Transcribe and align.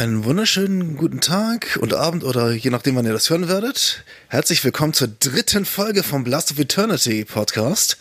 Einen 0.00 0.24
wunderschönen 0.24 0.96
guten 0.96 1.20
Tag 1.20 1.78
und 1.78 1.92
Abend 1.92 2.24
oder 2.24 2.52
je 2.52 2.70
nachdem, 2.70 2.96
wann 2.96 3.04
ihr 3.04 3.12
das 3.12 3.28
hören 3.28 3.48
werdet. 3.48 4.02
Herzlich 4.28 4.64
willkommen 4.64 4.94
zur 4.94 5.08
dritten 5.08 5.66
Folge 5.66 6.02
vom 6.02 6.24
Blast 6.24 6.52
of 6.52 6.58
Eternity 6.58 7.26
Podcast. 7.26 7.98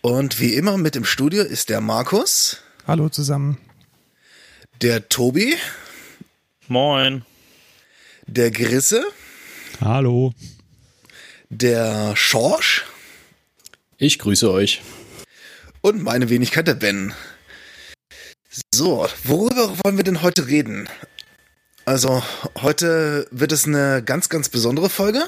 Und 0.00 0.40
wie 0.40 0.54
immer 0.54 0.78
mit 0.78 0.96
im 0.96 1.04
Studio 1.04 1.42
ist 1.42 1.68
der 1.68 1.82
Markus. 1.82 2.62
Hallo 2.86 3.10
zusammen. 3.10 3.58
Der 4.80 5.10
Tobi. 5.10 5.56
Moin. 6.68 7.22
Der 8.26 8.50
Grisse. 8.50 9.04
Hallo. 9.82 10.32
Der 11.50 12.16
Schorsch. 12.16 12.86
Ich 13.98 14.18
grüße 14.18 14.50
euch. 14.50 14.80
Und 15.82 16.02
meine 16.02 16.30
Wenigkeit, 16.30 16.66
der 16.66 16.76
Ben. 16.76 17.12
So, 18.74 19.08
worüber 19.24 19.74
wollen 19.82 19.96
wir 19.96 20.04
denn 20.04 20.22
heute 20.22 20.46
reden? 20.46 20.88
Also, 21.84 22.22
heute 22.60 23.26
wird 23.30 23.52
es 23.52 23.66
eine 23.66 24.02
ganz, 24.02 24.28
ganz 24.28 24.48
besondere 24.48 24.90
Folge. 24.90 25.24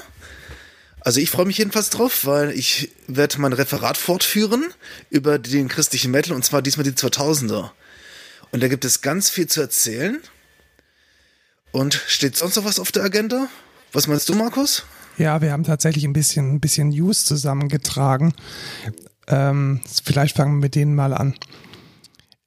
Also 1.03 1.19
ich 1.19 1.31
freue 1.31 1.47
mich 1.47 1.57
jedenfalls 1.57 1.89
drauf, 1.89 2.25
weil 2.25 2.51
ich 2.51 2.91
werde 3.07 3.41
mein 3.41 3.53
Referat 3.53 3.97
fortführen 3.97 4.65
über 5.09 5.39
den 5.39 5.67
christlichen 5.67 6.11
Metal 6.11 6.35
und 6.35 6.45
zwar 6.45 6.61
diesmal 6.61 6.83
die 6.83 6.91
2000er. 6.91 7.71
Und 8.51 8.61
da 8.61 8.67
gibt 8.67 8.85
es 8.85 9.01
ganz 9.01 9.29
viel 9.29 9.47
zu 9.47 9.61
erzählen. 9.61 10.21
Und 11.71 11.95
steht 12.07 12.37
sonst 12.37 12.57
noch 12.57 12.65
was 12.65 12.79
auf 12.79 12.91
der 12.91 13.03
Agenda? 13.03 13.47
Was 13.93 14.07
meinst 14.07 14.29
du, 14.29 14.35
Markus? 14.35 14.83
Ja, 15.17 15.41
wir 15.41 15.51
haben 15.51 15.63
tatsächlich 15.63 16.03
ein 16.03 16.13
bisschen, 16.13 16.53
ein 16.53 16.59
bisschen 16.59 16.89
News 16.89 17.25
zusammengetragen. 17.25 18.33
Ähm, 19.27 19.81
vielleicht 20.03 20.35
fangen 20.35 20.57
wir 20.57 20.61
mit 20.61 20.75
denen 20.75 20.93
mal 20.93 21.13
an. 21.13 21.33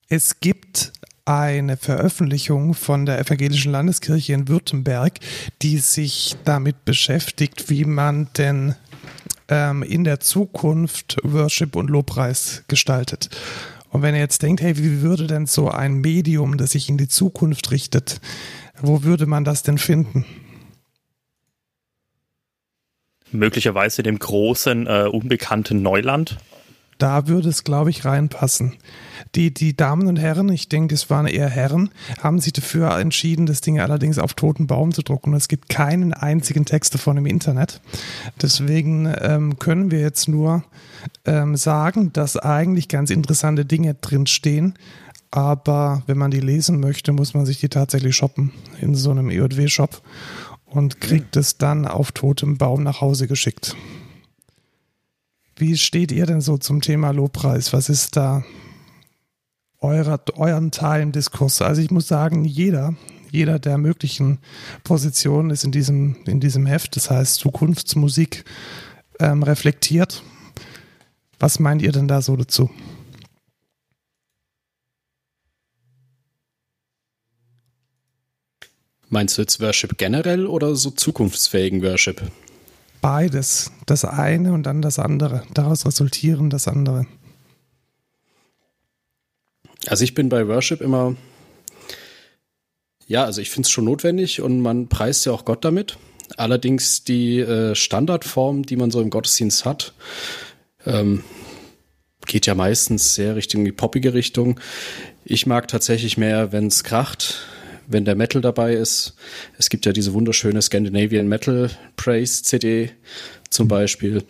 Es 0.08 0.40
gibt 0.40 0.92
eine 1.24 1.76
Veröffentlichung 1.76 2.74
von 2.74 3.06
der 3.06 3.18
Evangelischen 3.18 3.72
Landeskirche 3.72 4.34
in 4.34 4.48
Württemberg, 4.48 5.18
die 5.62 5.78
sich 5.78 6.36
damit 6.44 6.84
beschäftigt, 6.84 7.70
wie 7.70 7.86
man 7.86 8.28
denn 8.36 8.74
ähm, 9.48 9.82
in 9.82 10.04
der 10.04 10.20
Zukunft 10.20 11.16
Worship 11.22 11.76
und 11.76 11.88
Lobpreis 11.88 12.64
gestaltet. 12.68 13.30
Und 13.88 14.02
wenn 14.02 14.14
ihr 14.14 14.20
jetzt 14.20 14.42
denkt, 14.42 14.60
hey, 14.60 14.76
wie 14.76 15.00
würde 15.00 15.26
denn 15.26 15.46
so 15.46 15.70
ein 15.70 15.94
Medium, 15.94 16.56
das 16.58 16.72
sich 16.72 16.88
in 16.88 16.98
die 16.98 17.08
Zukunft 17.08 17.70
richtet, 17.70 18.20
wo 18.82 19.04
würde 19.04 19.26
man 19.26 19.44
das 19.44 19.62
denn 19.62 19.78
finden? 19.78 20.26
Möglicherweise 23.30 24.02
dem 24.02 24.18
großen, 24.18 24.86
äh, 24.86 25.08
unbekannten 25.10 25.80
Neuland? 25.82 26.38
Da 26.98 27.26
würde 27.26 27.48
es, 27.48 27.64
glaube 27.64 27.90
ich, 27.90 28.04
reinpassen. 28.04 28.76
Die, 29.34 29.52
die 29.52 29.76
Damen 29.76 30.06
und 30.06 30.16
Herren, 30.16 30.48
ich 30.48 30.68
denke, 30.68 30.94
es 30.94 31.10
waren 31.10 31.26
eher 31.26 31.48
Herren, 31.48 31.90
haben 32.22 32.38
sich 32.38 32.52
dafür 32.52 32.96
entschieden, 32.98 33.46
das 33.46 33.60
Ding 33.60 33.80
allerdings 33.80 34.18
auf 34.18 34.34
toten 34.34 34.66
Baum 34.66 34.92
zu 34.92 35.02
drucken. 35.02 35.30
Und 35.30 35.36
es 35.36 35.48
gibt 35.48 35.68
keinen 35.68 36.12
einzigen 36.12 36.64
Text 36.64 36.94
davon 36.94 37.16
im 37.16 37.26
Internet. 37.26 37.80
Deswegen 38.40 39.12
ähm, 39.20 39.58
können 39.58 39.90
wir 39.90 40.00
jetzt 40.00 40.28
nur 40.28 40.62
ähm, 41.24 41.56
sagen, 41.56 42.12
dass 42.12 42.36
eigentlich 42.36 42.88
ganz 42.88 43.10
interessante 43.10 43.64
Dinge 43.64 43.94
drinstehen. 43.94 44.74
Aber 45.32 46.04
wenn 46.06 46.16
man 46.16 46.30
die 46.30 46.40
lesen 46.40 46.78
möchte, 46.78 47.12
muss 47.12 47.34
man 47.34 47.44
sich 47.44 47.58
die 47.58 47.68
tatsächlich 47.68 48.14
shoppen 48.14 48.52
in 48.80 48.94
so 48.94 49.10
einem 49.10 49.30
EJW-Shop 49.30 50.00
und 50.64 51.00
kriegt 51.00 51.36
es 51.36 51.58
dann 51.58 51.86
auf 51.86 52.12
totem 52.12 52.56
Baum 52.56 52.84
nach 52.84 53.00
Hause 53.00 53.26
geschickt. 53.26 53.74
Wie 55.56 55.76
steht 55.76 56.12
ihr 56.12 56.26
denn 56.26 56.40
so 56.40 56.56
zum 56.56 56.80
Thema 56.80 57.10
Lobpreis? 57.10 57.72
Was 57.72 57.88
ist 57.88 58.16
da 58.16 58.44
eurer, 59.84 60.20
euren 60.36 60.70
Teil 60.70 61.02
im 61.02 61.12
Diskurs? 61.12 61.60
Also 61.62 61.82
ich 61.82 61.90
muss 61.90 62.08
sagen, 62.08 62.44
jeder, 62.44 62.94
jeder 63.30 63.58
der 63.58 63.78
möglichen 63.78 64.38
Positionen 64.82 65.50
ist 65.50 65.64
in 65.64 65.72
diesem, 65.72 66.16
in 66.26 66.40
diesem 66.40 66.66
Heft, 66.66 66.96
das 66.96 67.10
heißt 67.10 67.36
Zukunftsmusik, 67.36 68.44
ähm, 69.20 69.42
reflektiert. 69.42 70.22
Was 71.38 71.60
meint 71.60 71.82
ihr 71.82 71.92
denn 71.92 72.08
da 72.08 72.22
so 72.22 72.36
dazu? 72.36 72.70
Meinst 79.10 79.38
du 79.38 79.42
jetzt 79.42 79.60
Worship 79.60 79.96
generell 79.98 80.46
oder 80.46 80.74
so 80.74 80.90
zukunftsfähigen 80.90 81.82
Worship? 81.82 82.22
Beides. 83.00 83.70
Das 83.86 84.04
eine 84.04 84.52
und 84.52 84.64
dann 84.64 84.80
das 84.80 84.98
andere. 84.98 85.42
Daraus 85.52 85.86
resultieren 85.86 86.50
das 86.50 86.66
andere. 86.66 87.06
Also 89.86 90.04
ich 90.04 90.14
bin 90.14 90.28
bei 90.28 90.48
Worship 90.48 90.80
immer, 90.80 91.16
ja, 93.06 93.24
also 93.24 93.40
ich 93.40 93.50
finde 93.50 93.66
es 93.66 93.70
schon 93.70 93.84
notwendig 93.84 94.40
und 94.40 94.60
man 94.60 94.88
preist 94.88 95.26
ja 95.26 95.32
auch 95.32 95.44
Gott 95.44 95.64
damit. 95.64 95.98
Allerdings 96.36 97.04
die 97.04 97.40
äh, 97.40 97.74
Standardform, 97.74 98.64
die 98.64 98.76
man 98.76 98.90
so 98.90 99.00
im 99.00 99.10
Gottesdienst 99.10 99.64
hat, 99.64 99.92
ähm, 100.86 101.22
geht 102.26 102.46
ja 102.46 102.54
meistens 102.54 103.14
sehr 103.14 103.36
Richtung 103.36 103.64
die 103.64 103.72
poppige 103.72 104.14
Richtung. 104.14 104.58
Ich 105.24 105.46
mag 105.46 105.68
tatsächlich 105.68 106.16
mehr, 106.16 106.52
wenn 106.52 106.68
es 106.68 106.82
kracht, 106.84 107.46
wenn 107.86 108.06
der 108.06 108.14
Metal 108.14 108.40
dabei 108.40 108.74
ist. 108.74 109.14
Es 109.58 109.68
gibt 109.68 109.84
ja 109.84 109.92
diese 109.92 110.14
wunderschöne 110.14 110.62
Scandinavian 110.62 111.28
Metal 111.28 111.70
Praise 111.96 112.42
CD 112.42 112.90
zum 113.50 113.68
Beispiel. 113.68 114.24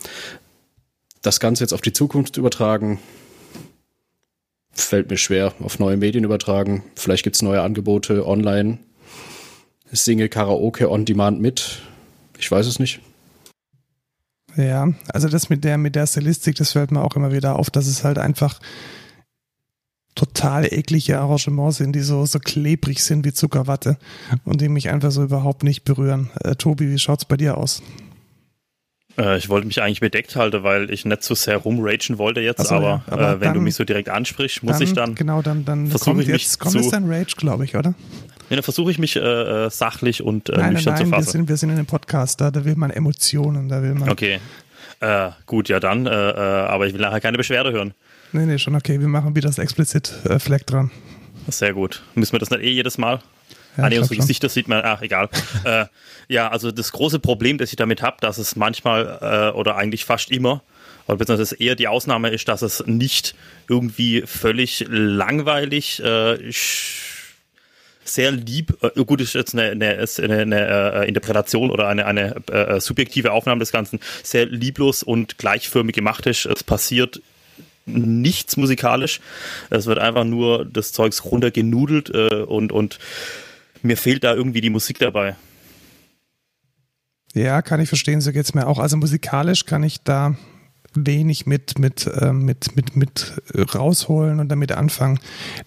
Das 1.22 1.38
Ganze 1.40 1.62
jetzt 1.64 1.72
auf 1.72 1.80
die 1.80 1.92
Zukunft 1.92 2.36
übertragen, 2.36 2.98
fällt 4.74 5.10
mir 5.10 5.16
schwer. 5.16 5.52
Auf 5.60 5.78
neue 5.78 5.96
Medien 5.96 6.24
übertragen. 6.24 6.84
Vielleicht 6.94 7.24
gibt 7.24 7.36
es 7.36 7.42
neue 7.42 7.62
Angebote 7.62 8.26
online. 8.26 8.78
Single 9.92 10.28
Karaoke 10.28 10.90
on 10.90 11.04
Demand 11.04 11.40
mit. 11.40 11.82
Ich 12.38 12.50
weiß 12.50 12.66
es 12.66 12.78
nicht. 12.78 13.00
Ja, 14.56 14.88
also 15.08 15.28
das 15.28 15.50
mit 15.50 15.64
der, 15.64 15.78
mit 15.78 15.96
der 15.96 16.06
Stilistik, 16.06 16.56
das 16.56 16.72
fällt 16.72 16.92
mir 16.92 17.02
auch 17.02 17.16
immer 17.16 17.32
wieder 17.32 17.58
auf, 17.58 17.70
dass 17.70 17.86
es 17.86 18.04
halt 18.04 18.18
einfach 18.18 18.60
total 20.14 20.72
eklige 20.72 21.18
Arrangements 21.18 21.78
sind, 21.78 21.92
die 21.92 22.00
so, 22.00 22.24
so 22.24 22.38
klebrig 22.38 23.02
sind 23.02 23.24
wie 23.24 23.32
Zuckerwatte 23.32 23.98
und 24.44 24.60
die 24.60 24.68
mich 24.68 24.90
einfach 24.90 25.10
so 25.10 25.24
überhaupt 25.24 25.64
nicht 25.64 25.84
berühren. 25.84 26.30
Äh, 26.42 26.54
Tobi, 26.54 26.88
wie 26.88 26.98
schaut's 26.98 27.24
bei 27.24 27.36
dir 27.36 27.58
aus? 27.58 27.82
Äh, 29.18 29.38
ich 29.38 29.48
wollte 29.48 29.66
mich 29.66 29.80
eigentlich 29.80 30.00
bedeckt 30.00 30.34
halten, 30.36 30.62
weil 30.62 30.90
ich 30.90 31.04
nicht 31.04 31.22
so 31.22 31.34
sehr 31.34 31.58
rumragen 31.58 32.18
wollte 32.18 32.40
jetzt, 32.40 32.66
so, 32.66 32.74
aber, 32.74 33.02
ja, 33.06 33.12
aber 33.12 33.22
äh, 33.22 33.32
wenn 33.40 33.48
dann, 33.48 33.54
du 33.54 33.60
mich 33.60 33.74
so 33.74 33.84
direkt 33.84 34.08
ansprichst, 34.08 34.62
muss 34.62 34.78
dann, 34.78 34.82
ich 34.82 34.92
dann. 34.92 35.14
Genau, 35.14 35.42
dann, 35.42 35.64
dann 35.64 35.86
versuche 35.86 36.22
ich 36.22 36.28
jetzt, 36.28 36.34
mich 36.34 36.58
kommt 36.58 36.72
zu, 36.72 36.78
jetzt 36.78 36.92
dein 36.92 37.10
Rage, 37.10 37.34
glaube 37.36 37.64
ich, 37.64 37.76
oder? 37.76 37.94
Ja, 38.50 38.56
dann 38.56 38.62
versuche 38.62 38.90
ich 38.90 38.98
mich 38.98 39.16
äh, 39.16 39.20
äh, 39.20 39.70
sachlich 39.70 40.22
und 40.22 40.48
äh, 40.50 40.56
nein, 40.56 40.74
nüchtern 40.74 40.94
nein, 40.94 41.04
zu 41.04 41.10
fassen. 41.10 41.26
Wir 41.26 41.32
sind, 41.32 41.48
wir 41.48 41.56
sind 41.56 41.70
in 41.70 41.76
einem 41.76 41.86
Podcast, 41.86 42.40
da, 42.40 42.50
da 42.50 42.64
will 42.64 42.76
man 42.76 42.90
Emotionen, 42.90 43.68
da 43.68 43.82
will 43.82 43.94
man. 43.94 44.08
Okay. 44.08 44.40
Äh, 45.00 45.30
gut, 45.46 45.68
ja 45.68 45.80
dann, 45.80 46.06
aber 46.06 46.86
ich 46.86 46.94
will 46.94 47.00
nachher 47.00 47.20
keine 47.20 47.36
Beschwerde 47.36 47.72
hören. 47.72 47.94
Nee, 48.32 48.46
nee, 48.46 48.58
schon 48.58 48.74
okay. 48.74 48.98
Wir 49.00 49.08
machen 49.08 49.36
wieder 49.36 49.48
das 49.48 49.58
explizit 49.58 50.12
äh, 50.24 50.38
Fleck 50.38 50.66
dran. 50.66 50.90
Sehr 51.48 51.72
gut. 51.72 52.02
Müssen 52.14 52.32
wir 52.32 52.38
das 52.40 52.50
nicht 52.50 52.62
eh 52.62 52.70
jedes 52.70 52.98
Mal? 52.98 53.20
Ja, 53.76 53.84
ah, 53.84 53.88
nee, 53.88 53.98
unsere 53.98 54.16
Gesichter 54.16 54.48
sieht 54.48 54.68
man, 54.68 54.82
ach, 54.84 55.02
egal. 55.02 55.28
äh, 55.64 55.86
ja, 56.28 56.48
also 56.48 56.70
das 56.70 56.92
große 56.92 57.18
Problem, 57.18 57.58
das 57.58 57.70
ich 57.70 57.76
damit 57.76 58.02
habe, 58.02 58.16
dass 58.20 58.38
es 58.38 58.56
manchmal 58.56 59.18
äh, 59.20 59.56
oder 59.56 59.76
eigentlich 59.76 60.04
fast 60.04 60.30
immer, 60.30 60.62
oder 61.06 61.18
beziehungsweise 61.18 61.56
eher 61.56 61.74
die 61.74 61.88
Ausnahme 61.88 62.30
ist, 62.30 62.48
dass 62.48 62.62
es 62.62 62.84
nicht 62.86 63.34
irgendwie 63.68 64.22
völlig 64.26 64.84
langweilig, 64.88 66.02
äh, 66.02 66.38
sehr 68.04 68.30
lieb, 68.30 68.76
äh, 68.82 69.04
gut, 69.04 69.20
ist 69.20 69.34
jetzt 69.34 69.54
eine, 69.54 69.70
eine, 69.70 70.06
eine, 70.18 70.38
eine 70.38 70.94
äh, 71.02 71.08
Interpretation 71.08 71.70
oder 71.70 71.88
eine, 71.88 72.06
eine 72.06 72.36
äh, 72.50 72.80
subjektive 72.80 73.32
Aufnahme 73.32 73.60
des 73.60 73.72
Ganzen, 73.72 73.98
sehr 74.22 74.46
lieblos 74.46 75.02
und 75.02 75.38
gleichförmig 75.38 75.94
gemacht 75.94 76.26
ist. 76.26 76.46
Es 76.46 76.62
passiert 76.62 77.20
nichts 77.86 78.56
musikalisch. 78.56 79.20
Es 79.70 79.86
wird 79.86 79.98
einfach 79.98 80.24
nur 80.24 80.64
das 80.64 80.92
Zeugs 80.92 81.24
runtergenudelt 81.24 82.10
äh, 82.14 82.42
und, 82.42 82.72
und 82.72 82.98
mir 83.84 83.96
fehlt 83.96 84.24
da 84.24 84.34
irgendwie 84.34 84.60
die 84.60 84.70
Musik 84.70 84.98
dabei. 84.98 85.36
Ja, 87.34 87.62
kann 87.62 87.80
ich 87.80 87.88
verstehen, 87.88 88.20
so 88.20 88.32
geht 88.32 88.44
es 88.44 88.54
mir 88.54 88.66
auch. 88.66 88.78
Also 88.78 88.96
musikalisch 88.96 89.66
kann 89.66 89.82
ich 89.82 90.02
da 90.02 90.36
wenig 90.94 91.46
mit, 91.46 91.78
mit, 91.78 92.06
äh, 92.06 92.32
mit, 92.32 92.76
mit, 92.76 92.96
mit 92.96 93.32
rausholen 93.74 94.40
und 94.40 94.48
damit 94.48 94.72
anfangen. 94.72 95.18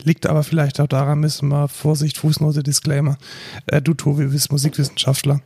Liegt 0.01 0.25
aber 0.25 0.43
vielleicht 0.43 0.79
auch 0.79 0.87
daran, 0.87 1.19
müssen 1.19 1.49
wir, 1.49 1.67
Vorsicht, 1.67 2.17
Fußnote, 2.17 2.63
Disclaimer. 2.63 3.17
Äh, 3.65 3.81
du, 3.81 3.93
Tobi, 3.93 4.27
bist 4.27 4.51
Musikwissenschaftler 4.51 5.41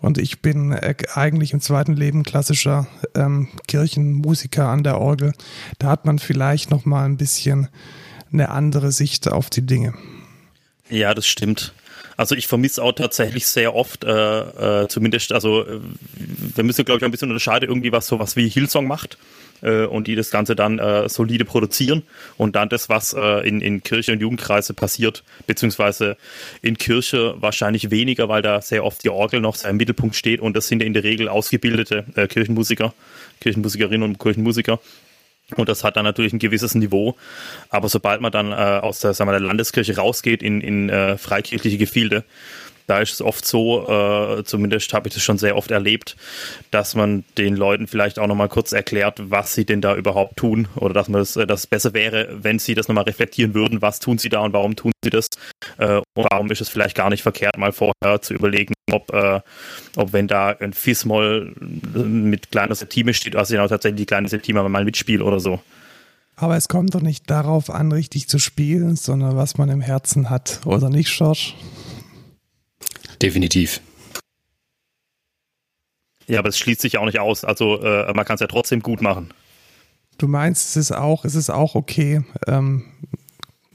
und 0.00 0.18
ich 0.18 0.40
bin 0.40 0.72
äh, 0.72 0.94
eigentlich 1.14 1.52
im 1.52 1.60
zweiten 1.60 1.94
Leben 1.94 2.22
klassischer 2.22 2.86
ähm, 3.14 3.48
Kirchenmusiker 3.68 4.68
an 4.68 4.82
der 4.82 4.98
Orgel. 4.98 5.32
Da 5.78 5.88
hat 5.88 6.06
man 6.06 6.18
vielleicht 6.18 6.70
noch 6.70 6.86
mal 6.86 7.04
ein 7.04 7.18
bisschen 7.18 7.68
eine 8.32 8.48
andere 8.48 8.92
Sicht 8.92 9.30
auf 9.30 9.50
die 9.50 9.66
Dinge. 9.66 9.94
Ja, 10.88 11.14
das 11.14 11.26
stimmt. 11.26 11.74
Also 12.16 12.34
ich 12.34 12.46
vermisse 12.46 12.82
auch 12.82 12.92
tatsächlich 12.92 13.46
sehr 13.46 13.74
oft, 13.74 14.04
äh, 14.04 14.82
äh, 14.82 14.88
zumindest, 14.88 15.32
also 15.32 15.66
wir 16.54 16.64
müssen, 16.64 16.84
glaube 16.84 16.98
ich, 16.98 17.04
ein 17.04 17.10
bisschen 17.10 17.30
unterscheiden, 17.30 17.68
irgendwie 17.68 17.92
was 17.92 18.06
sowas 18.06 18.36
wie 18.36 18.48
Hillsong 18.48 18.86
macht. 18.86 19.18
äh, 19.62 19.84
und 19.84 20.06
die 20.06 20.14
das 20.14 20.30
Ganze 20.30 20.56
dann 20.56 20.78
äh, 20.78 21.08
solide 21.08 21.44
produzieren 21.44 22.02
und 22.36 22.56
dann 22.56 22.68
das, 22.68 22.88
was 22.88 23.12
äh, 23.12 23.46
in, 23.46 23.60
in 23.60 23.82
Kirche 23.82 24.12
und 24.12 24.20
Jugendkreise 24.20 24.74
passiert, 24.74 25.22
beziehungsweise 25.46 26.16
in 26.62 26.78
Kirche 26.78 27.34
wahrscheinlich 27.38 27.90
weniger, 27.90 28.28
weil 28.28 28.42
da 28.42 28.60
sehr 28.60 28.84
oft 28.84 29.04
die 29.04 29.10
Orgel 29.10 29.40
noch 29.40 29.62
im 29.64 29.76
Mittelpunkt 29.76 30.16
steht 30.16 30.40
und 30.40 30.56
das 30.56 30.68
sind 30.68 30.80
ja 30.80 30.86
in 30.86 30.94
der 30.94 31.04
Regel 31.04 31.28
ausgebildete 31.28 32.04
äh, 32.14 32.26
Kirchenmusiker, 32.26 32.94
Kirchenmusikerinnen 33.40 34.02
und 34.02 34.18
Kirchenmusiker. 34.18 34.80
Und 35.54 35.68
das 35.68 35.84
hat 35.84 35.96
dann 35.96 36.04
natürlich 36.04 36.32
ein 36.32 36.40
gewisses 36.40 36.74
Niveau. 36.74 37.14
Aber 37.68 37.88
sobald 37.88 38.20
man 38.20 38.32
dann 38.32 38.50
äh, 38.50 38.54
aus 38.54 38.98
der, 38.98 39.14
sagen 39.14 39.28
wir, 39.28 39.38
der 39.38 39.46
Landeskirche 39.46 39.96
rausgeht 39.96 40.42
in, 40.42 40.60
in 40.60 40.88
äh, 40.88 41.16
freikirchliche 41.16 41.78
Gefilde, 41.78 42.24
da 42.86 43.00
ist 43.00 43.14
es 43.14 43.22
oft 43.22 43.44
so, 43.44 43.88
äh, 43.88 44.44
zumindest 44.44 44.92
habe 44.92 45.08
ich 45.08 45.14
das 45.14 45.22
schon 45.22 45.38
sehr 45.38 45.56
oft 45.56 45.70
erlebt, 45.70 46.16
dass 46.70 46.94
man 46.94 47.24
den 47.36 47.56
Leuten 47.56 47.86
vielleicht 47.86 48.18
auch 48.18 48.26
nochmal 48.26 48.48
kurz 48.48 48.72
erklärt, 48.72 49.20
was 49.30 49.54
sie 49.54 49.64
denn 49.64 49.80
da 49.80 49.96
überhaupt 49.96 50.36
tun 50.36 50.68
oder 50.76 50.94
dass 50.94 51.08
man 51.08 51.20
das, 51.20 51.36
äh, 51.36 51.46
dass 51.46 51.60
es 51.60 51.66
besser 51.66 51.94
wäre, 51.94 52.28
wenn 52.42 52.58
sie 52.58 52.74
das 52.74 52.88
nochmal 52.88 53.04
reflektieren 53.04 53.54
würden, 53.54 53.82
was 53.82 53.98
tun 53.98 54.18
sie 54.18 54.28
da 54.28 54.40
und 54.40 54.52
warum 54.52 54.76
tun 54.76 54.92
sie 55.02 55.10
das 55.10 55.28
äh, 55.78 55.96
und 56.14 56.26
warum 56.30 56.50
ist 56.50 56.60
es 56.60 56.68
vielleicht 56.68 56.96
gar 56.96 57.10
nicht 57.10 57.22
verkehrt, 57.22 57.58
mal 57.58 57.72
vorher 57.72 58.20
zu 58.20 58.34
überlegen, 58.34 58.74
ob, 58.92 59.12
äh, 59.12 59.40
ob 59.96 60.12
wenn 60.12 60.28
da 60.28 60.50
ein 60.50 60.72
Fismol 60.72 61.52
mit 61.94 62.50
kleiner 62.52 62.74
Septime 62.74 63.14
steht, 63.14 63.36
also 63.36 63.54
genau 63.54 63.66
tatsächlich 63.68 64.02
die 64.02 64.06
kleine 64.06 64.28
Septime 64.28 64.68
mal 64.68 64.84
mitspielt 64.84 65.22
oder 65.22 65.40
so. 65.40 65.60
Aber 66.38 66.56
es 66.56 66.68
kommt 66.68 66.94
doch 66.94 67.00
nicht 67.00 67.30
darauf 67.30 67.70
an, 67.70 67.90
richtig 67.90 68.28
zu 68.28 68.38
spielen, 68.38 68.96
sondern 68.96 69.36
was 69.36 69.56
man 69.56 69.70
im 69.70 69.80
Herzen 69.80 70.28
hat, 70.28 70.60
oder 70.66 70.90
nicht, 70.90 71.16
George? 71.16 71.54
Definitiv. 73.22 73.80
Ja, 76.26 76.40
aber 76.40 76.48
es 76.48 76.58
schließt 76.58 76.80
sich 76.80 76.98
auch 76.98 77.04
nicht 77.04 77.20
aus. 77.20 77.44
Also 77.44 77.80
äh, 77.82 78.12
man 78.12 78.24
kann 78.24 78.34
es 78.34 78.40
ja 78.40 78.46
trotzdem 78.46 78.80
gut 78.80 79.00
machen. 79.00 79.32
Du 80.18 80.28
meinst, 80.28 80.70
es 80.70 80.76
ist 80.76 80.92
auch, 80.92 81.24
es 81.24 81.34
ist 81.34 81.50
auch 81.50 81.74
okay, 81.74 82.22
ähm, 82.46 82.84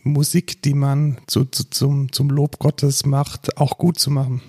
Musik, 0.04 0.62
die 0.64 0.74
man 0.74 1.20
zu, 1.28 1.46
zu, 1.46 1.70
zum, 1.70 2.12
zum 2.12 2.30
Lob 2.30 2.60
Gottes 2.60 3.06
macht, 3.06 3.58
auch 3.58 3.78
gut 3.78 4.00
zu 4.00 4.10
machen. 4.10 4.42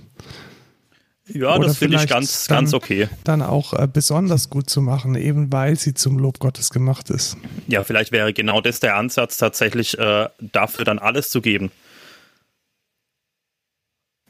Ja, 1.29 1.55
Oder 1.55 1.69
das 1.69 1.79
finde 1.79 1.97
ich 1.99 2.09
ganz, 2.09 2.47
dann, 2.47 2.59
ganz 2.59 2.75
okay. 2.75 3.09
Dann 3.25 3.43
auch 3.43 3.75
äh, 3.75 3.87
besonders 3.91 4.51
gut 4.51 4.69
zu 4.69 4.81
machen, 4.81 5.15
eben 5.15 5.53
weil 5.53 5.79
sie 5.79 5.95
zum 5.95 6.19
Lob 6.19 6.41
Gottes 6.41 6.71
gemacht 6.71 7.11
ist. 7.11 7.37
Ja, 7.69 7.85
vielleicht 7.85 8.11
wäre 8.13 8.33
genau 8.33 8.61
das 8.61 8.81
der 8.81 8.97
Ansatz, 8.97 9.37
tatsächlich 9.37 9.99
äh, 9.99 10.29
dafür 10.41 10.85
dann 10.85 10.99
alles 10.99 11.31
zu 11.31 11.41
geben. 11.41 11.71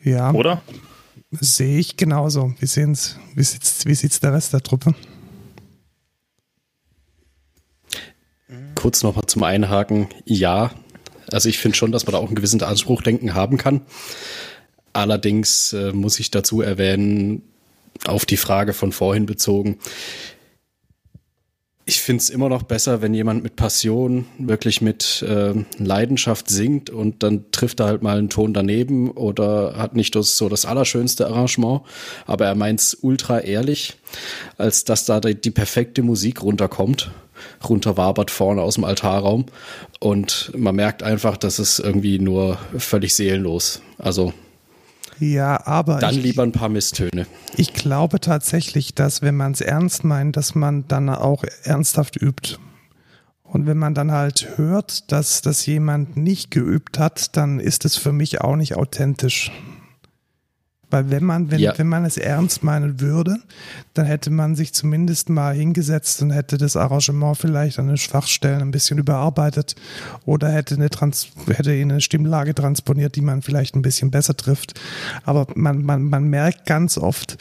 Ja. 0.02 0.32
Oder? 0.32 0.62
Sehe 1.30 1.78
ich 1.78 1.96
genauso. 1.96 2.54
Wie, 2.58 2.66
sehen's, 2.66 3.18
wie 3.34 3.42
sieht 3.42 3.62
wie 3.86 3.94
sieht's 3.94 4.20
der 4.20 4.32
Rest 4.32 4.52
der 4.52 4.62
Truppe? 4.62 4.94
Kurz 8.74 9.02
nochmal 9.02 9.26
zum 9.26 9.42
Einhaken. 9.44 10.08
Ja, 10.24 10.72
also 11.30 11.48
ich 11.48 11.58
finde 11.58 11.76
schon, 11.76 11.92
dass 11.92 12.04
man 12.04 12.12
da 12.12 12.18
auch 12.18 12.26
einen 12.26 12.34
gewissen 12.34 12.62
Anspruchdenken 12.62 13.34
haben 13.34 13.56
kann. 13.56 13.82
Allerdings 14.92 15.72
äh, 15.72 15.92
muss 15.92 16.18
ich 16.20 16.30
dazu 16.30 16.60
erwähnen, 16.60 17.42
auf 18.04 18.26
die 18.26 18.36
Frage 18.36 18.72
von 18.72 18.92
vorhin 18.92 19.26
bezogen, 19.26 19.78
ich 21.92 22.00
finde 22.00 22.22
es 22.22 22.30
immer 22.30 22.48
noch 22.48 22.62
besser, 22.62 23.02
wenn 23.02 23.12
jemand 23.12 23.42
mit 23.42 23.54
Passion, 23.54 24.24
wirklich 24.38 24.80
mit 24.80 25.22
äh, 25.28 25.52
Leidenschaft 25.76 26.48
singt 26.48 26.88
und 26.88 27.22
dann 27.22 27.50
trifft 27.52 27.80
er 27.80 27.86
halt 27.86 28.02
mal 28.02 28.16
einen 28.16 28.30
Ton 28.30 28.54
daneben 28.54 29.10
oder 29.10 29.74
hat 29.76 29.94
nicht 29.94 30.14
das, 30.14 30.38
so 30.38 30.48
das 30.48 30.64
allerschönste 30.64 31.26
Arrangement, 31.26 31.82
aber 32.24 32.46
er 32.46 32.54
meint's 32.54 32.96
ultra 33.02 33.40
ehrlich, 33.40 33.96
als 34.56 34.84
dass 34.84 35.04
da 35.04 35.20
die, 35.20 35.34
die 35.34 35.50
perfekte 35.50 36.02
Musik 36.02 36.42
runterkommt, 36.42 37.10
runterwabert 37.68 38.30
vorne 38.30 38.62
aus 38.62 38.76
dem 38.76 38.84
Altarraum 38.84 39.44
und 40.00 40.50
man 40.56 40.74
merkt 40.74 41.02
einfach, 41.02 41.36
dass 41.36 41.58
es 41.58 41.78
irgendwie 41.78 42.18
nur 42.18 42.56
völlig 42.78 43.12
seelenlos. 43.12 43.82
Also 43.98 44.32
ja, 45.22 45.66
aber. 45.66 45.98
Dann 45.98 46.16
ich, 46.16 46.22
lieber 46.22 46.42
ein 46.42 46.52
paar 46.52 46.68
Misstöne. 46.68 47.26
Ich 47.56 47.72
glaube 47.72 48.20
tatsächlich, 48.20 48.94
dass 48.94 49.22
wenn 49.22 49.36
man 49.36 49.52
es 49.52 49.60
ernst 49.60 50.04
meint, 50.04 50.36
dass 50.36 50.54
man 50.54 50.88
dann 50.88 51.08
auch 51.08 51.44
ernsthaft 51.62 52.20
übt. 52.20 52.58
Und 53.44 53.66
wenn 53.66 53.76
man 53.76 53.94
dann 53.94 54.12
halt 54.12 54.56
hört, 54.56 55.12
dass 55.12 55.42
das 55.42 55.66
jemand 55.66 56.16
nicht 56.16 56.50
geübt 56.50 56.98
hat, 56.98 57.36
dann 57.36 57.60
ist 57.60 57.84
es 57.84 57.96
für 57.96 58.12
mich 58.12 58.40
auch 58.40 58.56
nicht 58.56 58.76
authentisch. 58.76 59.52
Weil 60.92 61.10
wenn 61.10 61.24
man, 61.24 61.50
wenn, 61.50 61.60
ja. 61.60 61.76
wenn 61.76 61.88
man 61.88 62.04
es 62.04 62.16
ernst 62.16 62.62
meinen 62.62 63.00
würde, 63.00 63.38
dann 63.94 64.06
hätte 64.06 64.30
man 64.30 64.54
sich 64.54 64.74
zumindest 64.74 65.30
mal 65.30 65.54
hingesetzt 65.54 66.22
und 66.22 66.30
hätte 66.30 66.58
das 66.58 66.76
Arrangement 66.76 67.36
vielleicht 67.38 67.78
an 67.78 67.88
den 67.88 67.96
Schwachstellen 67.96 68.60
ein 68.60 68.70
bisschen 68.70 68.98
überarbeitet 68.98 69.74
oder 70.26 70.50
hätte 70.50 70.74
eine, 70.74 70.90
Trans 70.90 71.28
hätte 71.46 71.72
eine 71.72 72.00
Stimmlage 72.00 72.54
transponiert, 72.54 73.16
die 73.16 73.22
man 73.22 73.42
vielleicht 73.42 73.74
ein 73.74 73.82
bisschen 73.82 74.10
besser 74.10 74.36
trifft. 74.36 74.78
Aber 75.24 75.46
man, 75.54 75.82
man, 75.82 76.04
man 76.04 76.24
merkt 76.24 76.66
ganz 76.66 76.98
oft, 76.98 77.38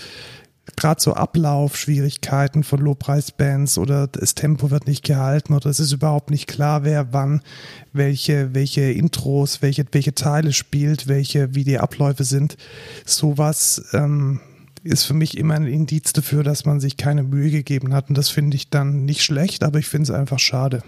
gerade 0.75 1.01
so 1.01 1.13
Ablaufschwierigkeiten 1.13 2.63
von 2.63 2.79
Lobpreisbands 2.79 3.77
oder 3.77 4.07
das 4.07 4.35
Tempo 4.35 4.71
wird 4.71 4.87
nicht 4.87 5.03
gehalten 5.03 5.53
oder 5.53 5.69
es 5.69 5.79
ist 5.79 5.91
überhaupt 5.91 6.31
nicht 6.31 6.47
klar, 6.47 6.83
wer 6.83 7.13
wann 7.13 7.41
welche, 7.93 8.53
welche 8.53 8.91
Intros, 8.91 9.61
welche, 9.61 9.85
welche 9.91 10.15
Teile 10.15 10.53
spielt, 10.53 11.07
welche, 11.07 11.55
wie 11.55 11.63
die 11.63 11.79
Abläufe 11.79 12.23
sind. 12.23 12.57
Sowas 13.05 13.83
ähm, 13.93 14.41
ist 14.83 15.03
für 15.03 15.13
mich 15.13 15.37
immer 15.37 15.55
ein 15.55 15.67
Indiz 15.67 16.13
dafür, 16.13 16.43
dass 16.43 16.65
man 16.65 16.79
sich 16.79 16.97
keine 16.97 17.23
Mühe 17.23 17.51
gegeben 17.51 17.93
hat. 17.93 18.09
Und 18.09 18.17
das 18.17 18.29
finde 18.29 18.55
ich 18.55 18.69
dann 18.69 19.05
nicht 19.05 19.23
schlecht, 19.23 19.63
aber 19.63 19.79
ich 19.79 19.87
finde 19.87 20.11
es 20.11 20.17
einfach 20.17 20.39
schade. 20.39 20.83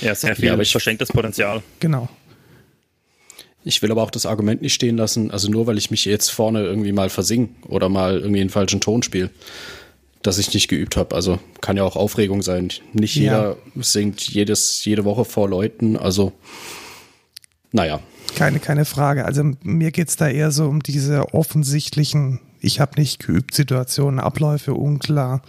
Ja, 0.00 0.14
sehr 0.14 0.36
viel 0.36 0.46
ja, 0.46 0.56
verschenktes 0.56 1.08
Potenzial. 1.08 1.62
Genau. 1.80 2.08
Ich 3.68 3.82
will 3.82 3.90
aber 3.90 4.04
auch 4.04 4.12
das 4.12 4.26
Argument 4.26 4.62
nicht 4.62 4.74
stehen 4.74 4.96
lassen, 4.96 5.32
also 5.32 5.50
nur 5.50 5.66
weil 5.66 5.76
ich 5.76 5.90
mich 5.90 6.04
jetzt 6.04 6.30
vorne 6.30 6.62
irgendwie 6.62 6.92
mal 6.92 7.10
versing 7.10 7.56
oder 7.66 7.88
mal 7.88 8.20
irgendwie 8.20 8.40
einen 8.40 8.48
falschen 8.48 8.80
Ton 8.80 9.02
spiele, 9.02 9.30
dass 10.22 10.38
ich 10.38 10.54
nicht 10.54 10.68
geübt 10.68 10.96
habe. 10.96 11.16
Also 11.16 11.40
kann 11.62 11.76
ja 11.76 11.82
auch 11.82 11.96
Aufregung 11.96 12.42
sein. 12.42 12.68
Nicht 12.92 13.16
jeder 13.16 13.56
ja. 13.74 13.82
singt 13.82 14.20
jedes, 14.20 14.84
jede 14.84 15.04
Woche 15.04 15.24
vor 15.24 15.48
Leuten, 15.48 15.96
also 15.96 16.32
naja. 17.72 17.98
Keine, 18.36 18.60
keine 18.60 18.84
Frage. 18.84 19.24
Also 19.24 19.42
mir 19.64 19.90
geht 19.90 20.10
es 20.10 20.16
da 20.16 20.28
eher 20.28 20.52
so 20.52 20.66
um 20.66 20.80
diese 20.80 21.34
offensichtlichen, 21.34 22.38
ich 22.66 22.80
habe 22.80 22.98
nicht 23.00 23.24
geübt 23.24 23.54
Situationen, 23.54 24.20
Abläufe 24.20 24.74
unklar 24.74 25.42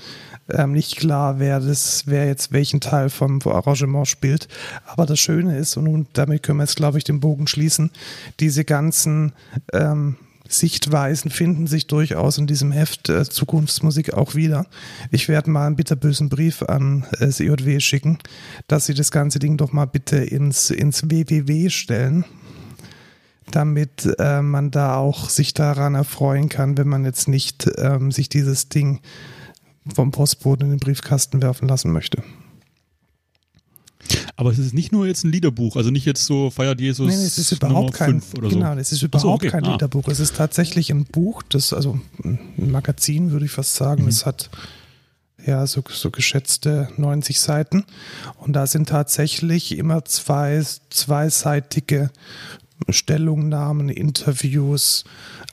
ähm, 0.50 0.72
nicht 0.72 0.98
klar, 0.98 1.40
wer 1.40 1.60
das, 1.60 2.04
wer 2.06 2.26
jetzt 2.26 2.52
welchen 2.52 2.80
Teil 2.80 3.10
vom 3.10 3.42
Arrangement 3.46 4.08
spielt. 4.08 4.48
Aber 4.86 5.06
das 5.06 5.20
Schöne 5.20 5.58
ist, 5.58 5.78
und 5.78 6.08
damit 6.14 6.44
können 6.44 6.60
wir 6.60 6.64
jetzt, 6.64 6.78
glaube 6.78 6.98
ich, 6.98 7.04
den 7.04 7.20
Bogen 7.20 7.48
schließen, 7.48 7.92
diese 8.40 8.64
ganzen 8.64 9.34
ähm, 9.74 10.16
Sichtweisen 10.48 11.30
finden 11.30 11.68
sich 11.68 11.88
durchaus 11.88 12.38
in 12.38 12.48
diesem 12.48 12.72
Heft 12.72 13.10
äh, 13.10 13.28
Zukunftsmusik 13.28 14.14
auch 14.14 14.36
wieder. 14.36 14.66
Ich 15.12 15.28
werde 15.28 15.50
mal 15.50 15.68
einen 15.68 15.76
bitterbösen 15.76 16.30
Brief 16.30 16.64
an 16.64 17.06
äh, 17.20 17.28
CJW 17.28 17.82
schicken, 17.82 18.18
dass 18.68 18.86
sie 18.86 18.94
das 18.94 19.12
ganze 19.12 19.40
Ding 19.40 19.58
doch 19.58 19.74
mal 19.74 19.86
bitte 19.86 20.18
ins, 20.18 20.70
ins 20.70 21.04
WWW 21.04 21.70
stellen, 21.70 22.24
damit 23.52 24.08
äh, 24.20 24.42
man 24.42 24.72
da 24.72 24.98
auch 24.98 25.30
sich 25.30 25.54
daran 25.54 25.96
erfreuen 25.96 26.50
kann, 26.50 26.78
wenn 26.78 26.88
man 26.88 27.06
jetzt 27.06 27.28
nicht 27.28 27.70
ähm, 27.78 28.12
sich 28.12 28.30
dieses 28.30 28.70
Ding 28.70 29.02
vom 29.94 30.12
Postboten 30.12 30.66
in 30.66 30.72
den 30.72 30.80
Briefkasten 30.80 31.42
werfen 31.42 31.68
lassen 31.68 31.92
möchte. 31.92 32.24
Aber 34.36 34.52
es 34.52 34.60
ist 34.60 34.74
nicht 34.74 34.92
nur 34.92 35.08
jetzt 35.08 35.24
ein 35.24 35.32
Liederbuch, 35.32 35.76
also 35.76 35.90
nicht 35.90 36.06
jetzt 36.06 36.26
so 36.26 36.50
feiert 36.50 36.80
Jesus. 36.80 37.08
Nein, 37.08 37.20
es 37.20 37.38
ist 37.38 37.52
überhaupt 37.52 37.94
kein, 37.94 38.22
genau, 38.34 38.74
so. 38.74 38.80
es 38.80 38.92
ist 38.92 39.02
überhaupt 39.02 39.22
so, 39.22 39.32
okay. 39.32 39.50
kein 39.50 39.66
ah. 39.66 39.72
Liederbuch. 39.72 40.08
Es 40.08 40.20
ist 40.20 40.36
tatsächlich 40.36 40.92
ein 40.92 41.06
Buch, 41.06 41.42
das, 41.44 41.74
also 41.74 42.00
ein 42.24 42.40
Magazin, 42.56 43.32
würde 43.32 43.46
ich 43.46 43.52
fast 43.52 43.76
sagen. 43.76 44.04
Mhm. 44.04 44.10
Es 44.10 44.26
hat 44.26 44.50
ja 45.46 45.66
so, 45.66 45.84
so 45.90 46.12
geschätzte 46.12 46.90
90 46.98 47.40
Seiten. 47.40 47.86
Und 48.38 48.54
da 48.54 48.68
sind 48.68 48.90
tatsächlich 48.90 49.78
immer 49.78 50.06
zwei, 50.06 50.64
zweiseitige 50.90 52.12
Stellungnahmen, 52.90 53.90
Interviews, 53.90 55.04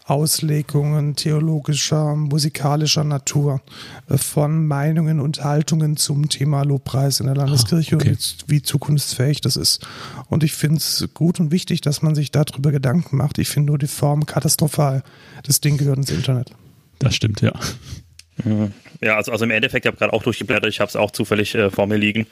Auslegungen 0.06 1.16
theologischer, 1.16 2.14
musikalischer 2.14 3.04
Natur 3.04 3.62
äh, 4.08 4.18
von 4.18 4.66
Meinungen 4.66 5.20
und 5.20 5.42
Haltungen 5.42 5.96
zum 5.96 6.28
Thema 6.28 6.62
Lobpreis 6.62 7.20
in 7.20 7.26
der 7.26 7.36
Landeskirche 7.36 7.96
ah, 7.96 7.98
okay. 7.98 8.10
und 8.10 8.44
wie 8.46 8.62
zukunftsfähig 8.62 9.40
das 9.40 9.56
ist. 9.56 9.86
Und 10.28 10.44
ich 10.44 10.52
finde 10.52 10.76
es 10.76 11.08
gut 11.14 11.40
und 11.40 11.50
wichtig, 11.50 11.80
dass 11.80 12.02
man 12.02 12.14
sich 12.14 12.30
darüber 12.30 12.70
Gedanken 12.70 13.16
macht. 13.16 13.38
Ich 13.38 13.48
finde 13.48 13.68
nur 13.68 13.78
die 13.78 13.86
Form 13.86 14.26
katastrophal. 14.26 15.02
Das 15.44 15.60
Ding 15.60 15.78
gehört 15.78 15.96
ins 15.96 16.10
Internet. 16.10 16.50
Das 16.98 17.14
stimmt, 17.14 17.40
ja. 17.40 17.52
Ja, 19.00 19.16
also, 19.16 19.32
also 19.32 19.44
im 19.44 19.50
Endeffekt, 19.50 19.84
ich 19.84 19.88
habe 19.88 19.96
gerade 19.96 20.12
auch 20.12 20.22
durchgeblättert, 20.22 20.68
ich 20.68 20.80
habe 20.80 20.88
es 20.88 20.96
auch 20.96 21.12
zufällig 21.12 21.54
äh, 21.54 21.70
vor 21.70 21.86
mir 21.86 21.96
liegen. 21.96 22.26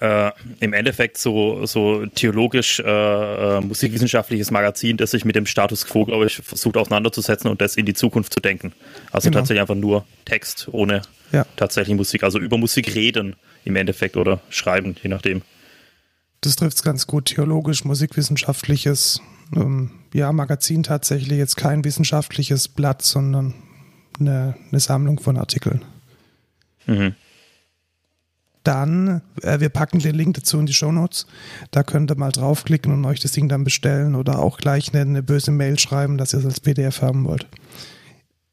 Äh, 0.00 0.30
Im 0.60 0.72
Endeffekt 0.74 1.16
so, 1.16 1.64
so 1.64 2.04
theologisch, 2.06 2.80
äh, 2.80 2.82
äh, 2.84 3.60
musikwissenschaftliches 3.62 4.50
Magazin, 4.50 4.96
das 4.98 5.12
sich 5.12 5.24
mit 5.24 5.36
dem 5.36 5.46
Status 5.46 5.86
quo, 5.86 6.04
glaube 6.04 6.26
ich, 6.26 6.36
versucht 6.36 6.76
auseinanderzusetzen 6.76 7.50
und 7.50 7.60
das 7.62 7.76
in 7.76 7.86
die 7.86 7.94
Zukunft 7.94 8.34
zu 8.34 8.40
denken. 8.40 8.72
Also 9.10 9.28
Genau. 9.30 9.38
tatsächlich 9.40 9.60
einfach 9.62 9.74
nur 9.74 10.04
Text 10.26 10.68
ohne 10.72 11.00
Ja. 11.32 11.46
tatsächlich 11.56 11.96
Musik, 11.96 12.22
also 12.24 12.38
über 12.38 12.58
Musik 12.58 12.94
reden 12.94 13.36
im 13.64 13.76
Endeffekt 13.76 14.16
oder 14.18 14.40
schreiben, 14.50 14.96
je 15.02 15.08
nachdem. 15.08 15.42
Das 16.42 16.56
trifft 16.56 16.76
es 16.76 16.82
ganz 16.82 17.06
gut. 17.06 17.26
Theologisch, 17.26 17.84
musikwissenschaftliches, 17.84 19.20
ähm, 19.56 19.90
ja, 20.12 20.30
Magazin 20.32 20.82
tatsächlich 20.82 21.38
jetzt 21.38 21.56
kein 21.56 21.84
wissenschaftliches 21.84 22.68
Blatt, 22.68 23.00
sondern 23.02 23.54
eine, 24.20 24.56
eine 24.70 24.80
Sammlung 24.80 25.18
von 25.20 25.36
Artikeln. 25.38 25.82
Mhm. 26.86 27.14
Dann, 28.66 29.22
äh, 29.42 29.60
wir 29.60 29.68
packen 29.68 30.00
den 30.00 30.16
Link 30.16 30.34
dazu 30.34 30.58
in 30.58 30.66
die 30.66 30.74
Shownotes. 30.74 31.26
Da 31.70 31.84
könnt 31.84 32.10
ihr 32.10 32.16
mal 32.16 32.32
draufklicken 32.32 32.92
und 32.92 33.04
euch 33.04 33.20
das 33.20 33.30
Ding 33.30 33.48
dann 33.48 33.62
bestellen 33.62 34.16
oder 34.16 34.40
auch 34.40 34.58
gleich 34.58 34.92
eine, 34.92 35.02
eine 35.02 35.22
böse 35.22 35.52
Mail 35.52 35.78
schreiben, 35.78 36.18
dass 36.18 36.32
ihr 36.32 36.40
es 36.40 36.46
als 36.46 36.58
PDF 36.58 37.00
haben 37.00 37.24
wollt. 37.24 37.46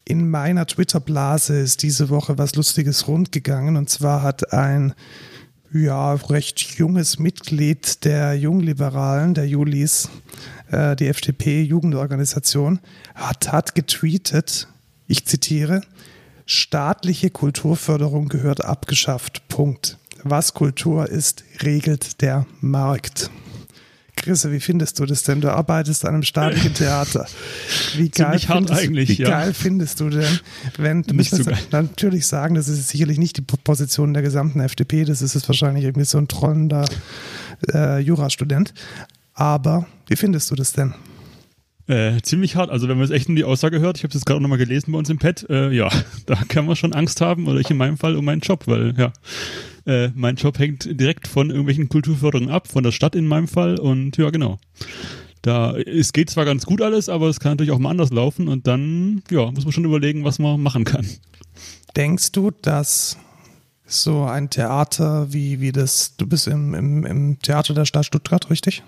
In 0.05 0.29
meiner 0.29 0.67
Twitter-Blase 0.67 1.58
ist 1.58 1.82
diese 1.82 2.10
Woche 2.10 2.38
was 2.38 2.55
Lustiges 2.55 3.08
rundgegangen 3.08 3.75
und 3.75 3.89
zwar 3.89 4.22
hat 4.22 4.53
ein 4.53 4.93
ja, 5.74 6.13
recht 6.13 6.60
junges 6.77 7.17
Mitglied 7.17 8.05
der 8.05 8.36
Jungliberalen, 8.36 9.34
der 9.34 9.48
Julis, 9.48 10.10
äh, 10.70 10.96
die 10.96 11.08
FDP-Jugendorganisation, 11.08 12.79
hat, 13.15 13.51
hat 13.51 13.74
getweetet, 13.74 14.67
ich 15.08 15.25
zitiere, 15.25 15.82
staatliche 16.46 17.32
Kulturförderung 17.32 18.29
gehört 18.29 18.63
abgeschafft. 18.63 19.48
Punkt. 19.48 19.98
Was 20.23 20.53
Kultur 20.53 21.09
ist, 21.09 21.43
regelt 21.61 22.21
der 22.21 22.45
Markt. 22.61 23.29
Chrisse, 24.15 24.51
wie 24.53 24.61
findest 24.61 24.99
du 24.99 25.05
das 25.05 25.23
denn? 25.23 25.41
Du 25.41 25.51
arbeitest 25.51 26.05
an 26.05 26.13
einem 26.13 26.23
staatlichen 26.23 26.73
Theater. 26.73 27.27
Wie 27.97 28.09
geil, 28.09 28.39
findest, 28.39 28.79
eigentlich, 28.79 29.09
wie 29.09 29.23
ja. 29.23 29.29
geil 29.29 29.53
findest 29.53 29.99
du 29.99 30.09
denn, 30.09 30.39
wenn 30.77 31.01
du 31.01 31.15
Nicht 31.15 31.31
so 31.31 31.43
natürlich 31.71 32.25
sagen, 32.27 32.55
das 32.55 32.69
ist 32.69 32.87
sicherlich 32.87 33.17
nicht 33.17 33.37
die 33.37 33.41
Position 33.41 34.13
der 34.13 34.23
gesamten 34.23 34.61
FDP, 34.61 35.03
das 35.03 35.21
ist 35.21 35.33
jetzt 35.33 35.49
wahrscheinlich 35.49 35.83
irgendwie 35.83 36.05
so 36.05 36.17
ein 36.17 36.29
trollender 36.29 36.85
äh, 37.73 37.99
Jurastudent. 37.99 38.73
Aber 39.33 39.87
wie 40.07 40.15
findest 40.15 40.49
du 40.51 40.55
das 40.55 40.71
denn? 40.71 40.93
Äh, 41.87 42.21
ziemlich 42.21 42.55
hart. 42.55 42.69
Also 42.69 42.87
wenn 42.87 42.97
man 42.97 43.07
jetzt 43.07 43.15
echt 43.15 43.27
nur 43.27 43.35
die 43.35 43.43
Aussage 43.43 43.79
hört, 43.81 43.97
ich 43.97 44.03
habe 44.03 44.09
es 44.09 44.15
jetzt 44.15 44.25
gerade 44.25 44.41
nochmal 44.41 44.57
gelesen 44.57 44.93
bei 44.93 44.97
uns 44.97 45.09
im 45.09 45.17
Pad, 45.17 45.45
äh, 45.49 45.71
ja, 45.71 45.89
da 46.25 46.35
kann 46.47 46.65
man 46.65 46.75
schon 46.75 46.93
Angst 46.93 47.19
haben, 47.19 47.47
oder 47.47 47.59
ich 47.59 47.69
in 47.69 47.77
meinem 47.77 47.97
Fall 47.97 48.15
um 48.15 48.23
meinen 48.23 48.41
Job, 48.41 48.67
weil 48.67 48.93
ja, 48.97 49.11
äh, 49.85 50.09
mein 50.15 50.35
Job 50.35 50.59
hängt 50.59 50.99
direkt 50.99 51.27
von 51.27 51.49
irgendwelchen 51.49 51.89
Kulturförderungen 51.89 52.49
ab, 52.49 52.69
von 52.69 52.83
der 52.83 52.91
Stadt 52.91 53.15
in 53.15 53.27
meinem 53.27 53.49
Fall 53.49 53.79
und 53.79 54.17
ja, 54.17 54.29
genau. 54.29 54.59
Da, 55.41 55.75
es 55.75 56.13
geht 56.13 56.29
zwar 56.29 56.45
ganz 56.45 56.65
gut 56.65 56.81
alles, 56.81 57.09
aber 57.09 57.27
es 57.27 57.41
kann 57.41 57.51
natürlich 57.51 57.73
auch 57.73 57.79
mal 57.79 57.89
anders 57.89 58.11
laufen 58.11 58.47
und 58.47 58.65
dann, 58.65 59.21
ja, 59.29 59.51
muss 59.51 59.65
man 59.65 59.73
schon 59.73 59.83
überlegen, 59.83 60.23
was 60.23 60.39
man 60.39 60.61
machen 60.61 60.85
kann. 60.85 61.05
Denkst 61.97 62.31
du, 62.31 62.51
dass 62.61 63.17
so 64.01 64.23
ein 64.23 64.50
Theater 64.50 65.31
wie, 65.31 65.59
wie 65.62 65.71
das, 65.71 66.15
du 66.17 66.27
bist 66.27 66.47
im, 66.47 66.73
im, 66.73 67.05
im 67.05 67.39
Theater 67.39 67.73
der 67.73 67.85
Stadt 67.85 68.05
Stuttgart, 68.05 68.50
richtig? 68.50 68.83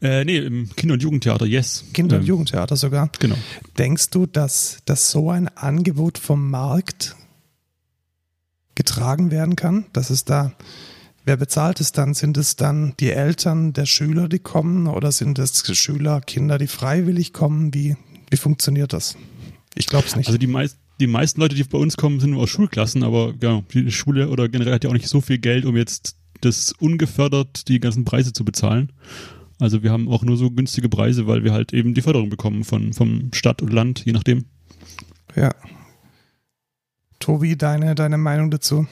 Äh, 0.00 0.24
nee, 0.24 0.38
im 0.38 0.68
Kinder- 0.76 0.94
und 0.94 1.02
Jugendtheater, 1.02 1.46
yes. 1.46 1.84
Kinder- 1.92 2.16
und 2.16 2.22
Ähm, 2.22 2.28
Jugendtheater 2.28 2.76
sogar. 2.76 3.10
Genau. 3.18 3.36
Denkst 3.78 4.10
du, 4.10 4.26
dass, 4.26 4.78
dass 4.84 5.10
so 5.10 5.30
ein 5.30 5.48
Angebot 5.48 6.18
vom 6.18 6.50
Markt 6.50 7.16
getragen 8.74 9.30
werden 9.30 9.56
kann? 9.56 9.86
Dass 9.92 10.10
es 10.10 10.24
da, 10.24 10.52
wer 11.24 11.36
bezahlt 11.36 11.80
es 11.80 11.92
dann? 11.92 12.14
Sind 12.14 12.36
es 12.36 12.56
dann 12.56 12.94
die 13.00 13.10
Eltern 13.10 13.72
der 13.72 13.86
Schüler, 13.86 14.28
die 14.28 14.38
kommen 14.38 14.86
oder 14.86 15.10
sind 15.12 15.38
es 15.38 15.64
Schüler, 15.76 16.20
Kinder, 16.20 16.58
die 16.58 16.68
freiwillig 16.68 17.32
kommen? 17.32 17.74
Wie, 17.74 17.96
wie 18.30 18.36
funktioniert 18.36 18.92
das? 18.92 19.16
Ich 19.74 19.86
glaube 19.86 20.06
es 20.06 20.14
nicht. 20.16 20.28
Also 20.28 20.38
die, 20.38 20.46
meist, 20.46 20.78
die 21.00 21.06
meisten 21.06 21.40
Leute, 21.40 21.54
die 21.54 21.64
bei 21.64 21.78
uns 21.78 21.96
kommen, 21.96 22.20
sind 22.20 22.30
nur 22.30 22.42
aus 22.42 22.50
Schulklassen, 22.50 23.02
aber 23.02 23.34
ja, 23.42 23.62
die 23.72 23.90
Schule 23.90 24.28
oder 24.28 24.48
generell 24.48 24.74
hat 24.74 24.84
ja 24.84 24.90
auch 24.90 24.94
nicht 24.94 25.08
so 25.08 25.20
viel 25.20 25.38
Geld, 25.38 25.64
um 25.64 25.76
jetzt 25.76 26.16
das 26.40 26.72
ungefördert 26.72 27.68
die 27.68 27.80
ganzen 27.80 28.04
Preise 28.04 28.32
zu 28.32 28.44
bezahlen. 28.44 28.92
Also 29.58 29.82
wir 29.82 29.90
haben 29.90 30.08
auch 30.08 30.22
nur 30.22 30.36
so 30.36 30.50
günstige 30.50 30.88
Preise, 30.88 31.26
weil 31.26 31.44
wir 31.44 31.52
halt 31.52 31.72
eben 31.72 31.94
die 31.94 32.02
Förderung 32.02 32.28
bekommen 32.28 32.64
von 32.64 32.92
vom 32.92 33.30
Stadt 33.32 33.62
und 33.62 33.72
Land, 33.72 34.04
je 34.04 34.12
nachdem. 34.12 34.44
ja. 35.34 35.54
Tobi, 37.18 37.56
deine, 37.56 37.94
deine 37.94 38.18
Meinung 38.18 38.50
dazu? 38.50 38.86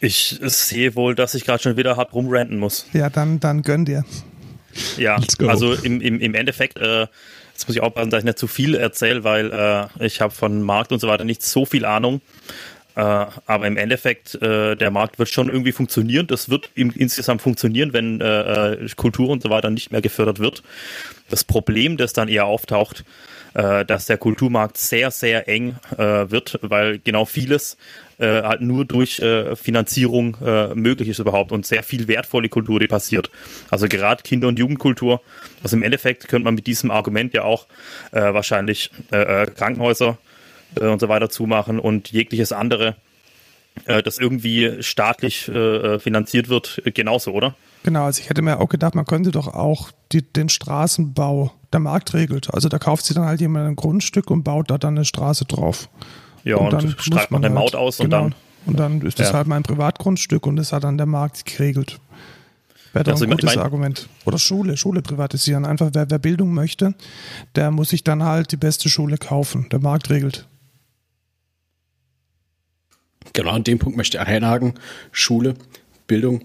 Ich 0.00 0.38
sehe 0.42 0.96
wohl, 0.96 1.14
dass 1.14 1.34
ich 1.34 1.44
gerade 1.44 1.62
schon 1.62 1.76
wieder 1.76 1.96
hart 1.96 2.12
rumranten 2.12 2.58
muss. 2.58 2.86
Ja, 2.92 3.10
dann, 3.10 3.38
dann 3.38 3.62
gönn 3.62 3.84
dir. 3.84 4.04
Ja, 4.96 5.20
also 5.46 5.74
im, 5.74 6.00
im, 6.00 6.20
im 6.20 6.34
Endeffekt, 6.34 6.78
äh, 6.78 7.06
jetzt 7.60 7.68
muss 7.68 7.76
ich 7.76 7.82
aufpassen, 7.82 8.10
dass 8.10 8.20
ich 8.20 8.24
nicht 8.24 8.38
zu 8.38 8.46
viel 8.46 8.74
erzähle, 8.74 9.22
weil 9.22 9.52
äh, 9.52 10.06
ich 10.06 10.20
habe 10.20 10.32
von 10.32 10.62
Markt 10.62 10.92
und 10.92 10.98
so 10.98 11.08
weiter 11.08 11.24
nicht 11.24 11.42
so 11.42 11.66
viel 11.66 11.84
Ahnung. 11.84 12.22
Äh, 12.96 13.26
aber 13.46 13.66
im 13.66 13.76
Endeffekt, 13.76 14.34
äh, 14.42 14.74
der 14.76 14.90
Markt 14.90 15.18
wird 15.18 15.28
schon 15.28 15.48
irgendwie 15.48 15.72
funktionieren. 15.72 16.26
Das 16.26 16.50
wird 16.50 16.70
insgesamt 16.74 17.42
funktionieren, 17.42 17.92
wenn 17.92 18.20
äh, 18.20 18.86
Kultur 18.96 19.28
und 19.28 19.42
so 19.42 19.50
weiter 19.50 19.70
nicht 19.70 19.92
mehr 19.92 20.00
gefördert 20.00 20.38
wird. 20.38 20.62
Das 21.28 21.44
Problem, 21.44 21.96
das 21.96 22.12
dann 22.12 22.28
eher 22.28 22.46
auftaucht, 22.46 23.04
dass 23.52 24.06
der 24.06 24.16
Kulturmarkt 24.16 24.76
sehr, 24.76 25.10
sehr 25.10 25.48
eng 25.48 25.74
wird, 25.96 26.60
weil 26.62 27.00
genau 27.00 27.24
vieles 27.24 27.76
halt 28.18 28.60
nur 28.60 28.84
durch 28.84 29.20
Finanzierung 29.54 30.36
möglich 30.74 31.08
ist 31.08 31.18
überhaupt 31.18 31.50
und 31.50 31.66
sehr 31.66 31.82
viel 31.82 32.06
wertvolle 32.06 32.48
Kultur, 32.48 32.78
die 32.78 32.86
passiert. 32.86 33.30
Also 33.70 33.88
gerade 33.88 34.22
Kinder- 34.22 34.48
und 34.48 34.58
Jugendkultur. 34.58 35.20
Also 35.64 35.76
im 35.76 35.82
Endeffekt 35.82 36.28
könnte 36.28 36.44
man 36.44 36.54
mit 36.54 36.66
diesem 36.66 36.90
Argument 36.90 37.34
ja 37.34 37.42
auch 37.42 37.66
wahrscheinlich 38.12 38.90
Krankenhäuser 39.10 40.18
äh, 40.78 40.86
und 40.86 41.00
so 41.00 41.08
weiter 41.08 41.30
zumachen 41.30 41.78
und 41.78 42.10
jegliches 42.12 42.52
andere, 42.52 42.96
äh, 43.86 44.02
das 44.02 44.18
irgendwie 44.18 44.82
staatlich 44.82 45.48
äh, 45.48 45.52
äh, 45.94 45.98
finanziert 45.98 46.48
wird, 46.48 46.82
äh, 46.84 46.90
genauso, 46.90 47.32
oder? 47.32 47.54
Genau, 47.82 48.04
also 48.04 48.20
ich 48.20 48.28
hätte 48.28 48.42
mir 48.42 48.60
auch 48.60 48.68
gedacht, 48.68 48.94
man 48.94 49.06
könnte 49.06 49.30
doch 49.30 49.48
auch 49.48 49.90
die, 50.12 50.22
den 50.22 50.48
Straßenbau, 50.50 51.52
der 51.72 51.80
Markt 51.80 52.12
regelt. 52.14 52.52
Also 52.52 52.68
da 52.68 52.78
kauft 52.78 53.04
sich 53.06 53.14
dann 53.14 53.24
halt 53.24 53.40
jemand 53.40 53.66
ein 53.68 53.76
Grundstück 53.76 54.30
und 54.30 54.42
baut 54.42 54.70
da 54.70 54.76
dann 54.78 54.96
eine 54.96 55.04
Straße 55.04 55.44
drauf. 55.46 55.88
Ja, 56.44 56.56
und, 56.56 56.72
dann 56.72 56.84
und 56.86 57.00
streicht 57.00 57.30
man 57.30 57.44
eine 57.44 57.54
Maut 57.54 57.74
aus 57.74 58.00
und 58.00 58.06
genau, 58.10 58.22
dann. 58.24 58.34
Und 58.66 58.78
dann 58.78 59.00
ist 59.02 59.18
das 59.18 59.28
Ja. 59.28 59.34
halt 59.34 59.46
mein 59.46 59.62
Privatgrundstück 59.62 60.46
und 60.46 60.56
das 60.56 60.72
hat 60.72 60.84
dann 60.84 60.98
der 60.98 61.06
Markt 61.06 61.46
geregelt. 61.46 61.98
Wäre 62.92 63.04
doch 63.04 63.12
Also 63.12 63.24
ein 63.24 63.30
gutes 63.30 63.54
mein- 63.54 63.64
Argument. 63.64 64.08
Oder 64.26 64.38
Schule, 64.38 64.76
Schule 64.76 65.00
privatisieren. 65.00 65.64
Einfach, 65.64 65.90
wer, 65.94 66.10
wer 66.10 66.18
Bildung 66.18 66.52
möchte, 66.52 66.94
der 67.54 67.70
muss 67.70 67.90
sich 67.90 68.02
dann 68.04 68.24
halt 68.24 68.52
die 68.52 68.56
beste 68.56 68.88
Schule 68.88 69.16
kaufen. 69.16 69.68
Der 69.70 69.78
Markt 69.78 70.10
regelt. 70.10 70.46
Genau, 73.40 73.52
an 73.52 73.64
dem 73.64 73.78
Punkt 73.78 73.96
möchte 73.96 74.18
ich 74.18 74.22
einhaken. 74.22 74.74
Schule, 75.12 75.54
Bildung. 76.06 76.42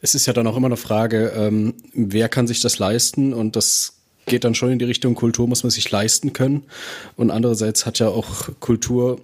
Es 0.00 0.16
ist 0.16 0.26
ja 0.26 0.32
dann 0.32 0.48
auch 0.48 0.56
immer 0.56 0.66
eine 0.66 0.76
Frage, 0.76 1.32
ähm, 1.36 1.74
wer 1.92 2.28
kann 2.28 2.48
sich 2.48 2.60
das 2.60 2.80
leisten? 2.80 3.32
Und 3.32 3.54
das 3.54 3.98
geht 4.26 4.42
dann 4.42 4.56
schon 4.56 4.72
in 4.72 4.80
die 4.80 4.84
Richtung 4.84 5.14
Kultur 5.14 5.46
muss 5.46 5.62
man 5.62 5.70
sich 5.70 5.88
leisten 5.92 6.32
können. 6.32 6.64
Und 7.14 7.30
andererseits 7.30 7.86
hat 7.86 8.00
ja 8.00 8.08
auch 8.08 8.48
Kultur 8.58 9.20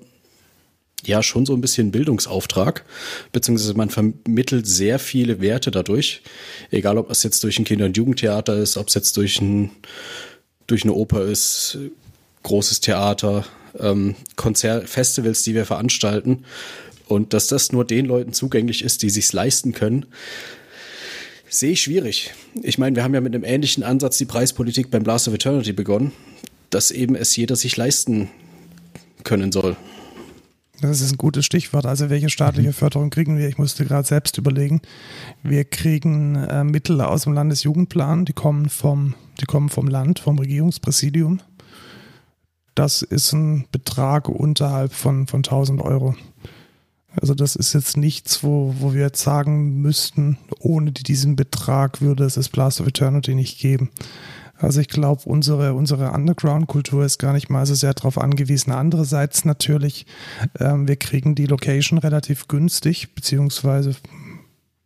ja 1.05 1.21
schon 1.25 1.47
so 1.47 1.53
ein 1.53 1.61
bisschen 1.61 1.91
Bildungsauftrag, 1.91 2.85
beziehungsweise 3.33 3.75
man 3.75 3.91
vermittelt 3.91 4.69
sehr 4.69 5.01
viele 5.01 5.41
Werte 5.41 5.73
dadurch. 5.73 6.23
Egal, 6.71 6.97
ob 6.97 7.11
es 7.11 7.25
jetzt 7.25 7.43
durch 7.43 7.59
ein 7.59 7.65
Kinder- 7.65 7.87
und 7.87 7.97
Jugendtheater 7.97 8.57
ist, 8.57 8.77
ob 8.77 8.87
es 8.87 8.95
jetzt 8.95 9.17
durch, 9.17 9.41
ein, 9.41 9.73
durch 10.69 10.85
eine 10.85 10.93
Oper 10.93 11.25
ist, 11.25 11.77
großes 12.45 12.83
Theater, 12.83 13.47
ähm, 13.79 14.15
Konzert, 14.37 14.89
Festivals, 14.89 15.43
die 15.43 15.57
wir 15.57 15.67
veranstalten. 15.67 16.45
Und 17.11 17.33
dass 17.33 17.49
das 17.49 17.73
nur 17.73 17.85
den 17.85 18.07
Leuten 18.07 18.33
zugänglich 18.33 18.85
ist, 18.85 19.03
die 19.03 19.11
sich's 19.11 19.33
leisten 19.33 19.73
können, 19.73 20.07
sehe 21.49 21.73
ich 21.73 21.83
schwierig. 21.83 22.33
Ich 22.63 22.79
meine, 22.79 22.95
wir 22.95 23.03
haben 23.03 23.15
ja 23.15 23.21
mit 23.21 23.35
einem 23.35 23.43
ähnlichen 23.43 23.83
Ansatz 23.83 24.17
die 24.19 24.27
Preispolitik 24.27 24.93
beim 24.93 25.03
Blast 25.03 25.27
of 25.27 25.35
Eternity 25.35 25.73
begonnen, 25.73 26.13
dass 26.71 26.93
eben 26.93 27.17
es 27.17 27.35
jeder 27.35 27.57
sich 27.57 27.77
leisten 27.77 28.31
können 29.25 29.51
soll. 29.51 29.77
Das 30.81 31.01
ist 31.01 31.11
ein 31.11 31.19
gutes 31.19 31.45
Stichwort. 31.45 31.85
Also 31.85 32.11
welche 32.11 32.31
staatliche 32.31 32.73
Förderung 32.73 33.11
kriegen 33.11 33.37
wir? 33.37 33.49
Ich 33.49 33.59
musste 33.59 33.85
gerade 33.85 34.07
selbst 34.07 34.39
überlegen. 34.39 34.81
Wir 35.43 35.65
kriegen 35.65 36.37
äh, 36.37 36.63
Mittel 36.63 37.01
aus 37.01 37.25
dem 37.25 37.33
Landesjugendplan, 37.33 38.25
die 38.25 38.35
kommen 38.35 38.69
vom, 38.69 39.17
die 39.41 39.47
kommen 39.47 39.69
vom 39.69 39.89
Land, 39.89 40.21
vom 40.21 40.39
Regierungspräsidium. 40.39 41.41
Das 42.77 43.03
ist 43.03 43.33
ein 43.33 43.67
Betrag 43.73 44.29
unterhalb 44.29 44.93
von, 44.93 45.27
von 45.27 45.39
1000 45.39 45.83
Euro. 45.83 46.15
Also 47.17 47.35
das 47.35 47.57
ist 47.57 47.73
jetzt 47.73 47.97
nichts, 47.97 48.45
wo, 48.45 48.75
wo 48.79 48.95
wir 48.95 49.03
jetzt 49.03 49.23
sagen 49.23 49.81
müssten, 49.81 50.39
ohne 50.61 50.93
diesen 50.93 51.37
Betrag 51.37 52.01
würde 52.01 52.25
es 52.25 52.35
das 52.35 52.49
Blast 52.49 52.81
of 52.81 52.87
Eternity 52.87 53.35
nicht 53.35 53.59
geben. 53.59 53.91
Also 54.57 54.81
ich 54.81 54.89
glaube, 54.89 55.23
unsere, 55.25 55.73
unsere 55.75 56.13
Underground-Kultur 56.13 57.05
ist 57.05 57.19
gar 57.19 57.33
nicht 57.33 57.49
mal 57.49 57.65
so 57.65 57.75
sehr 57.75 57.95
darauf 57.95 58.19
angewiesen. 58.19 58.73
Andererseits 58.73 59.45
natürlich, 59.45 60.07
ähm, 60.59 60.87
wir 60.87 60.97
kriegen 60.97 61.35
die 61.35 61.47
Location 61.47 61.99
relativ 61.99 62.47
günstig, 62.47 63.15
beziehungsweise 63.15 63.97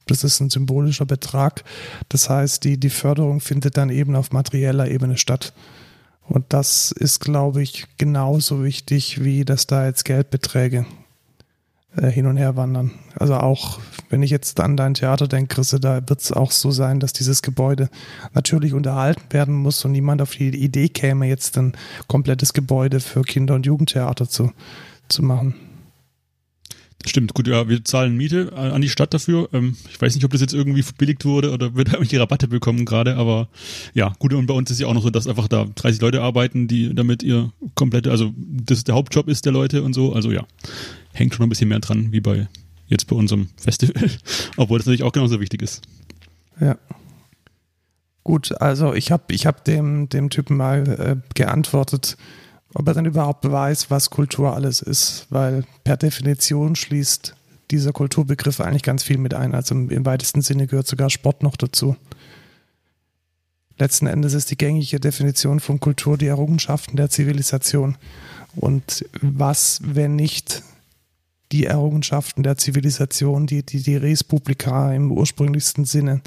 das 0.06 0.22
ist 0.22 0.40
ein 0.40 0.50
symbolischer 0.50 1.06
Betrag. 1.06 1.64
Das 2.08 2.30
heißt, 2.30 2.62
die, 2.64 2.78
die 2.78 2.90
Förderung 2.90 3.40
findet 3.40 3.76
dann 3.76 3.90
eben 3.90 4.14
auf 4.16 4.32
materieller 4.32 4.88
Ebene 4.88 5.16
statt. 5.16 5.52
Und 6.22 6.52
das 6.52 6.92
ist, 6.92 7.20
glaube 7.20 7.62
ich, 7.62 7.86
genauso 7.98 8.62
wichtig, 8.62 9.24
wie 9.24 9.44
dass 9.44 9.66
da 9.66 9.86
jetzt 9.86 10.04
Geldbeträge 10.04 10.86
äh, 11.96 12.10
hin 12.10 12.26
und 12.26 12.36
her 12.36 12.56
wandern. 12.56 12.92
Also 13.16 13.34
auch, 13.34 13.80
wenn 14.10 14.22
ich 14.22 14.30
jetzt 14.30 14.60
an 14.60 14.76
dein 14.76 14.94
Theater 14.94 15.28
denke, 15.28 15.54
Chrisse, 15.54 15.80
da 15.80 16.08
wird 16.08 16.20
es 16.20 16.32
auch 16.32 16.50
so 16.50 16.70
sein, 16.70 17.00
dass 17.00 17.12
dieses 17.12 17.42
Gebäude 17.42 17.88
natürlich 18.32 18.72
unterhalten 18.72 19.22
werden 19.30 19.54
muss 19.54 19.84
und 19.84 19.92
niemand 19.92 20.22
auf 20.22 20.32
die 20.32 20.48
Idee 20.48 20.88
käme, 20.88 21.26
jetzt 21.26 21.56
ein 21.58 21.74
komplettes 22.08 22.52
Gebäude 22.52 23.00
für 23.00 23.22
Kinder- 23.22 23.54
und 23.54 23.66
Jugendtheater 23.66 24.28
zu, 24.28 24.52
zu 25.08 25.22
machen. 25.22 25.54
Stimmt, 27.06 27.34
gut, 27.34 27.46
ja, 27.46 27.68
wir 27.68 27.84
zahlen 27.84 28.16
Miete 28.16 28.54
an 28.54 28.80
die 28.80 28.88
Stadt 28.88 29.12
dafür. 29.12 29.50
Ähm, 29.52 29.76
ich 29.90 30.00
weiß 30.00 30.14
nicht, 30.14 30.24
ob 30.24 30.30
das 30.30 30.40
jetzt 30.40 30.54
irgendwie 30.54 30.82
verbilligt 30.82 31.24
wurde 31.26 31.52
oder 31.52 31.74
wird 31.74 31.88
irgendwelche 31.92 32.18
Rabatte 32.18 32.48
bekommen 32.48 32.86
gerade, 32.86 33.16
aber 33.16 33.48
ja, 33.92 34.14
gut, 34.18 34.32
und 34.32 34.46
bei 34.46 34.54
uns 34.54 34.70
ist 34.70 34.80
ja 34.80 34.86
auch 34.86 34.94
noch 34.94 35.02
so, 35.02 35.10
dass 35.10 35.26
einfach 35.26 35.48
da 35.48 35.66
30 35.74 36.00
Leute 36.00 36.22
arbeiten, 36.22 36.66
die 36.66 36.94
damit 36.94 37.22
ihr 37.22 37.52
komplette, 37.74 38.10
also 38.10 38.32
das 38.36 38.84
der 38.84 38.94
Hauptjob 38.94 39.28
ist 39.28 39.44
der 39.44 39.52
Leute 39.52 39.82
und 39.82 39.92
so, 39.92 40.14
also 40.14 40.32
ja, 40.32 40.46
hängt 41.14 41.34
schon 41.34 41.46
ein 41.46 41.48
bisschen 41.48 41.68
mehr 41.68 41.80
dran, 41.80 42.12
wie 42.12 42.20
bei 42.20 42.48
jetzt 42.86 43.06
bei 43.06 43.16
unserem 43.16 43.48
Festival, 43.56 44.10
obwohl 44.56 44.78
das 44.78 44.86
natürlich 44.86 45.04
auch 45.04 45.12
genauso 45.12 45.40
wichtig 45.40 45.62
ist. 45.62 45.82
Ja. 46.60 46.76
Gut, 48.22 48.60
also 48.60 48.94
ich 48.94 49.10
habe 49.10 49.24
ich 49.34 49.46
hab 49.46 49.64
dem, 49.64 50.08
dem 50.08 50.30
Typen 50.30 50.56
mal 50.56 50.88
äh, 50.88 51.34
geantwortet, 51.34 52.16
ob 52.72 52.88
er 52.88 52.94
dann 52.94 53.06
überhaupt 53.06 53.50
weiß, 53.50 53.90
was 53.90 54.10
Kultur 54.10 54.54
alles 54.54 54.80
ist, 54.80 55.26
weil 55.30 55.64
per 55.84 55.96
Definition 55.96 56.74
schließt 56.74 57.34
dieser 57.70 57.92
Kulturbegriff 57.92 58.60
eigentlich 58.60 58.82
ganz 58.82 59.02
viel 59.02 59.18
mit 59.18 59.34
ein. 59.34 59.54
Also 59.54 59.74
im, 59.74 59.90
im 59.90 60.06
weitesten 60.06 60.42
Sinne 60.42 60.66
gehört 60.66 60.86
sogar 60.86 61.10
Sport 61.10 61.42
noch 61.42 61.56
dazu. 61.56 61.96
Letzten 63.78 64.06
Endes 64.06 64.34
ist 64.34 64.50
die 64.50 64.56
gängige 64.56 65.00
Definition 65.00 65.60
von 65.60 65.80
Kultur 65.80 66.16
die 66.16 66.26
Errungenschaften 66.26 66.96
der 66.96 67.10
Zivilisation. 67.10 67.96
Und 68.54 69.04
was, 69.20 69.80
wenn 69.84 70.16
nicht 70.16 70.62
die 71.52 71.66
Errungenschaften 71.66 72.42
der 72.42 72.56
Zivilisation, 72.56 73.46
die, 73.46 73.62
die, 73.64 73.82
die 73.82 73.96
Res 73.96 74.24
Publica 74.24 74.92
im 74.92 75.12
ursprünglichsten 75.12 75.84
Sinne, 75.84 76.22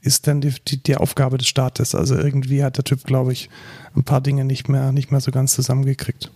ist 0.00 0.26
dann 0.26 0.40
die, 0.40 0.54
die, 0.66 0.82
die 0.82 0.96
Aufgabe 0.96 1.38
des 1.38 1.46
Staates. 1.46 1.94
Also 1.94 2.16
irgendwie 2.16 2.64
hat 2.64 2.78
der 2.78 2.84
Typ, 2.84 3.04
glaube 3.04 3.32
ich, 3.32 3.48
ein 3.94 4.04
paar 4.04 4.20
Dinge 4.20 4.44
nicht 4.44 4.68
mehr, 4.68 4.92
nicht 4.92 5.10
mehr 5.10 5.20
so 5.20 5.30
ganz 5.30 5.54
zusammengekriegt. 5.54 6.30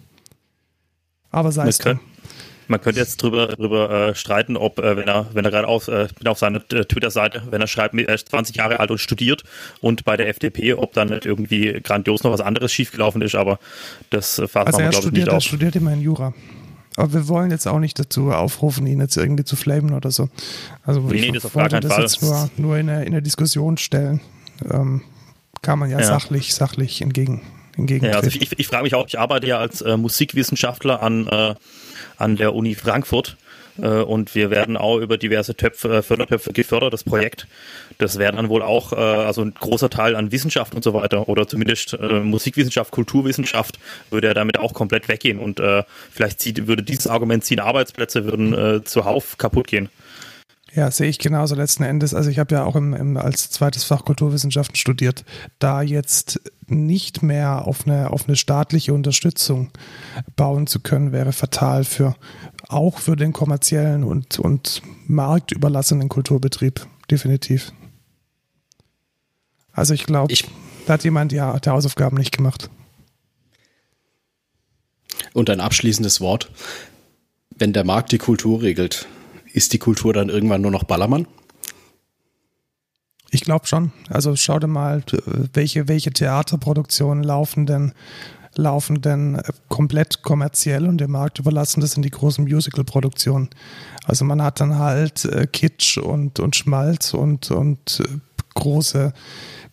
Aber 1.30 1.52
sei 1.52 1.68
es 1.68 1.78
drum. 1.78 2.00
Man 2.68 2.80
könnte 2.80 2.98
jetzt 2.98 3.22
drüber, 3.22 3.48
drüber 3.48 4.08
äh, 4.08 4.14
streiten, 4.14 4.56
ob, 4.56 4.78
äh, 4.80 4.96
wenn 4.96 5.06
er, 5.06 5.26
wenn 5.32 5.44
er 5.44 5.50
gerade 5.52 5.68
auf, 5.68 5.86
äh, 5.86 6.08
auf 6.24 6.38
seiner 6.38 6.58
äh, 6.72 6.84
Twitter-Seite, 6.84 7.44
wenn 7.50 7.60
er 7.60 7.68
schreibt, 7.68 7.94
er 7.94 8.14
ist 8.14 8.28
20 8.28 8.56
Jahre 8.56 8.80
alt 8.80 8.90
und 8.90 8.98
studiert 8.98 9.44
und 9.80 10.04
bei 10.04 10.16
der 10.16 10.28
FDP, 10.28 10.74
ob 10.74 10.92
dann 10.92 11.08
nicht 11.08 11.26
irgendwie 11.26 11.80
grandios 11.80 12.24
noch 12.24 12.32
was 12.32 12.40
anderes 12.40 12.72
schiefgelaufen 12.72 13.22
ist, 13.22 13.36
aber 13.36 13.60
das 14.10 14.38
äh, 14.38 14.48
fasst 14.48 14.66
also 14.66 14.80
man, 14.80 14.90
glaube 14.90 15.06
ich, 15.06 15.12
nicht 15.12 15.28
auf. 15.28 15.34
Er 15.34 15.40
studiert 15.40 15.76
immer 15.76 15.92
in 15.92 16.00
Jura. 16.00 16.34
Aber 16.96 17.12
wir 17.12 17.28
wollen 17.28 17.50
jetzt 17.50 17.68
auch 17.68 17.78
nicht 17.78 17.98
dazu 17.98 18.32
aufrufen, 18.32 18.86
ihn 18.86 19.00
jetzt 19.00 19.16
irgendwie 19.16 19.44
zu 19.44 19.54
flamen 19.54 19.92
oder 19.92 20.10
so. 20.10 20.28
Also 20.82 21.00
nee, 21.00 21.16
ich 21.16 21.20
nee, 21.26 21.32
das 21.32 21.54
wollte 21.54 21.80
das 21.80 21.92
Fall. 21.92 22.02
jetzt 22.02 22.22
nur, 22.22 22.50
nur 22.56 22.78
in, 22.78 22.86
der, 22.86 23.06
in 23.06 23.12
der 23.12 23.20
Diskussion 23.20 23.76
stellen. 23.76 24.20
Ähm, 24.70 25.02
kann 25.62 25.78
man 25.78 25.90
ja, 25.90 25.98
ja, 25.98 26.06
sachlich, 26.06 26.54
sachlich 26.54 27.02
entgegen, 27.02 27.42
entgegen. 27.76 28.06
Ja, 28.06 28.12
also 28.12 28.28
ich, 28.28 28.40
ich, 28.40 28.58
ich 28.58 28.66
frage 28.66 28.84
mich 28.84 28.94
auch, 28.94 29.06
ich 29.06 29.18
arbeite 29.18 29.46
ja 29.46 29.58
als 29.58 29.82
äh, 29.82 29.96
Musikwissenschaftler 29.96 31.02
an, 31.02 31.26
äh, 31.26 31.54
an 32.16 32.36
der 32.36 32.54
Uni 32.54 32.74
Frankfurt 32.74 33.36
äh, 33.80 34.02
und 34.02 34.34
wir 34.34 34.50
werden 34.50 34.76
auch 34.76 34.98
über 34.98 35.18
diverse 35.18 35.54
Töpfe, 35.56 35.96
äh, 35.96 36.02
Fördertöpfe 36.02 36.52
gefördert, 36.52 36.92
das 36.92 37.04
Projekt. 37.04 37.46
Das 37.98 38.18
wäre 38.18 38.32
dann 38.32 38.48
wohl 38.48 38.62
auch 38.62 38.92
äh, 38.92 38.96
also 38.96 39.42
ein 39.42 39.54
großer 39.54 39.90
Teil 39.90 40.16
an 40.16 40.32
Wissenschaft 40.32 40.74
und 40.74 40.84
so 40.84 40.94
weiter 40.94 41.28
oder 41.28 41.48
zumindest 41.48 41.94
äh, 41.94 42.20
Musikwissenschaft, 42.20 42.90
Kulturwissenschaft 42.90 43.78
würde 44.10 44.28
ja 44.28 44.34
damit 44.34 44.58
auch 44.58 44.74
komplett 44.74 45.08
weggehen 45.08 45.38
und 45.38 45.60
äh, 45.60 45.82
vielleicht 46.10 46.40
zieht, 46.40 46.66
würde 46.66 46.82
dieses 46.82 47.06
Argument 47.06 47.44
ziehen, 47.44 47.60
Arbeitsplätze 47.60 48.24
würden 48.24 48.52
äh, 48.52 48.84
zuhauf 48.84 49.38
kaputt 49.38 49.68
gehen. 49.68 49.88
Ja, 50.76 50.90
sehe 50.90 51.08
ich 51.08 51.18
genauso 51.18 51.54
letzten 51.54 51.84
Endes. 51.84 52.12
Also 52.12 52.28
ich 52.28 52.38
habe 52.38 52.54
ja 52.54 52.64
auch 52.64 52.76
im, 52.76 52.92
im, 52.92 53.16
als 53.16 53.50
zweites 53.50 53.84
Fach 53.84 54.04
Kulturwissenschaften 54.04 54.76
studiert. 54.76 55.24
Da 55.58 55.80
jetzt 55.80 56.38
nicht 56.66 57.22
mehr 57.22 57.66
auf 57.66 57.86
eine, 57.86 58.10
auf 58.10 58.26
eine 58.26 58.36
staatliche 58.36 58.92
Unterstützung 58.92 59.70
bauen 60.36 60.66
zu 60.66 60.80
können, 60.80 61.12
wäre 61.12 61.32
fatal 61.32 61.84
für 61.84 62.14
auch 62.68 62.98
für 62.98 63.16
den 63.16 63.32
kommerziellen 63.32 64.04
und, 64.04 64.38
und 64.38 64.82
marktüberlassenen 65.06 66.08
Kulturbetrieb. 66.08 66.86
Definitiv. 67.10 67.72
Also 69.72 69.94
ich 69.94 70.06
glaube, 70.06 70.34
da 70.86 70.94
hat 70.94 71.04
jemand 71.04 71.32
ja 71.32 71.58
die 71.58 71.70
Hausaufgaben 71.70 72.16
nicht 72.16 72.36
gemacht. 72.36 72.70
Und 75.32 75.50
ein 75.50 75.60
abschließendes 75.60 76.20
Wort. 76.20 76.50
Wenn 77.54 77.72
der 77.72 77.84
Markt 77.84 78.12
die 78.12 78.18
Kultur 78.18 78.62
regelt, 78.62 79.06
ist 79.52 79.72
die 79.72 79.78
Kultur 79.78 80.12
dann 80.12 80.28
irgendwann 80.28 80.62
nur 80.62 80.70
noch 80.70 80.84
Ballermann? 80.84 81.26
Ich 83.30 83.42
glaube 83.42 83.66
schon. 83.66 83.92
Also 84.08 84.34
schau 84.36 84.58
dir 84.58 84.66
mal, 84.66 85.02
welche, 85.52 85.88
welche 85.88 86.10
Theaterproduktionen 86.10 87.22
laufen 87.22 87.66
denn, 87.66 87.92
laufen 88.56 89.00
denn 89.00 89.40
komplett 89.68 90.22
kommerziell 90.22 90.86
und 90.86 90.98
dem 90.98 91.12
Markt 91.12 91.38
überlassen. 91.38 91.80
Das 91.80 91.92
sind 91.92 92.04
die 92.04 92.10
großen 92.10 92.44
Musical-Produktionen. 92.44 93.50
Also 94.04 94.24
man 94.24 94.42
hat 94.42 94.60
dann 94.60 94.78
halt 94.78 95.24
äh, 95.24 95.46
Kitsch 95.46 95.98
und, 95.98 96.40
und 96.40 96.56
Schmalz 96.56 97.14
und, 97.14 97.50
und 97.50 98.00
äh, 98.00 98.18
große, 98.54 99.12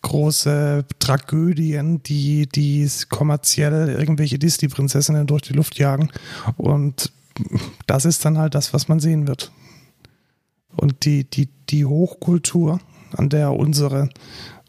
große 0.02 0.86
Tragödien, 1.00 2.04
die, 2.04 2.48
die 2.48 2.89
kommerziell 3.10 3.89
irgendwelche 3.89 4.38
Disney-Prinzessinnen 4.38 5.28
durch 5.28 5.43
die 5.43 5.54
Luft 5.54 5.78
jagen. 5.80 6.10
Und 6.58 7.12
das 7.88 8.06
ist 8.06 8.24
dann 8.26 8.38
halt 8.38 8.56
das, 8.56 8.74
was 8.74 8.88
man 8.88 9.00
sehen 9.00 9.28
wird. 9.28 9.52
Und 10.76 11.06
die, 11.06 11.24
die, 11.24 11.50
die 11.69 11.86
Hochkultur, 11.86 12.80
an 13.15 13.30
der 13.30 13.54
unsere, 13.54 14.10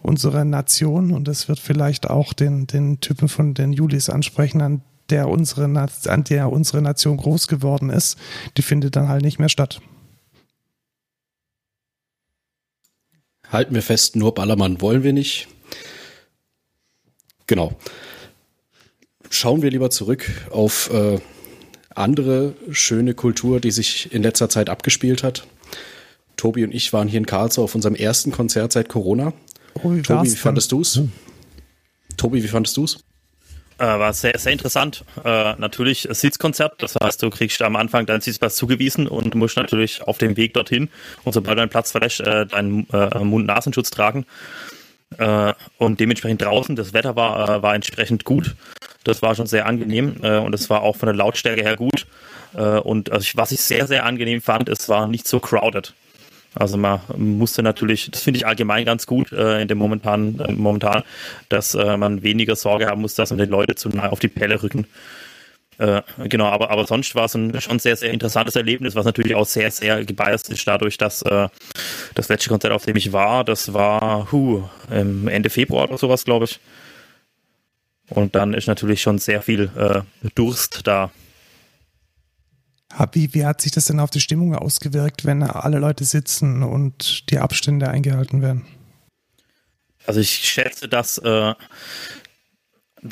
unsere 0.05 0.45
Nation, 0.45 1.13
und 1.13 1.27
das 1.27 1.49
wird 1.49 1.59
vielleicht 1.59 2.11
auch 2.11 2.35
den, 2.35 2.67
den 2.67 3.01
Typen 3.01 3.29
von 3.29 3.55
den 3.55 3.73
Julis 3.73 4.11
ansprechen, 4.11 4.61
an 4.61 4.83
der 5.09 5.29
unsere, 5.29 5.65
an 5.65 6.25
der 6.25 6.53
unsere 6.53 6.83
Nation 6.83 7.17
groß 7.17 7.49
geworden 7.49 7.91
ist, 7.91 8.19
die 8.57 8.63
findet 8.63 8.97
dann 8.97 9.09
halt 9.09 9.23
nicht 9.23 9.39
mehr 9.39 9.49
statt. 9.49 9.81
Halten 13.51 13.75
wir 13.75 13.83
fest, 13.83 14.17
nur 14.17 14.35
Ballermann 14.35 14.81
wollen 14.81 15.03
wir 15.03 15.13
nicht. 15.13 15.49
Genau. 17.47 17.73
Schauen 19.31 19.63
wir 19.63 19.71
lieber 19.71 19.91
zurück 19.91 20.31
auf 20.51 20.91
äh, 20.93 21.19
andere 21.95 22.55
schöne 22.71 23.15
Kultur, 23.15 23.61
die 23.61 23.71
sich 23.71 24.13
in 24.13 24.23
letzter 24.23 24.49
Zeit 24.49 24.69
abgespielt 24.69 25.23
hat. 25.23 25.47
Tobi 26.37 26.65
und 26.65 26.75
ich 26.75 26.93
waren 26.93 27.09
hier 27.09 27.19
in 27.19 27.27
Karlsruhe 27.27 27.65
auf 27.65 27.75
unserem 27.75 27.95
ersten 27.95 28.33
Konzert 28.33 28.73
seit 28.73 28.89
Corona. 28.89 29.33
Oh, 29.83 29.93
wie 29.93 30.03
Tobi, 30.03 30.31
wie 30.31 30.37
fandest 30.37 30.73
du 30.73 30.81
es? 30.81 30.97
Hm. 30.97 31.13
Tobi, 32.17 32.43
wie 32.43 32.49
fandest 32.49 32.77
du 32.77 32.85
es? 32.85 32.99
Äh, 33.79 33.87
war 33.87 34.13
sehr, 34.13 34.39
sehr 34.39 34.53
interessant. 34.53 35.05
Äh, 35.25 35.55
natürlich 35.57 36.07
Sitzkonzert, 36.09 36.81
das 36.81 36.95
heißt, 36.95 37.23
du 37.23 37.31
kriegst 37.31 37.61
am 37.61 37.75
Anfang 37.75 38.07
deinen 38.07 38.21
Sitzplatz 38.21 38.55
zugewiesen 38.55 39.09
und 39.09 39.35
musst 39.35 39.57
natürlich 39.57 40.01
auf 40.03 40.19
dem 40.19 40.37
Weg 40.37 40.55
dorthin 40.55 40.89
und 41.25 41.33
sobald 41.33 41.57
du 41.57 41.63
deinen 41.63 41.71
Platz 41.71 41.91
verlässt, 41.91 42.21
äh, 42.21 42.47
deinen 42.47 42.89
äh, 42.93 43.19
Mund-Nasenschutz 43.19 43.91
tragen. 43.91 44.27
Äh, 45.19 45.55
und 45.79 45.99
dementsprechend 45.99 46.43
draußen, 46.43 46.77
das 46.77 46.93
Wetter 46.93 47.17
war, 47.17 47.49
äh, 47.49 47.63
war 47.63 47.75
entsprechend 47.75 48.25
gut. 48.25 48.55
Das 49.03 49.23
war 49.23 49.35
schon 49.35 49.47
sehr 49.47 49.67
angenehm 49.67 50.17
und 50.23 50.55
es 50.55 50.71
war 50.71 50.81
auch 50.81 50.97
von 50.97 51.09
der 51.09 51.15
Lautstärke 51.15 51.61
her 51.61 51.77
gut. 51.77 52.07
und 52.55 53.13
also 53.13 53.33
was 53.35 53.53
ich 53.53 53.61
sehr, 53.61 53.87
sehr 53.87 54.07
angenehm 54.07 54.41
fand, 54.41 54.71
es 54.71 54.89
war 54.89 55.09
nicht 55.09 55.29
so 55.29 55.41
crowded. 55.41 55.93
Also 56.55 56.77
man 56.77 57.01
musste 57.17 57.63
natürlich, 57.63 58.11
das 58.11 58.23
finde 58.23 58.39
ich 58.39 58.47
allgemein 58.47 58.85
ganz 58.85 59.07
gut 59.07 59.33
äh, 59.33 59.61
in 59.61 59.69
dem 59.69 59.79
momentan, 59.79 60.39
äh, 60.39 60.53
momentan, 60.53 61.03
dass 61.49 61.75
äh, 61.75 61.97
man 61.97 62.23
weniger 62.23 62.57
Sorge 62.57 62.87
haben 62.87 63.01
muss, 63.01 63.15
dass 63.15 63.31
man 63.31 63.39
die 63.39 63.45
Leute 63.47 63.75
zu 63.75 63.89
nahe 63.89 64.13
auf 64.13 64.21
die 64.21 64.29
Pelle 64.29 64.63
rücken. 64.63 64.87
Äh, 65.79 66.03
genau, 66.29 66.47
aber, 66.47 66.71
aber 66.71 66.87
sonst 66.87 67.15
war 67.17 67.25
es 67.25 67.35
ein 67.35 67.61
schon 67.61 67.81
sehr, 67.81 67.97
sehr 67.97 68.13
interessantes 68.13 68.55
Erlebnis, 68.55 68.95
was 68.95 69.05
natürlich 69.05 69.35
auch 69.35 69.47
sehr, 69.47 69.71
sehr 69.73 70.05
gebiased 70.05 70.49
ist 70.51 70.67
dadurch, 70.67 70.99
dass 70.99 71.23
äh, 71.23 71.49
das 72.15 72.29
letzte 72.29 72.49
Konzert, 72.49 72.73
auf 72.73 72.85
dem 72.85 72.97
ich 72.97 73.13
war, 73.13 73.45
das 73.45 73.73
war 73.73 74.31
hu, 74.31 74.63
Ende 74.89 75.51
Februar 75.51 75.89
oder 75.89 75.99
sowas, 75.99 76.25
glaube 76.25 76.45
ich. 76.45 76.61
Und 78.11 78.35
dann 78.35 78.55
ist 78.55 78.69
natürlich 78.69 79.03
schon 79.03 79.19
sehr 79.19 79.43
viel 79.43 79.71
äh, 79.77 80.03
Durst 80.35 80.87
da. 80.87 81.11
Wie, 83.13 83.35
wie 83.35 83.45
hat 83.45 83.61
sich 83.61 83.73
das 83.73 83.87
denn 83.87 84.01
auf 84.01 84.11
die 84.11 84.21
Stimmung 84.21 84.55
ausgewirkt, 84.55 85.25
wenn 85.25 85.43
alle 85.43 85.79
Leute 85.79 86.05
sitzen 86.05 86.63
und 86.63 87.31
die 87.31 87.39
Abstände 87.39 87.89
eingehalten 87.89 88.43
werden? 88.43 88.67
Also 90.07 90.21
ich 90.21 90.31
schätze, 90.31 90.89
dass, 90.89 91.19
äh, 91.19 91.55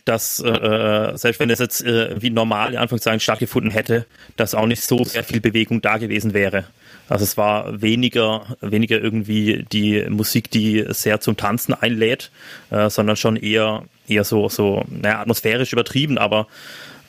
dass 0.05 0.41
äh, 0.41 1.13
selbst 1.15 1.41
wenn 1.41 1.51
es 1.51 1.59
jetzt 1.59 1.83
äh, 1.83 2.21
wie 2.21 2.31
normal 2.31 2.73
in 2.73 2.79
Anführungszeichen 2.79 3.21
stattgefunden 3.21 3.71
hätte, 3.71 4.07
dass 4.37 4.55
auch 4.55 4.67
nicht 4.67 4.83
so 4.83 5.03
sehr 5.05 5.25
viel 5.25 5.41
Bewegung 5.41 5.81
da 5.81 5.97
gewesen 5.97 6.35
wäre. 6.35 6.67
Also 7.09 7.25
es 7.25 7.37
war 7.37 7.83
weniger, 7.83 8.57
weniger 8.61 9.01
irgendwie 9.01 9.67
die 9.73 10.05
Musik, 10.09 10.51
die 10.51 10.85
sehr 10.89 11.21
zum 11.21 11.37
Tanzen 11.37 11.75
einlädt, 11.75 12.31
äh, 12.71 12.89
sondern 12.89 13.17
schon 13.17 13.37
eher, 13.37 13.85
eher 14.07 14.25
so, 14.25 14.49
so 14.49 14.85
naja, 14.89 15.21
atmosphärisch 15.21 15.73
übertrieben, 15.73 16.19
aber 16.19 16.47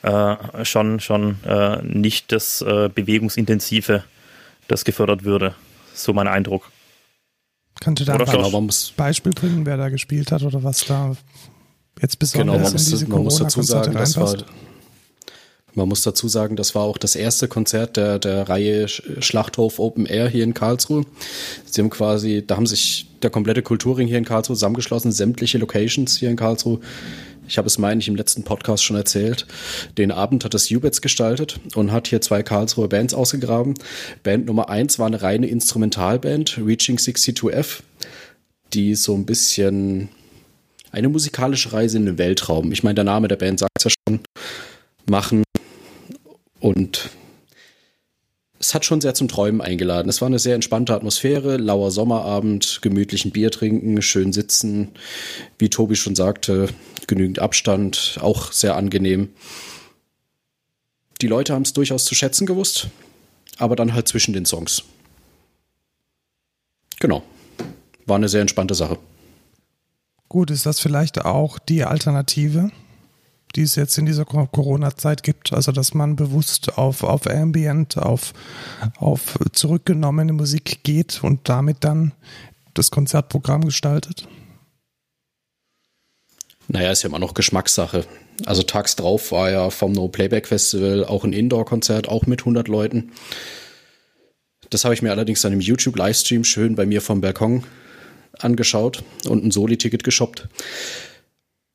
äh, 0.04 0.64
schon, 0.64 1.00
schon 1.00 1.38
äh, 1.44 1.82
nicht 1.82 2.30
das 2.30 2.60
äh, 2.60 2.88
Bewegungsintensive, 2.94 4.04
das 4.68 4.84
gefördert 4.84 5.24
würde. 5.24 5.54
So 5.94 6.12
mein 6.12 6.28
Eindruck. 6.28 6.70
Kannst 7.80 8.00
du 8.00 8.04
da 8.04 8.14
Oder 8.14 8.28
ein 8.28 8.42
Be- 8.42 8.50
man 8.50 8.66
muss, 8.66 8.92
Beispiel 8.96 9.32
bringen, 9.32 9.66
wer 9.66 9.76
da 9.76 9.88
gespielt 9.88 10.30
hat 10.30 10.42
oder 10.42 10.62
was 10.62 10.84
da 10.86 11.16
jetzt 12.00 12.18
genau, 12.32 12.54
besonders 12.54 12.62
man 12.62 12.66
in 12.66 12.72
muss, 12.72 12.84
diese 12.86 13.06
man 13.08 13.22
muss 13.24 13.36
dazu 13.38 13.62
sagen, 13.62 13.92
das 13.94 14.16
war, 14.16 14.36
man 15.74 15.88
muss 15.88 16.02
dazu 16.02 16.28
sagen, 16.28 16.54
das 16.54 16.74
war 16.76 16.82
auch 16.82 16.98
das 16.98 17.16
erste 17.16 17.48
Konzert 17.48 17.96
der, 17.96 18.20
der 18.20 18.48
Reihe 18.48 18.86
Sch- 18.86 19.22
Schlachthof 19.22 19.80
Open 19.80 20.06
Air 20.06 20.28
hier 20.28 20.44
in 20.44 20.54
Karlsruhe. 20.54 21.04
Sie 21.64 21.80
haben 21.80 21.90
quasi, 21.90 22.44
da 22.46 22.56
haben 22.56 22.66
sich 22.66 23.08
der 23.22 23.30
komplette 23.30 23.62
Kulturring 23.62 24.06
hier 24.06 24.18
in 24.18 24.24
Karlsruhe 24.24 24.54
zusammengeschlossen, 24.56 25.10
sämtliche 25.10 25.58
Locations 25.58 26.16
hier 26.16 26.30
in 26.30 26.36
Karlsruhe. 26.36 26.80
Ich 27.46 27.58
habe 27.58 27.66
es, 27.66 27.78
meine 27.78 28.00
ich, 28.00 28.08
im 28.08 28.16
letzten 28.16 28.42
Podcast 28.42 28.84
schon 28.84 28.96
erzählt. 28.96 29.46
Den 29.98 30.10
Abend 30.10 30.44
hat 30.44 30.54
das 30.54 30.70
Ubets 30.70 31.00
gestaltet 31.02 31.60
und 31.74 31.92
hat 31.92 32.08
hier 32.08 32.20
zwei 32.20 32.42
Karlsruher 32.42 32.88
Bands 32.88 33.14
ausgegraben. 33.14 33.74
Band 34.22 34.46
Nummer 34.46 34.70
eins 34.70 34.98
war 34.98 35.06
eine 35.06 35.22
reine 35.22 35.46
Instrumentalband, 35.46 36.58
Reaching 36.64 36.96
62F, 36.96 37.80
die 38.72 38.94
so 38.94 39.14
ein 39.14 39.26
bisschen 39.26 40.08
eine 40.90 41.08
musikalische 41.08 41.72
Reise 41.72 41.98
in 41.98 42.06
den 42.06 42.18
Weltraum. 42.18 42.72
Ich 42.72 42.82
meine, 42.82 42.94
der 42.94 43.04
Name 43.04 43.28
der 43.28 43.36
Band 43.36 43.58
sagt 43.58 43.72
es 43.78 43.84
ja 43.84 43.90
schon. 43.90 44.20
Machen 45.06 45.42
und 46.60 47.10
es 48.58 48.72
hat 48.72 48.86
schon 48.86 49.02
sehr 49.02 49.12
zum 49.12 49.28
Träumen 49.28 49.60
eingeladen. 49.60 50.08
Es 50.08 50.22
war 50.22 50.28
eine 50.28 50.38
sehr 50.38 50.54
entspannte 50.54 50.94
Atmosphäre, 50.94 51.58
lauer 51.58 51.90
Sommerabend, 51.90 52.78
gemütlichen 52.80 53.30
Bier 53.30 53.50
trinken, 53.50 54.00
schön 54.00 54.32
sitzen, 54.32 54.92
wie 55.58 55.68
Tobi 55.68 55.96
schon 55.96 56.14
sagte, 56.14 56.68
genügend 57.08 57.38
Abstand, 57.38 58.18
auch 58.20 58.52
sehr 58.52 58.76
angenehm. 58.76 59.30
Die 61.20 61.26
Leute 61.26 61.54
haben 61.54 61.62
es 61.62 61.72
durchaus 61.72 62.04
zu 62.04 62.14
schätzen 62.14 62.46
gewusst, 62.46 62.88
aber 63.58 63.76
dann 63.76 63.94
halt 63.94 64.08
zwischen 64.08 64.32
den 64.32 64.46
Songs. 64.46 64.82
Genau. 67.00 67.22
War 68.06 68.16
eine 68.16 68.28
sehr 68.28 68.40
entspannte 68.40 68.74
Sache. 68.74 68.98
Gut, 70.28 70.50
ist 70.50 70.66
das 70.66 70.80
vielleicht 70.80 71.24
auch 71.24 71.58
die 71.58 71.84
Alternative, 71.84 72.70
die 73.54 73.62
es 73.62 73.76
jetzt 73.76 73.96
in 73.98 74.06
dieser 74.06 74.24
Co- 74.24 74.46
Corona-Zeit 74.46 75.22
gibt? 75.22 75.52
Also, 75.52 75.70
dass 75.70 75.94
man 75.94 76.16
bewusst 76.16 76.76
auf, 76.76 77.04
auf 77.04 77.26
Ambient, 77.28 77.96
auf, 77.98 78.32
auf 78.96 79.38
zurückgenommene 79.52 80.32
Musik 80.32 80.82
geht 80.82 81.22
und 81.22 81.48
damit 81.48 81.84
dann 81.84 82.12
das 82.74 82.90
Konzertprogramm 82.90 83.64
gestaltet? 83.64 84.26
Naja, 86.68 86.90
ist 86.90 87.02
ja 87.02 87.08
immer 87.08 87.18
noch 87.18 87.34
Geschmackssache. 87.34 88.04
Also 88.46 88.62
tags 88.62 88.96
drauf 88.96 89.32
war 89.32 89.50
ja 89.50 89.70
vom 89.70 89.92
No 89.92 90.08
Playback 90.08 90.48
Festival 90.48 91.04
auch 91.04 91.24
ein 91.24 91.32
Indoor-Konzert, 91.32 92.08
auch 92.08 92.26
mit 92.26 92.40
100 92.40 92.68
Leuten. 92.68 93.12
Das 94.70 94.84
habe 94.84 94.94
ich 94.94 95.02
mir 95.02 95.10
allerdings 95.10 95.42
dann 95.42 95.52
im 95.52 95.60
YouTube-Livestream 95.60 96.42
schön 96.42 96.74
bei 96.74 96.86
mir 96.86 97.00
vom 97.00 97.20
Balkon 97.20 97.64
angeschaut 98.38 99.04
und 99.28 99.44
ein 99.44 99.50
Soli-Ticket 99.50 100.02
geshoppt. 100.02 100.48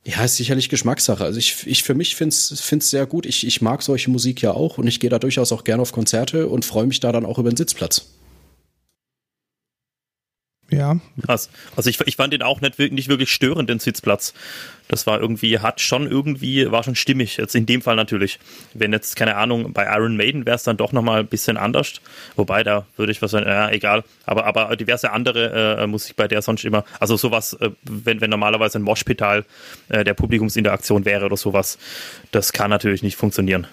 Ja, 0.06 0.24
ist 0.24 0.38
sicherlich 0.38 0.70
Geschmackssache. 0.70 1.24
Also 1.24 1.40
ich, 1.40 1.68
ich 1.68 1.84
für 1.84 1.94
mich 1.94 2.16
finde 2.16 2.34
es 2.34 2.66
sehr 2.80 3.06
gut. 3.06 3.26
Ich, 3.26 3.46
ich 3.46 3.62
mag 3.62 3.84
solche 3.84 4.10
Musik 4.10 4.42
ja 4.42 4.52
auch 4.52 4.78
und 4.78 4.88
ich 4.88 5.00
gehe 5.00 5.10
da 5.10 5.20
durchaus 5.20 5.52
auch 5.52 5.64
gerne 5.64 5.82
auf 5.82 5.92
Konzerte 5.92 6.48
und 6.48 6.66
freue 6.66 6.88
mich 6.88 7.00
da 7.00 7.12
dann 7.12 7.26
auch 7.26 7.38
über 7.38 7.52
den 7.52 7.58
Sitzplatz. 7.58 8.08
Ja, 10.70 10.98
Krass. 11.26 11.50
Also 11.76 11.90
ich, 11.90 12.00
ich 12.02 12.16
fand 12.16 12.32
den 12.32 12.44
auch 12.44 12.62
nicht, 12.62 12.78
nicht 12.78 13.10
wirklich 13.10 13.32
störend, 13.32 13.70
den 13.70 13.80
Sitzplatz. 13.80 14.34
Das 14.88 15.08
war 15.08 15.20
irgendwie, 15.20 15.60
hat 15.60 15.82
schon 15.82 16.10
irgendwie, 16.10 16.72
war 16.72 16.84
schon 16.84 16.96
stimmig. 16.96 17.38
Jetzt 17.38 17.56
in 17.56 17.66
dem 17.66 17.82
Fall 17.82 17.96
natürlich. 17.96 18.40
Wenn 18.74 18.92
jetzt, 18.92 19.16
keine 19.16 19.36
Ahnung, 19.36 19.74
bei 19.74 19.86
Iron 19.86 20.16
Maiden 20.16 20.46
wäre 20.46 20.56
es 20.56 20.64
dann 20.64 20.78
doch 20.78 20.92
nochmal 20.92 21.22
ein 21.22 21.28
bisschen 21.28 21.58
anders. 21.58 22.02
Wobei, 22.36 22.64
da 22.64 22.86
würde 22.98 23.12
ich 23.12 23.22
was 23.22 23.32
sagen, 23.32 23.48
ja, 23.48 23.70
egal. 23.70 24.04
Aber, 24.26 24.46
aber 24.46 24.76
diverse 24.76 25.12
andere 25.12 25.80
äh, 25.80 25.88
Musik, 25.88 26.16
bei 26.16 26.28
der 26.28 26.42
sonst 26.42 26.66
immer, 26.66 26.84
also 27.00 27.18
sowas, 27.18 27.54
äh, 27.54 27.72
wenn, 27.84 28.22
wenn 28.22 28.30
normalerweise 28.30 28.80
ein 28.80 28.84
Moshpital 28.84 29.46
äh, 29.90 30.04
der 30.04 30.14
Publikumsinteraktion 30.14 31.06
wäre 31.06 31.26
oder 31.26 31.38
sowas, 31.38 31.78
das 32.32 32.54
kann 32.54 32.70
natürlich 32.70 33.02
nicht 33.02 33.16
funktionieren. 33.16 33.68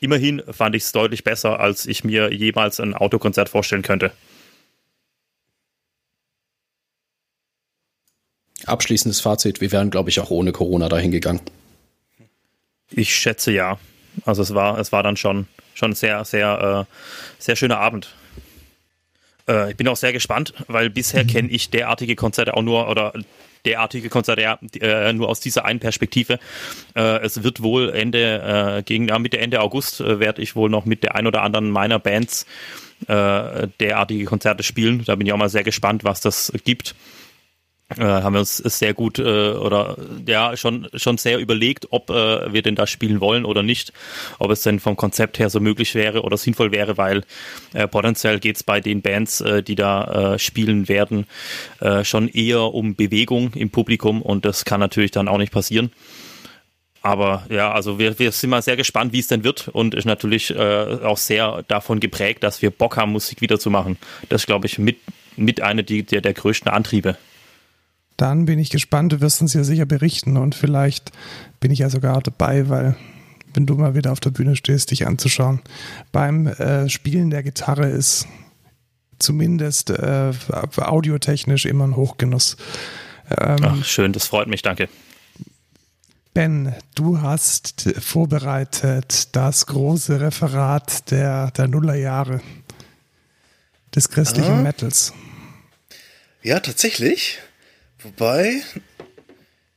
Immerhin 0.00 0.42
fand 0.50 0.74
ich 0.74 0.84
es 0.84 0.92
deutlich 0.92 1.24
besser, 1.24 1.60
als 1.60 1.86
ich 1.86 2.04
mir 2.04 2.32
jemals 2.32 2.80
ein 2.80 2.94
Autokonzert 2.94 3.48
vorstellen 3.50 3.82
könnte. 3.82 4.12
Abschließendes 8.70 9.20
Fazit, 9.20 9.60
wir 9.60 9.72
wären, 9.72 9.90
glaube 9.90 10.10
ich, 10.10 10.20
auch 10.20 10.30
ohne 10.30 10.52
Corona 10.52 10.88
dahin 10.88 11.10
gegangen. 11.10 11.40
Ich 12.90 13.14
schätze 13.14 13.52
ja. 13.52 13.78
Also 14.24 14.42
es 14.42 14.54
war, 14.54 14.78
es 14.78 14.92
war 14.92 15.02
dann 15.02 15.16
schon, 15.16 15.46
schon 15.74 15.94
sehr, 15.94 16.24
sehr, 16.24 16.86
äh, 16.88 17.42
sehr 17.42 17.56
schöner 17.56 17.78
Abend. 17.78 18.14
Äh, 19.48 19.70
ich 19.70 19.76
bin 19.76 19.88
auch 19.88 19.96
sehr 19.96 20.12
gespannt, 20.12 20.54
weil 20.66 20.90
bisher 20.90 21.24
kenne 21.24 21.48
ich 21.50 21.70
derartige 21.70 22.16
Konzerte 22.16 22.54
auch 22.54 22.62
nur 22.62 22.88
oder 22.88 23.12
derartige 23.64 24.08
Konzerte 24.08 24.42
ja, 24.42 24.58
äh, 24.80 25.12
nur 25.12 25.28
aus 25.28 25.40
dieser 25.40 25.64
einen 25.64 25.80
Perspektive. 25.80 26.38
Äh, 26.94 27.20
es 27.20 27.42
wird 27.42 27.62
wohl 27.62 27.90
Ende, 27.90 28.78
äh, 28.78 28.82
gegen 28.82 29.08
ja, 29.08 29.18
Mitte, 29.18 29.38
Ende 29.38 29.60
August 29.60 30.00
äh, 30.00 30.18
werde 30.18 30.42
ich 30.42 30.56
wohl 30.56 30.70
noch 30.70 30.86
mit 30.86 31.02
der 31.02 31.14
ein 31.14 31.26
oder 31.26 31.42
anderen 31.42 31.70
meiner 31.70 31.98
Bands 31.98 32.46
äh, 33.06 33.68
derartige 33.78 34.24
Konzerte 34.24 34.62
spielen. 34.62 35.04
Da 35.04 35.14
bin 35.14 35.26
ich 35.26 35.32
auch 35.32 35.38
mal 35.38 35.48
sehr 35.48 35.64
gespannt, 35.64 36.04
was 36.04 36.20
das 36.20 36.52
gibt 36.64 36.94
äh, 37.98 38.02
haben 38.02 38.34
wir 38.34 38.40
uns 38.40 38.56
sehr 38.56 38.94
gut 38.94 39.18
äh, 39.18 39.22
oder 39.22 39.96
ja 40.26 40.56
schon 40.56 40.88
schon 40.94 41.18
sehr 41.18 41.38
überlegt, 41.38 41.88
ob 41.90 42.10
äh, 42.10 42.52
wir 42.52 42.62
denn 42.62 42.74
da 42.74 42.86
spielen 42.86 43.20
wollen 43.20 43.44
oder 43.44 43.62
nicht, 43.62 43.92
ob 44.38 44.50
es 44.50 44.62
denn 44.62 44.80
vom 44.80 44.96
Konzept 44.96 45.38
her 45.38 45.50
so 45.50 45.60
möglich 45.60 45.94
wäre 45.94 46.22
oder 46.22 46.36
sinnvoll 46.36 46.72
wäre, 46.72 46.96
weil 46.96 47.22
äh, 47.72 47.88
potenziell 47.88 48.38
geht 48.38 48.56
es 48.56 48.62
bei 48.62 48.80
den 48.80 49.02
Bands, 49.02 49.40
äh, 49.40 49.62
die 49.62 49.74
da 49.74 50.34
äh, 50.34 50.38
spielen 50.38 50.88
werden, 50.88 51.26
äh, 51.80 52.04
schon 52.04 52.28
eher 52.28 52.62
um 52.74 52.94
Bewegung 52.94 53.52
im 53.54 53.70
Publikum 53.70 54.22
und 54.22 54.44
das 54.44 54.64
kann 54.64 54.80
natürlich 54.80 55.10
dann 55.10 55.28
auch 55.28 55.38
nicht 55.38 55.52
passieren. 55.52 55.90
Aber 57.02 57.46
ja, 57.48 57.72
also 57.72 57.98
wir, 57.98 58.18
wir 58.18 58.30
sind 58.30 58.50
mal 58.50 58.62
sehr 58.62 58.76
gespannt, 58.76 59.12
wie 59.12 59.20
es 59.20 59.26
denn 59.26 59.42
wird 59.42 59.68
und 59.68 59.94
ist 59.94 60.04
natürlich 60.04 60.50
äh, 60.50 60.98
auch 61.02 61.16
sehr 61.16 61.62
davon 61.66 61.98
geprägt, 61.98 62.42
dass 62.42 62.60
wir 62.60 62.70
Bock 62.70 62.96
haben, 62.96 63.12
Musik 63.12 63.40
wieder 63.40 63.58
zu 63.58 63.70
machen. 63.70 63.96
Das 64.28 64.44
glaube 64.44 64.66
ich, 64.66 64.78
mit, 64.78 64.98
mit 65.36 65.62
einer 65.62 65.82
die, 65.82 66.02
der, 66.02 66.20
der 66.20 66.34
größten 66.34 66.70
Antriebe. 66.70 67.16
Dann 68.20 68.44
bin 68.44 68.58
ich 68.58 68.70
gespannt. 68.70 69.12
Du 69.12 69.20
wirst 69.20 69.40
uns 69.40 69.54
ja 69.54 69.64
sicher 69.64 69.86
berichten 69.86 70.36
und 70.36 70.54
vielleicht 70.54 71.10
bin 71.58 71.70
ich 71.70 71.78
ja 71.78 71.88
sogar 71.90 72.20
dabei, 72.20 72.68
weil 72.68 72.96
wenn 73.54 73.66
du 73.66 73.74
mal 73.74 73.94
wieder 73.94 74.12
auf 74.12 74.20
der 74.20 74.30
Bühne 74.30 74.56
stehst, 74.56 74.90
dich 74.90 75.06
anzuschauen. 75.06 75.60
Beim 76.12 76.46
äh, 76.46 76.88
Spielen 76.88 77.30
der 77.30 77.42
Gitarre 77.42 77.88
ist 77.88 78.26
zumindest 79.18 79.90
äh, 79.90 80.32
audiotechnisch 80.76 81.66
immer 81.66 81.86
ein 81.86 81.96
Hochgenuss. 81.96 82.56
Ähm, 83.38 83.58
Ach, 83.62 83.84
schön, 83.84 84.12
das 84.12 84.26
freut 84.26 84.48
mich, 84.48 84.62
danke. 84.62 84.88
Ben, 86.32 86.74
du 86.94 87.20
hast 87.20 87.90
vorbereitet 88.00 89.34
das 89.34 89.66
große 89.66 90.20
Referat 90.20 91.10
der, 91.10 91.50
der 91.50 91.66
Nullerjahre 91.68 92.40
des 93.94 94.08
christlichen 94.10 94.58
Ah. 94.58 94.62
Metals. 94.62 95.12
Ja, 96.42 96.60
tatsächlich. 96.60 97.38
Wobei, 98.02 98.62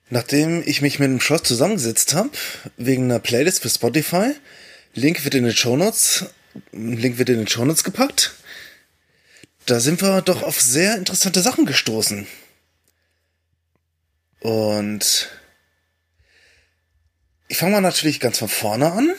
nachdem 0.10 0.64
ich 0.66 0.82
mich 0.82 1.00
mit 1.00 1.10
dem 1.10 1.20
Schloss 1.20 1.44
zusammengesetzt 1.44 2.14
habe, 2.14 2.30
wegen 2.78 3.06
einer 3.06 3.20
Playlist 3.20 3.62
für 3.62 3.70
Spotify, 3.70 4.34
Link 4.94 5.24
wird 5.26 5.36
in 5.36 5.44
den 5.44 5.56
Shownotes, 5.56 6.26
Link 6.72 7.18
wird 7.18 7.30
in 7.30 7.40
den 7.40 7.48
Shownotes 7.48 7.84
gepackt, 7.84 8.36
da 9.66 9.80
sind 9.80 10.02
wir 10.02 10.22
doch 10.22 10.44
auf 10.44 10.62
sehr 10.62 10.96
interessante 10.96 11.42
Sachen 11.42 11.66
gestoßen. 11.66 12.28
Und 14.40 15.30
ich 17.48 17.58
fange 17.58 17.74
mal 17.74 17.82
natürlich 17.82 18.20
ganz 18.20 18.40
von 18.40 18.50
vorne 18.50 18.92
an. 18.92 19.16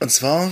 Und 0.00 0.10
zwar 0.10 0.50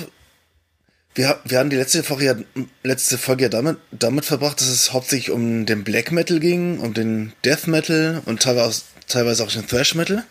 wir, 1.19 1.41
wir 1.45 1.59
haben 1.59 1.69
die 1.69 1.77
letzte 1.77 2.09
Woche 2.09 2.25
ja, 2.25 2.37
letzte 2.85 3.19
Folge 3.19 3.43
ja 3.43 3.49
damit, 3.49 3.79
damit 3.91 4.25
verbracht, 4.25 4.61
dass 4.61 4.69
es 4.69 4.93
hauptsächlich 4.93 5.33
um 5.33 5.67
den 5.67 5.83
Black 5.83 6.13
Metal 6.13 6.39
ging, 6.39 6.79
um 6.79 6.95
den 6.95 7.33
Death 7.45 7.67
Metal 7.67 8.23
und 8.25 8.41
teilweise, 8.41 8.83
teilweise 9.09 9.43
auch 9.43 9.51
den 9.51 9.67
Thrash 9.67 9.97
Metal. 9.97 10.25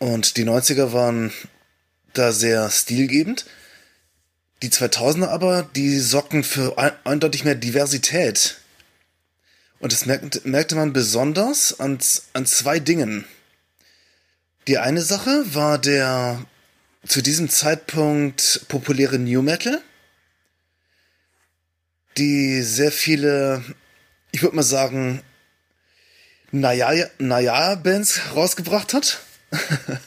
Und 0.00 0.36
die 0.36 0.44
90er 0.44 0.92
waren 0.92 1.32
da 2.14 2.32
sehr 2.32 2.68
stilgebend. 2.68 3.46
Die 4.64 4.70
2000er 4.70 5.28
aber, 5.28 5.62
die 5.76 6.00
sorgten 6.00 6.42
für 6.42 6.76
ein, 6.76 6.90
eindeutig 7.04 7.44
mehr 7.44 7.54
Diversität. 7.54 8.56
Und 9.78 9.92
das 9.92 10.04
merkte, 10.04 10.40
merkte 10.42 10.74
man 10.74 10.92
besonders 10.92 11.78
an, 11.78 12.00
an 12.32 12.44
zwei 12.44 12.80
Dingen. 12.80 13.24
Die 14.66 14.78
eine 14.78 15.02
Sache 15.02 15.44
war 15.54 15.78
der 15.78 16.44
zu 17.06 17.22
diesem 17.22 17.48
Zeitpunkt 17.48 18.66
populäre 18.68 19.18
New 19.18 19.42
Metal, 19.42 19.80
die 22.16 22.62
sehr 22.62 22.92
viele, 22.92 23.64
ich 24.32 24.42
würde 24.42 24.56
mal 24.56 24.62
sagen, 24.62 25.22
naja, 26.50 27.06
naja 27.18 27.74
Bands 27.74 28.20
rausgebracht 28.34 28.94
hat. 28.94 29.20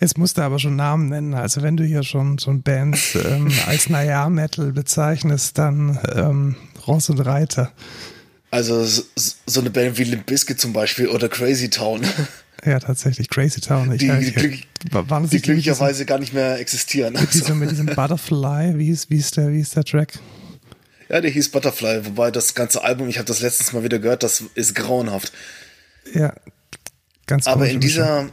Jetzt 0.00 0.18
musst 0.18 0.36
du 0.36 0.42
aber 0.42 0.58
schon 0.58 0.76
Namen 0.76 1.08
nennen. 1.08 1.34
Also 1.34 1.62
wenn 1.62 1.76
du 1.76 1.84
hier 1.84 2.02
schon, 2.02 2.38
schon 2.38 2.62
Bands 2.62 3.14
ähm, 3.14 3.50
als 3.66 3.88
Naja 3.88 4.28
Metal 4.28 4.72
bezeichnest, 4.72 5.56
dann 5.56 5.98
ähm, 6.14 6.56
Ross 6.86 7.08
und 7.08 7.20
Reiter. 7.20 7.72
Also 8.50 8.84
so, 8.84 9.02
so 9.46 9.60
eine 9.60 9.70
Band 9.70 9.96
wie 9.96 10.04
Limp 10.04 10.26
Bizkit 10.26 10.60
zum 10.60 10.72
Beispiel 10.72 11.08
oder 11.08 11.28
Crazy 11.28 11.70
Town. 11.70 12.02
Ja, 12.64 12.80
tatsächlich, 12.80 13.28
Crazy 13.28 13.60
Town. 13.60 13.92
Ich, 13.92 13.98
die, 13.98 14.10
ich, 14.10 14.34
glück, 14.34 14.58
waren 14.90 15.28
die 15.28 15.40
glücklicherweise 15.40 16.06
gar 16.06 16.18
nicht 16.18 16.32
mehr 16.32 16.58
existieren. 16.58 17.12
Mit 17.20 17.34
diesem, 17.34 17.58
mit 17.58 17.70
diesem 17.70 17.86
Butterfly, 17.86 18.78
wie 18.78 18.88
ist, 18.88 19.10
wie, 19.10 19.18
ist 19.18 19.36
der, 19.36 19.52
wie 19.52 19.60
ist 19.60 19.76
der 19.76 19.84
Track? 19.84 20.18
Ja, 21.10 21.20
der 21.20 21.30
hieß 21.30 21.50
Butterfly, 21.50 22.06
wobei 22.06 22.30
das 22.30 22.54
ganze 22.54 22.82
Album, 22.82 23.08
ich 23.08 23.18
habe 23.18 23.26
das 23.26 23.40
letztens 23.40 23.72
mal 23.72 23.84
wieder 23.84 23.98
gehört, 23.98 24.22
das 24.22 24.44
ist 24.54 24.74
grauenhaft. 24.74 25.32
Ja, 26.14 26.34
ganz 27.26 27.46
Aber 27.46 27.68
in 27.68 27.80
dieser, 27.80 28.20
in 28.20 28.30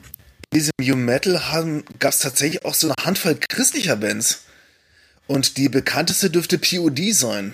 diesem 0.54 0.72
New 0.80 0.96
Metal 0.96 1.42
gab 2.00 2.14
es 2.14 2.20
tatsächlich 2.20 2.64
auch 2.64 2.74
so 2.74 2.88
eine 2.88 2.96
Handvoll 3.06 3.38
christlicher 3.50 3.98
Bands. 3.98 4.46
Und 5.28 5.58
die 5.58 5.70
bekannteste 5.70 6.30
dürfte 6.30 6.58
POD 6.58 7.14
sein. 7.14 7.54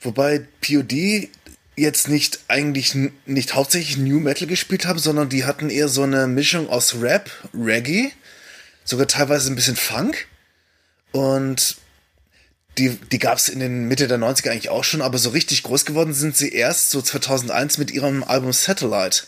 Wobei 0.00 0.46
POD 0.60 1.28
jetzt 1.76 2.08
nicht 2.08 2.40
eigentlich 2.48 2.94
nicht 3.26 3.54
hauptsächlich 3.54 3.96
New 3.96 4.20
Metal 4.20 4.46
gespielt 4.46 4.86
haben, 4.86 4.98
sondern 4.98 5.28
die 5.28 5.44
hatten 5.44 5.70
eher 5.70 5.88
so 5.88 6.02
eine 6.02 6.26
Mischung 6.26 6.68
aus 6.68 7.00
Rap, 7.00 7.30
Reggae, 7.54 8.12
sogar 8.84 9.08
teilweise 9.08 9.50
ein 9.50 9.56
bisschen 9.56 9.76
Funk. 9.76 10.26
Und 11.12 11.76
die, 12.78 12.90
die 12.90 13.18
gab 13.18 13.38
es 13.38 13.48
in 13.48 13.60
den 13.60 13.86
Mitte 13.88 14.08
der 14.08 14.18
90er 14.18 14.50
eigentlich 14.50 14.70
auch 14.70 14.84
schon, 14.84 15.02
aber 15.02 15.18
so 15.18 15.30
richtig 15.30 15.62
groß 15.62 15.84
geworden 15.84 16.14
sind 16.14 16.36
sie 16.36 16.50
erst 16.50 16.90
so 16.90 17.02
2001 17.02 17.78
mit 17.78 17.90
ihrem 17.90 18.22
Album 18.24 18.52
Satellite. 18.52 19.24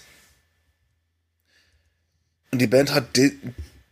Und 2.51 2.59
die 2.59 2.67
Band 2.67 2.95
hat 2.95 3.17
de, 3.17 3.33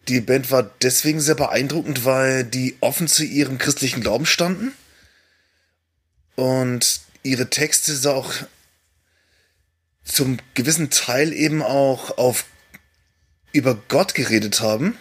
die 0.09 0.21
Band 0.21 0.51
war 0.51 0.63
deswegen 0.83 1.21
sehr 1.21 1.35
beeindruckend, 1.35 2.05
weil 2.05 2.45
die 2.45 2.77
offen 2.81 3.09
zu 3.09 3.25
ihrem 3.25 3.59
christlichen 3.59 4.01
Glauben 4.01 4.27
standen 4.27 4.73
und 6.35 7.01
ihre 7.23 7.51
Texte 7.51 8.11
auch 8.11 8.33
zum 10.05 10.39
gewissen 10.55 10.91
Teil 10.91 11.33
eben 11.33 11.63
auch 11.63 12.19
auf 12.19 12.45
über 13.53 13.75
Gott 13.89 14.15
geredet 14.15 14.61
haben. 14.61 14.97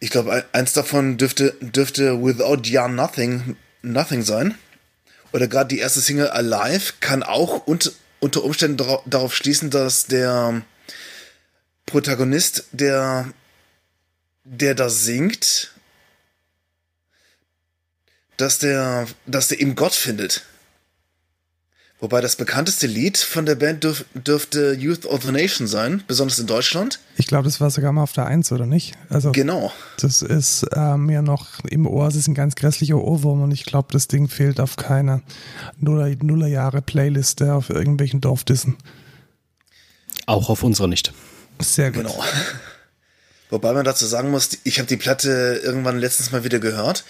Ich 0.00 0.10
glaube, 0.10 0.44
eins 0.52 0.72
davon 0.72 1.16
dürfte, 1.18 1.54
dürfte 1.60 2.24
Without 2.24 2.62
Ya 2.64 2.88
Nothing, 2.88 3.56
Nothing 3.82 4.22
sein. 4.22 4.56
Oder 5.32 5.46
gerade 5.46 5.68
die 5.68 5.78
erste 5.78 6.00
Single 6.00 6.30
Alive 6.30 6.94
kann 7.00 7.22
auch 7.22 7.66
und, 7.66 7.92
unter 8.18 8.42
Umständen 8.42 8.76
darauf 9.06 9.34
schließen, 9.34 9.70
dass 9.70 10.06
der 10.06 10.62
Protagonist, 11.86 12.64
der, 12.72 13.32
der 14.44 14.74
da 14.74 14.88
singt, 14.88 15.71
dass 18.42 18.58
der, 18.58 19.06
dass 19.26 19.48
der 19.48 19.60
eben 19.60 19.76
Gott 19.76 19.94
findet. 19.94 20.42
Wobei 22.00 22.20
das 22.20 22.34
bekannteste 22.34 22.88
Lied 22.88 23.16
von 23.16 23.46
der 23.46 23.54
Band 23.54 23.84
dürf, 23.84 24.04
dürfte 24.14 24.72
Youth 24.72 25.06
of 25.06 25.22
the 25.22 25.30
Nation 25.30 25.68
sein, 25.68 26.02
besonders 26.08 26.40
in 26.40 26.48
Deutschland. 26.48 26.98
Ich 27.16 27.28
glaube, 27.28 27.44
das 27.44 27.60
war 27.60 27.70
sogar 27.70 27.92
mal 27.92 28.02
auf 28.02 28.12
der 28.12 28.26
Eins, 28.26 28.50
oder 28.50 28.66
nicht? 28.66 28.94
Also, 29.08 29.30
genau. 29.30 29.72
Das 30.00 30.20
ist 30.20 30.64
äh, 30.74 30.96
mir 30.96 31.22
noch 31.22 31.60
im 31.70 31.86
Ohr, 31.86 32.08
es 32.08 32.16
ist 32.16 32.26
ein 32.26 32.34
ganz 32.34 32.56
grässlicher 32.56 32.96
Ohrwurm 32.96 33.42
und 33.42 33.52
ich 33.52 33.64
glaube, 33.64 33.88
das 33.92 34.08
Ding 34.08 34.26
fehlt 34.26 34.58
auf 34.58 34.74
keiner 34.74 35.22
Nuller, 35.78 36.12
Nullerjahre 36.20 36.82
Playliste 36.82 37.54
auf 37.54 37.70
irgendwelchen 37.70 38.20
Dorfdissen. 38.20 38.76
Auch 40.26 40.50
auf 40.50 40.64
unserer 40.64 40.88
nicht. 40.88 41.12
Sehr 41.60 41.92
gut. 41.92 42.02
Genau. 42.02 42.24
Wobei 43.50 43.72
man 43.72 43.84
dazu 43.84 44.06
sagen 44.06 44.32
muss, 44.32 44.48
ich 44.64 44.80
habe 44.80 44.88
die 44.88 44.96
Platte 44.96 45.60
irgendwann 45.62 45.98
letztens 45.98 46.32
mal 46.32 46.42
wieder 46.42 46.58
gehört 46.58 47.04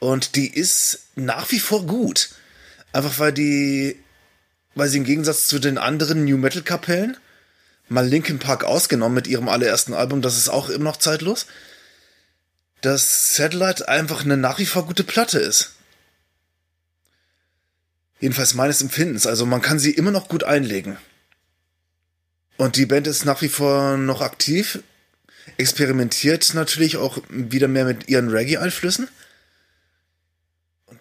und 0.00 0.36
die 0.36 0.48
ist 0.48 1.00
nach 1.16 1.50
wie 1.50 1.60
vor 1.60 1.86
gut. 1.86 2.30
Einfach 2.92 3.18
weil 3.18 3.32
die, 3.32 3.98
weil 4.74 4.88
sie 4.88 4.98
im 4.98 5.04
Gegensatz 5.04 5.48
zu 5.48 5.58
den 5.58 5.78
anderen 5.78 6.24
New 6.24 6.36
Metal 6.36 6.62
Kapellen, 6.62 7.16
mal 7.88 8.06
Linkin 8.06 8.38
Park 8.38 8.64
ausgenommen 8.64 9.14
mit 9.14 9.26
ihrem 9.26 9.48
allerersten 9.48 9.94
Album, 9.94 10.22
das 10.22 10.36
ist 10.36 10.48
auch 10.48 10.68
immer 10.68 10.84
noch 10.84 10.98
zeitlos, 10.98 11.46
dass 12.80 13.34
Satellite 13.34 13.88
einfach 13.88 14.24
eine 14.24 14.36
nach 14.36 14.58
wie 14.58 14.66
vor 14.66 14.86
gute 14.86 15.04
Platte 15.04 15.38
ist. 15.38 15.72
Jedenfalls 18.20 18.54
meines 18.54 18.82
Empfindens. 18.82 19.26
Also 19.26 19.46
man 19.46 19.62
kann 19.62 19.78
sie 19.78 19.92
immer 19.92 20.10
noch 20.10 20.28
gut 20.28 20.44
einlegen. 20.44 20.96
Und 22.56 22.76
die 22.76 22.86
Band 22.86 23.06
ist 23.06 23.24
nach 23.24 23.42
wie 23.42 23.48
vor 23.48 23.96
noch 23.96 24.20
aktiv, 24.20 24.80
experimentiert 25.56 26.54
natürlich 26.54 26.96
auch 26.96 27.18
wieder 27.28 27.68
mehr 27.68 27.84
mit 27.84 28.08
ihren 28.08 28.28
Reggae-Einflüssen 28.28 29.08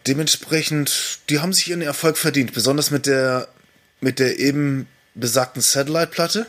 dementsprechend, 0.07 1.19
die 1.29 1.39
haben 1.39 1.53
sich 1.53 1.69
ihren 1.69 1.81
Erfolg 1.81 2.17
verdient, 2.17 2.53
besonders 2.53 2.91
mit 2.91 3.05
der, 3.05 3.47
mit 3.99 4.19
der 4.19 4.39
eben 4.39 4.87
besagten 5.15 5.61
Satellite-Platte, 5.61 6.47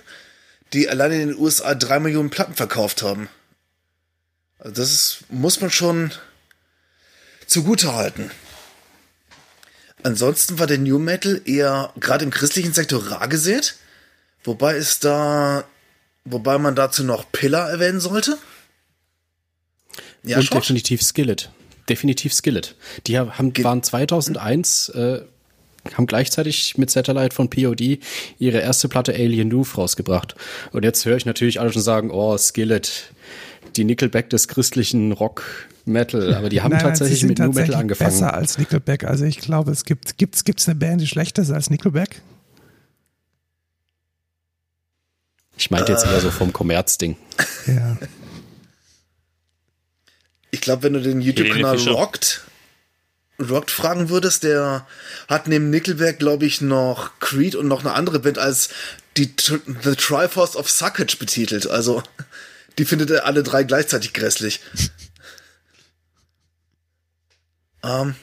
die 0.73 0.89
allein 0.89 1.13
in 1.13 1.29
den 1.29 1.39
USA 1.39 1.75
drei 1.75 1.99
Millionen 1.99 2.31
Platten 2.31 2.55
verkauft 2.55 3.03
haben. 3.03 3.29
Also 4.59 4.75
das 4.75 4.93
ist, 4.93 5.25
muss 5.31 5.61
man 5.61 5.71
schon 5.71 6.13
zugute 7.47 7.95
halten. 7.95 8.31
Ansonsten 10.03 10.59
war 10.59 10.67
der 10.67 10.79
New 10.79 10.99
Metal 10.99 11.41
eher 11.45 11.93
gerade 11.99 12.25
im 12.25 12.31
christlichen 12.31 12.73
Sektor 12.73 13.11
rar 13.11 13.29
gesät, 13.29 13.77
wobei 14.45 14.77
es 14.77 15.01
da, 15.01 15.65
wobei 16.25 16.59
man 16.59 16.77
dazu 16.77 17.03
noch 17.03 17.31
Pillar 17.33 17.71
erwähnen 17.71 18.01
sollte. 18.01 18.39
Ja, 20.23 20.39
Und 20.39 20.45
schon? 20.45 20.61
definitiv 20.61 21.03
Skillet 21.03 21.51
definitiv 21.89 22.33
Skillet. 22.33 22.75
Die 23.07 23.19
haben, 23.19 23.53
waren 23.63 23.83
2001, 23.83 24.91
äh, 24.91 25.21
haben 25.95 26.07
gleichzeitig 26.07 26.77
mit 26.77 26.91
Satellite 26.91 27.35
von 27.35 27.49
POD 27.49 27.99
ihre 28.39 28.59
erste 28.59 28.89
Platte 28.89 29.15
Alien 29.15 29.49
Noof 29.49 29.79
rausgebracht. 29.79 30.35
Und 30.73 30.85
jetzt 30.85 31.05
höre 31.07 31.17
ich 31.17 31.27
natürlich 31.27 31.61
alle 31.61 31.73
schon 31.73 31.83
sagen, 31.83 32.11
oh, 32.11 32.37
Skillet, 32.37 33.13
die 33.77 33.85
Nickelback 33.85 34.31
des 34.31 34.49
christlichen 34.49 35.13
Rock 35.13 35.69
Metal, 35.85 36.35
aber 36.35 36.49
die 36.49 36.61
haben 36.61 36.71
nein, 36.73 36.81
tatsächlich 36.81 37.25
mit 37.25 37.39
New 37.39 37.53
Metal 37.53 37.75
angefangen. 37.75 38.11
Besser 38.11 38.35
als 38.35 38.59
Nickelback. 38.59 39.05
Also 39.05 39.25
ich 39.25 39.39
glaube, 39.39 39.71
es 39.71 39.85
gibt 39.85 40.19
gibt's 40.19 40.45
gibt's 40.45 40.69
eine 40.69 40.75
Band, 40.75 41.01
die 41.01 41.07
schlechter 41.07 41.43
ist 41.43 41.51
als 41.51 41.71
Nickelback. 41.71 42.21
Ich 45.57 45.73
meinte 45.73 45.91
jetzt 45.91 46.05
eher 46.05 46.21
so 46.21 46.31
vom 46.31 46.53
Kommerzding. 46.53 47.17
Ja. 47.67 47.97
Ich 50.51 50.61
glaube, 50.61 50.85
wenn 50.85 50.95
du 50.95 51.01
den 51.01 51.21
YouTube-Kanal 51.21 51.77
Rocked, 51.89 52.43
Rocked 53.41 53.71
fragen 53.71 54.09
würdest, 54.09 54.43
der 54.43 54.87
hat 55.29 55.47
neben 55.47 55.71
Nickelback, 55.71 56.19
glaube 56.19 56.47
ich, 56.47 56.61
noch 56.61 57.19
Creed 57.21 57.55
und 57.55 57.69
noch 57.69 57.81
eine 57.81 57.93
andere 57.93 58.19
Band 58.19 58.39
als 58.39 58.71
die 59.17 59.33
The 59.39 59.95
Triforce 59.95 60.57
of 60.57 60.71
Suckage 60.71 61.19
betitelt. 61.19 61.69
Also, 61.69 62.03
die 62.79 62.85
findet 62.85 63.11
er 63.11 63.27
alle 63.27 63.43
drei 63.43 63.65
gleichzeitig 63.65 64.13
grässlich. 64.13 64.61
ähm, 67.85 68.15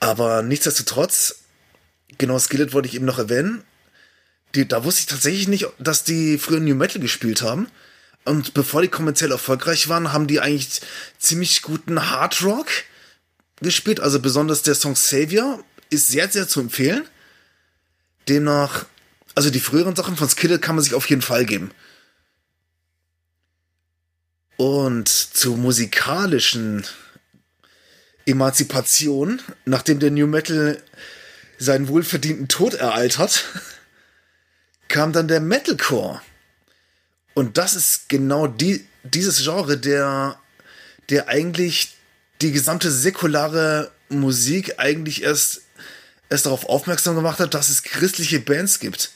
aber 0.00 0.42
nichtsdestotrotz, 0.42 1.40
genau 2.16 2.38
Skillet 2.38 2.72
wollte 2.72 2.88
ich 2.88 2.94
eben 2.94 3.06
noch 3.06 3.18
erwähnen. 3.18 3.64
Die, 4.54 4.66
da 4.66 4.84
wusste 4.84 5.00
ich 5.00 5.06
tatsächlich 5.06 5.48
nicht, 5.48 5.68
dass 5.78 6.04
die 6.04 6.38
früher 6.38 6.60
New 6.60 6.74
Metal 6.74 7.00
gespielt 7.00 7.42
haben. 7.42 7.68
Und 8.28 8.52
bevor 8.52 8.82
die 8.82 8.88
kommerziell 8.88 9.30
erfolgreich 9.30 9.88
waren, 9.88 10.12
haben 10.12 10.26
die 10.26 10.40
eigentlich 10.40 10.82
ziemlich 11.18 11.62
guten 11.62 12.10
Hard 12.10 12.42
Rock 12.42 12.68
gespielt. 13.62 14.00
Also 14.00 14.20
besonders 14.20 14.62
der 14.62 14.74
Song 14.74 14.96
Savior 14.96 15.64
ist 15.88 16.08
sehr, 16.08 16.28
sehr 16.28 16.46
zu 16.46 16.60
empfehlen. 16.60 17.06
Demnach, 18.28 18.84
also 19.34 19.48
die 19.48 19.60
früheren 19.60 19.96
Sachen 19.96 20.16
von 20.16 20.28
Skittle 20.28 20.58
kann 20.58 20.74
man 20.74 20.84
sich 20.84 20.92
auf 20.92 21.08
jeden 21.08 21.22
Fall 21.22 21.46
geben. 21.46 21.70
Und 24.58 25.08
zur 25.08 25.56
musikalischen 25.56 26.84
Emanzipation, 28.26 29.40
nachdem 29.64 30.00
der 30.00 30.10
New 30.10 30.26
Metal 30.26 30.82
seinen 31.58 31.88
wohlverdienten 31.88 32.48
Tod 32.48 32.74
ereilt 32.74 33.16
hat, 33.16 33.46
kam 34.88 35.14
dann 35.14 35.28
der 35.28 35.40
Metalcore. 35.40 36.20
Und 37.38 37.56
das 37.56 37.76
ist 37.76 38.08
genau 38.08 38.48
die, 38.48 38.84
dieses 39.04 39.44
Genre, 39.44 39.78
der, 39.78 40.40
der 41.08 41.28
eigentlich 41.28 41.94
die 42.40 42.50
gesamte 42.50 42.90
säkulare 42.90 43.92
Musik 44.08 44.80
eigentlich 44.80 45.22
erst, 45.22 45.60
erst 46.30 46.46
darauf 46.46 46.68
aufmerksam 46.68 47.14
gemacht 47.14 47.38
hat, 47.38 47.54
dass 47.54 47.68
es 47.68 47.84
christliche 47.84 48.40
Bands 48.40 48.80
gibt. 48.80 49.12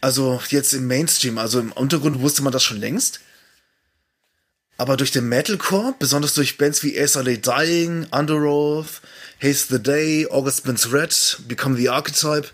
Also 0.00 0.40
jetzt 0.48 0.72
im 0.72 0.86
Mainstream, 0.86 1.36
also 1.36 1.60
im 1.60 1.72
Untergrund 1.72 2.22
wusste 2.22 2.40
man 2.40 2.54
das 2.54 2.64
schon 2.64 2.80
längst. 2.80 3.20
Aber 4.78 4.96
durch 4.96 5.12
den 5.12 5.28
Metalcore, 5.28 5.94
besonders 5.98 6.32
durch 6.32 6.56
Bands 6.56 6.82
wie 6.82 6.96
SLA 7.06 7.36
Dying, 7.36 8.06
Underoath, 8.12 9.02
Haste 9.42 9.76
the 9.76 9.82
Day, 9.82 10.26
August 10.30 10.64
Burns 10.64 10.90
Red, 10.90 11.36
Become 11.48 11.76
the 11.76 11.90
Archetype, 11.90 12.48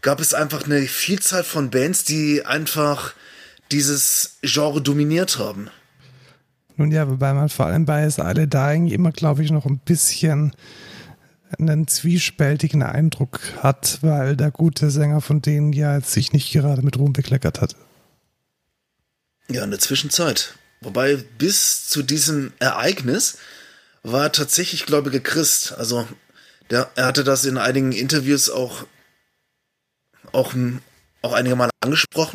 gab 0.00 0.18
es 0.18 0.34
einfach 0.34 0.64
eine 0.64 0.84
Vielzahl 0.88 1.44
von 1.44 1.70
Bands, 1.70 2.02
die 2.02 2.44
einfach 2.44 3.14
dieses 3.72 4.38
Genre 4.42 4.80
dominiert 4.80 5.38
haben. 5.38 5.70
Nun 6.76 6.90
ja, 6.90 7.08
wobei 7.08 7.32
man 7.34 7.48
vor 7.48 7.66
allem 7.66 7.84
bei 7.84 8.08
SLA 8.08 8.46
Dying 8.46 8.88
immer, 8.88 9.12
glaube 9.12 9.42
ich, 9.42 9.50
noch 9.50 9.66
ein 9.66 9.78
bisschen 9.78 10.52
einen 11.58 11.86
zwiespältigen 11.86 12.82
Eindruck 12.82 13.40
hat, 13.58 13.98
weil 14.00 14.36
der 14.36 14.50
gute 14.50 14.90
Sänger 14.90 15.20
von 15.20 15.42
denen 15.42 15.72
ja 15.72 15.96
jetzt 15.96 16.12
sich 16.12 16.32
nicht 16.32 16.52
gerade 16.52 16.82
mit 16.82 16.98
Ruhm 16.98 17.12
bekleckert 17.12 17.60
hat. 17.60 17.76
Ja, 19.48 19.64
in 19.64 19.70
der 19.70 19.80
Zwischenzeit. 19.80 20.54
Wobei 20.80 21.16
bis 21.38 21.88
zu 21.88 22.02
diesem 22.02 22.52
Ereignis 22.58 23.38
war 24.02 24.24
er 24.24 24.32
tatsächlich 24.32 24.86
gläubiger 24.86 25.20
Christ. 25.20 25.72
Also 25.76 26.08
der, 26.70 26.90
er 26.94 27.06
hatte 27.06 27.22
das 27.22 27.44
in 27.44 27.58
einigen 27.58 27.92
Interviews 27.92 28.48
auch, 28.48 28.86
auch, 30.32 30.54
auch 31.20 31.32
einige 31.32 31.54
Mal 31.54 31.70
angesprochen. 31.80 32.34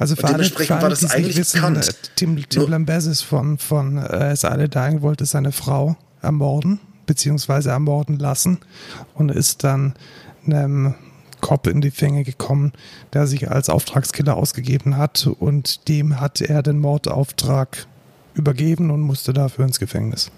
Also 0.00 0.16
für 0.16 0.28
alle, 0.28 0.44
für 0.44 0.74
alle, 0.74 0.82
war 0.82 0.88
das 0.88 1.10
eigentlich 1.10 1.36
wissen, 1.36 1.58
bekannt. 1.58 1.88
Äh, 1.88 1.92
Tim, 2.16 2.48
Tim 2.48 2.70
Lambesis 2.70 3.20
von, 3.20 3.58
von 3.58 3.98
äh, 3.98 4.30
Es 4.30 4.46
alle 4.46 4.70
Dying 4.70 5.02
wollte 5.02 5.26
seine 5.26 5.52
Frau 5.52 5.94
ermorden, 6.22 6.80
beziehungsweise 7.04 7.68
ermorden 7.68 8.18
lassen 8.18 8.60
und 9.12 9.30
ist 9.30 9.62
dann 9.62 9.92
einem 10.46 10.94
Cop 11.42 11.66
in 11.66 11.82
die 11.82 11.90
Fänge 11.90 12.24
gekommen, 12.24 12.72
der 13.12 13.26
sich 13.26 13.50
als 13.50 13.68
Auftragskiller 13.68 14.38
ausgegeben 14.38 14.96
hat 14.96 15.28
und 15.38 15.86
dem 15.88 16.18
hat 16.18 16.40
er 16.40 16.62
den 16.62 16.78
Mordauftrag 16.78 17.86
übergeben 18.32 18.90
und 18.90 19.02
musste 19.02 19.34
dafür 19.34 19.66
ins 19.66 19.78
Gefängnis. 19.78 20.30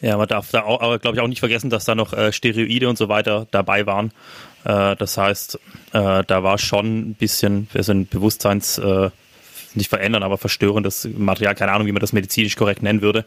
Ja, 0.00 0.16
man 0.16 0.28
darf 0.28 0.50
da 0.50 0.62
auch, 0.62 0.80
aber 0.80 0.98
glaube 0.98 1.16
ich 1.16 1.22
auch 1.22 1.28
nicht 1.28 1.40
vergessen, 1.40 1.70
dass 1.70 1.84
da 1.84 1.94
noch 1.94 2.12
äh, 2.12 2.32
Steroide 2.32 2.88
und 2.88 2.96
so 2.96 3.08
weiter 3.08 3.46
dabei 3.50 3.86
waren. 3.86 4.12
Äh, 4.64 4.96
das 4.96 5.18
heißt, 5.18 5.56
äh, 5.92 6.24
da 6.26 6.42
war 6.42 6.58
schon 6.58 7.10
ein 7.10 7.14
bisschen, 7.14 7.68
also 7.74 7.92
ein 7.92 8.06
Bewusstseins, 8.06 8.78
äh, 8.78 9.10
nicht 9.74 9.88
verändern, 9.88 10.24
aber 10.24 10.36
verstörendes 10.36 11.08
Material, 11.16 11.54
keine 11.54 11.72
Ahnung, 11.72 11.86
wie 11.86 11.92
man 11.92 12.00
das 12.00 12.12
medizinisch 12.12 12.56
korrekt 12.56 12.82
nennen 12.82 13.02
würde. 13.02 13.24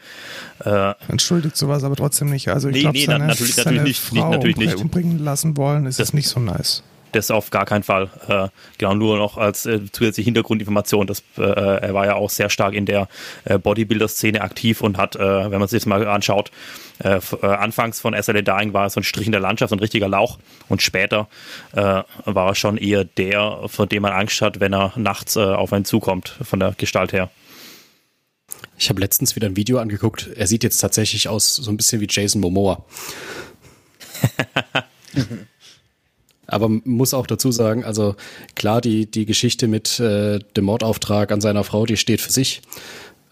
Äh, 0.65 0.93
Entschuldigt 1.07 1.55
sowas 1.55 1.85
aber 1.85 1.95
trotzdem 1.95 2.29
nicht. 2.29 2.49
Also 2.49 2.67
ich 2.67 2.75
nee, 2.75 2.81
glaube, 2.81 2.97
nee, 2.97 3.05
seine, 3.05 3.27
natürlich, 3.27 3.55
seine 3.55 3.77
natürlich 3.77 3.99
Frau 3.99 4.15
nicht, 4.15 4.29
natürlich 4.31 4.57
nicht. 4.57 4.75
umbringen 4.75 5.19
lassen 5.19 5.55
wollen, 5.55 5.85
ist 5.85 5.99
das 5.99 6.13
nicht 6.13 6.27
so 6.27 6.41
nice 6.41 6.83
das 7.15 7.31
auf 7.31 7.49
gar 7.49 7.65
keinen 7.65 7.83
Fall. 7.83 8.09
Äh, 8.27 8.47
genau, 8.77 8.93
nur 8.95 9.17
noch 9.17 9.37
als 9.37 9.65
äh, 9.65 9.79
zusätzliche 9.91 10.25
Hintergrundinformation. 10.25 11.07
Das, 11.07 11.23
äh, 11.37 11.43
er 11.43 11.93
war 11.93 12.05
ja 12.05 12.15
auch 12.15 12.29
sehr 12.29 12.49
stark 12.49 12.73
in 12.73 12.85
der 12.85 13.07
äh, 13.45 13.57
Bodybuilder-Szene 13.57 14.41
aktiv 14.41 14.81
und 14.81 14.97
hat, 14.97 15.15
äh, 15.15 15.19
wenn 15.19 15.59
man 15.59 15.67
sich 15.67 15.81
das 15.81 15.85
mal 15.85 16.05
anschaut, 16.07 16.51
äh, 16.99 17.19
anfangs 17.41 17.99
von 17.99 18.13
SLA 18.21 18.41
Dying 18.41 18.73
war 18.73 18.83
er 18.83 18.89
so 18.89 18.99
ein 18.99 19.03
Strich 19.03 19.25
in 19.25 19.31
der 19.31 19.41
Landschaft, 19.41 19.69
so 19.69 19.75
ein 19.75 19.79
richtiger 19.79 20.07
Lauch 20.07 20.37
und 20.69 20.81
später 20.81 21.27
war 21.73 22.05
er 22.25 22.55
schon 22.55 22.77
eher 22.77 23.03
der, 23.03 23.61
vor 23.65 23.87
dem 23.87 24.03
man 24.03 24.11
Angst 24.11 24.41
hat, 24.41 24.59
wenn 24.59 24.73
er 24.73 24.93
nachts 24.95 25.35
auf 25.37 25.73
einen 25.73 25.85
zukommt, 25.85 26.37
von 26.43 26.59
der 26.59 26.75
Gestalt 26.77 27.13
her. 27.13 27.29
Ich 28.77 28.89
habe 28.89 28.99
letztens 28.99 29.35
wieder 29.35 29.47
ein 29.47 29.55
Video 29.55 29.79
angeguckt. 29.79 30.29
Er 30.35 30.47
sieht 30.47 30.63
jetzt 30.63 30.77
tatsächlich 30.79 31.27
aus 31.27 31.55
so 31.55 31.71
ein 31.71 31.77
bisschen 31.77 32.01
wie 32.01 32.07
Jason 32.09 32.41
Momoa. 32.41 32.85
Aber 36.53 36.69
muss 36.69 37.13
auch 37.13 37.27
dazu 37.27 37.51
sagen, 37.51 37.83
also 37.83 38.15
klar, 38.55 38.81
die, 38.81 39.05
die 39.05 39.25
Geschichte 39.25 39.67
mit 39.67 39.99
äh, 39.99 40.39
dem 40.55 40.65
Mordauftrag 40.65 41.31
an 41.31 41.41
seiner 41.41 41.63
Frau, 41.63 41.85
die 41.85 41.97
steht 41.97 42.21
für 42.21 42.31
sich. 42.31 42.61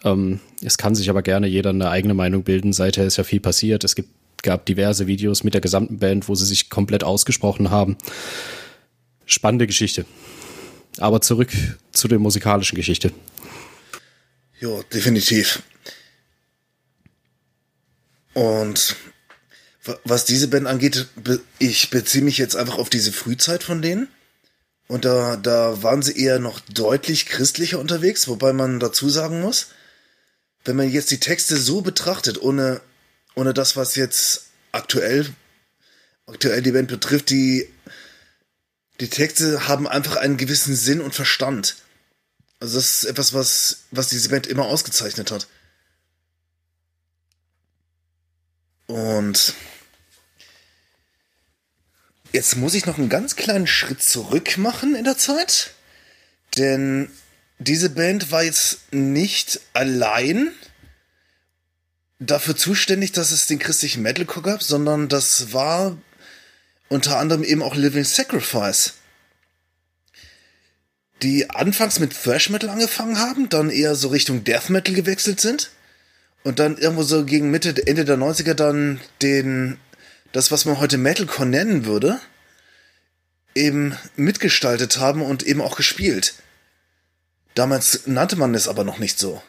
Ähm, 0.04 0.40
es 0.62 0.78
kann 0.78 0.94
sich 0.94 1.08
aber 1.10 1.22
gerne 1.22 1.46
jeder 1.46 1.70
eine 1.70 1.88
eigene 1.88 2.14
Meinung 2.14 2.42
bilden. 2.42 2.72
Seither 2.72 3.04
ist 3.04 3.16
ja 3.16 3.24
viel 3.24 3.40
passiert. 3.40 3.84
Es 3.84 3.94
gibt, 3.94 4.10
gab 4.42 4.66
diverse 4.66 5.06
Videos 5.06 5.44
mit 5.44 5.54
der 5.54 5.60
gesamten 5.60 5.98
Band, 5.98 6.28
wo 6.28 6.34
sie 6.34 6.46
sich 6.46 6.70
komplett 6.70 7.04
ausgesprochen 7.04 7.70
haben. 7.70 7.96
Spannende 9.24 9.66
Geschichte. 9.66 10.04
Aber 10.98 11.20
zurück 11.20 11.50
zu 11.92 12.08
der 12.08 12.18
musikalischen 12.18 12.76
Geschichte. 12.76 13.12
Ja, 14.60 14.82
definitiv. 14.92 15.62
Und 18.34 18.96
was 20.04 20.24
diese 20.24 20.48
Band 20.48 20.66
angeht, 20.66 21.08
ich 21.58 21.90
beziehe 21.90 22.22
mich 22.22 22.38
jetzt 22.38 22.56
einfach 22.56 22.78
auf 22.78 22.88
diese 22.88 23.12
Frühzeit 23.12 23.62
von 23.62 23.82
denen. 23.82 24.08
Und 24.88 25.04
da, 25.04 25.36
da 25.36 25.82
waren 25.82 26.02
sie 26.02 26.16
eher 26.16 26.38
noch 26.38 26.60
deutlich 26.60 27.26
christlicher 27.26 27.78
unterwegs, 27.78 28.28
wobei 28.28 28.52
man 28.52 28.78
dazu 28.78 29.08
sagen 29.08 29.40
muss, 29.40 29.68
wenn 30.64 30.76
man 30.76 30.90
jetzt 30.90 31.10
die 31.10 31.20
Texte 31.20 31.56
so 31.56 31.80
betrachtet, 31.80 32.40
ohne, 32.40 32.80
ohne 33.34 33.54
das, 33.54 33.76
was 33.76 33.96
jetzt 33.96 34.46
aktuell, 34.70 35.28
aktuell 36.26 36.62
die 36.62 36.72
Band 36.72 36.88
betrifft, 36.88 37.30
die, 37.30 37.68
die 39.00 39.08
Texte 39.08 39.66
haben 39.66 39.88
einfach 39.88 40.16
einen 40.16 40.36
gewissen 40.36 40.76
Sinn 40.76 41.00
und 41.00 41.14
Verstand. 41.14 41.76
Also 42.60 42.76
das 42.76 43.02
ist 43.02 43.04
etwas, 43.04 43.32
was, 43.32 43.78
was 43.90 44.08
diese 44.08 44.28
Band 44.28 44.46
immer 44.46 44.66
ausgezeichnet 44.66 45.32
hat. 45.32 45.48
Und 48.86 49.54
Jetzt 52.32 52.56
muss 52.56 52.74
ich 52.74 52.86
noch 52.86 52.98
einen 52.98 53.10
ganz 53.10 53.36
kleinen 53.36 53.66
Schritt 53.66 54.02
zurück 54.02 54.56
machen 54.56 54.94
in 54.94 55.04
der 55.04 55.18
Zeit. 55.18 55.72
Denn 56.56 57.10
diese 57.58 57.90
Band 57.90 58.30
war 58.30 58.42
jetzt 58.42 58.92
nicht 58.92 59.60
allein 59.74 60.52
dafür 62.18 62.56
zuständig, 62.56 63.12
dass 63.12 63.32
es 63.32 63.46
den 63.46 63.58
christlichen 63.58 64.02
Metalcore 64.02 64.42
gab, 64.42 64.62
sondern 64.62 65.08
das 65.08 65.52
war 65.52 65.96
unter 66.88 67.18
anderem 67.18 67.44
eben 67.44 67.62
auch 67.62 67.74
Living 67.74 68.04
Sacrifice. 68.04 68.94
Die 71.22 71.50
anfangs 71.50 72.00
mit 72.00 72.12
Thrash 72.20 72.50
Metal 72.50 72.70
angefangen 72.70 73.18
haben, 73.18 73.48
dann 73.48 73.70
eher 73.70 73.94
so 73.94 74.08
Richtung 74.08 74.44
Death 74.44 74.70
Metal 74.70 74.94
gewechselt 74.94 75.40
sind 75.40 75.70
und 76.42 76.58
dann 76.58 76.78
irgendwo 76.78 77.02
so 77.02 77.24
gegen 77.24 77.50
Mitte, 77.50 77.74
Ende 77.86 78.04
der 78.04 78.18
90er 78.18 78.54
dann 78.54 79.00
den 79.20 79.78
das, 80.32 80.50
was 80.50 80.64
man 80.64 80.80
heute 80.80 80.98
Metalcore 80.98 81.46
nennen 81.46 81.84
würde, 81.84 82.20
eben 83.54 83.96
mitgestaltet 84.16 84.98
haben 84.98 85.22
und 85.22 85.42
eben 85.42 85.60
auch 85.60 85.76
gespielt. 85.76 86.34
Damals 87.54 88.06
nannte 88.06 88.36
man 88.36 88.54
es 88.54 88.68
aber 88.68 88.84
noch 88.84 88.98
nicht 88.98 89.18
so. 89.18 89.42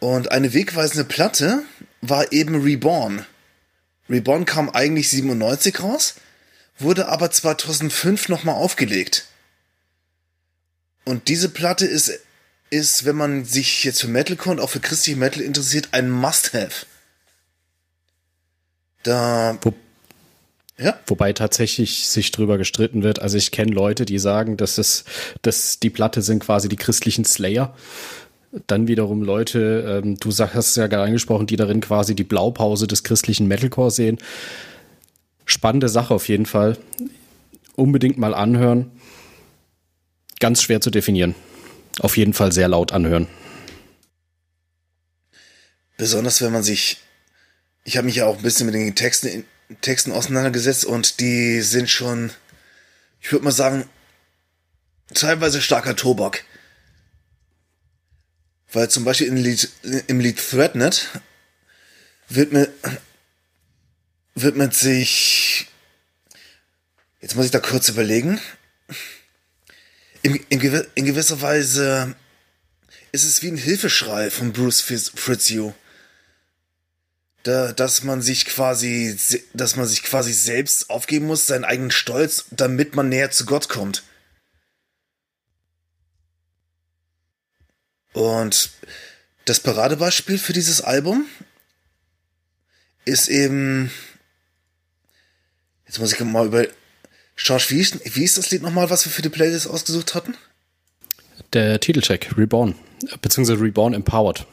Und 0.00 0.30
eine 0.30 0.54
wegweisende 0.54 1.04
Platte 1.04 1.62
war 2.00 2.32
eben 2.32 2.62
Reborn. 2.62 3.26
Reborn 4.08 4.44
kam 4.44 4.70
eigentlich 4.70 5.10
97 5.10 5.80
raus, 5.80 6.14
wurde 6.78 7.08
aber 7.08 7.30
2005 7.30 8.28
nochmal 8.28 8.54
aufgelegt. 8.54 9.26
Und 11.04 11.28
diese 11.28 11.48
Platte 11.48 11.84
ist, 11.84 12.12
ist, 12.70 13.04
wenn 13.04 13.16
man 13.16 13.44
sich 13.44 13.84
jetzt 13.84 14.00
für 14.00 14.08
Metalcore 14.08 14.56
und 14.56 14.60
auch 14.60 14.70
für 14.70 14.80
christliche 14.80 15.18
Metal 15.18 15.42
interessiert, 15.42 15.88
ein 15.92 16.10
Must-Have. 16.10 16.86
Da. 19.08 19.56
Wo, 19.62 19.72
ja. 20.76 20.98
Wobei 21.06 21.32
tatsächlich 21.32 22.08
sich 22.08 22.30
drüber 22.30 22.58
gestritten 22.58 23.02
wird. 23.02 23.22
Also 23.22 23.38
ich 23.38 23.52
kenne 23.52 23.72
Leute, 23.72 24.04
die 24.04 24.18
sagen, 24.18 24.58
dass 24.58 24.76
es, 24.76 25.04
dass 25.40 25.80
die 25.80 25.88
Platte 25.88 26.20
sind 26.20 26.40
quasi 26.40 26.68
die 26.68 26.76
christlichen 26.76 27.24
Slayer. 27.24 27.74
Dann 28.66 28.86
wiederum 28.86 29.22
Leute, 29.22 30.02
ähm, 30.04 30.18
du 30.18 30.30
hast 30.30 30.54
es 30.54 30.76
ja 30.76 30.88
gerade 30.88 31.04
angesprochen, 31.04 31.46
die 31.46 31.56
darin 31.56 31.80
quasi 31.80 32.14
die 32.14 32.24
Blaupause 32.24 32.86
des 32.86 33.02
christlichen 33.02 33.48
Metalcore 33.48 33.90
sehen. 33.90 34.18
Spannende 35.46 35.88
Sache 35.88 36.12
auf 36.12 36.28
jeden 36.28 36.46
Fall. 36.46 36.76
Unbedingt 37.74 38.18
mal 38.18 38.34
anhören. 38.34 38.90
Ganz 40.38 40.62
schwer 40.62 40.82
zu 40.82 40.90
definieren. 40.90 41.34
Auf 42.00 42.18
jeden 42.18 42.34
Fall 42.34 42.52
sehr 42.52 42.68
laut 42.68 42.92
anhören. 42.92 43.26
Besonders 45.96 46.42
wenn 46.42 46.52
man 46.52 46.62
sich 46.62 46.98
ich 47.88 47.96
habe 47.96 48.04
mich 48.04 48.16
ja 48.16 48.26
auch 48.26 48.36
ein 48.36 48.42
bisschen 48.42 48.66
mit 48.66 48.74
den 48.74 48.94
Texten, 48.94 49.46
Texten 49.80 50.12
auseinandergesetzt 50.12 50.84
und 50.84 51.20
die 51.20 51.62
sind 51.62 51.88
schon, 51.88 52.30
ich 53.22 53.32
würde 53.32 53.46
mal 53.46 53.50
sagen, 53.50 53.88
teilweise 55.14 55.62
starker 55.62 55.96
Tobak. 55.96 56.44
Weil 58.70 58.90
zum 58.90 59.06
Beispiel 59.06 59.28
im 59.28 59.36
Lied, 59.36 59.70
im 60.06 60.20
Lied 60.20 60.36
Threadnet 60.36 61.08
wird 62.28 62.52
mit 62.52 62.68
sich, 64.74 65.66
jetzt 67.22 67.36
muss 67.36 67.46
ich 67.46 67.52
da 67.52 67.60
kurz 67.60 67.88
überlegen, 67.88 68.38
in, 70.20 70.34
in, 70.50 71.06
gewisser 71.06 71.40
Weise 71.40 72.14
ist 73.12 73.24
es 73.24 73.42
wie 73.42 73.48
ein 73.48 73.56
Hilfeschrei 73.56 74.30
von 74.30 74.52
Bruce 74.52 74.82
Fritzio. 74.82 75.68
Da, 75.68 75.74
dass 77.48 78.02
man 78.02 78.20
sich 78.20 78.44
quasi, 78.44 79.16
dass 79.54 79.76
man 79.76 79.86
sich 79.86 80.02
quasi 80.02 80.32
selbst 80.32 80.90
aufgeben 80.90 81.26
muss, 81.26 81.46
seinen 81.46 81.64
eigenen 81.64 81.90
Stolz, 81.90 82.44
damit 82.50 82.94
man 82.94 83.08
näher 83.08 83.30
zu 83.30 83.46
Gott 83.46 83.68
kommt. 83.68 84.02
Und 88.12 88.70
das 89.44 89.60
Paradebeispiel 89.60 90.38
für 90.38 90.52
dieses 90.52 90.82
Album 90.82 91.26
ist 93.04 93.28
eben. 93.28 93.90
Jetzt 95.86 95.98
muss 95.98 96.12
ich 96.12 96.20
mal 96.20 96.46
über. 96.46 96.66
George, 97.36 97.66
wie 97.68 97.80
ist, 97.80 98.16
wie 98.16 98.24
ist 98.24 98.36
das 98.36 98.50
Lied 98.50 98.62
nochmal, 98.62 98.90
was 98.90 99.04
wir 99.04 99.12
für 99.12 99.22
die 99.22 99.28
Playlist 99.28 99.68
ausgesucht 99.68 100.14
hatten? 100.14 100.34
Der 101.52 101.78
Titelcheck, 101.78 102.36
Reborn. 102.36 102.74
Beziehungsweise 103.22 103.60
Reborn 103.60 103.94
Empowered. 103.94 104.44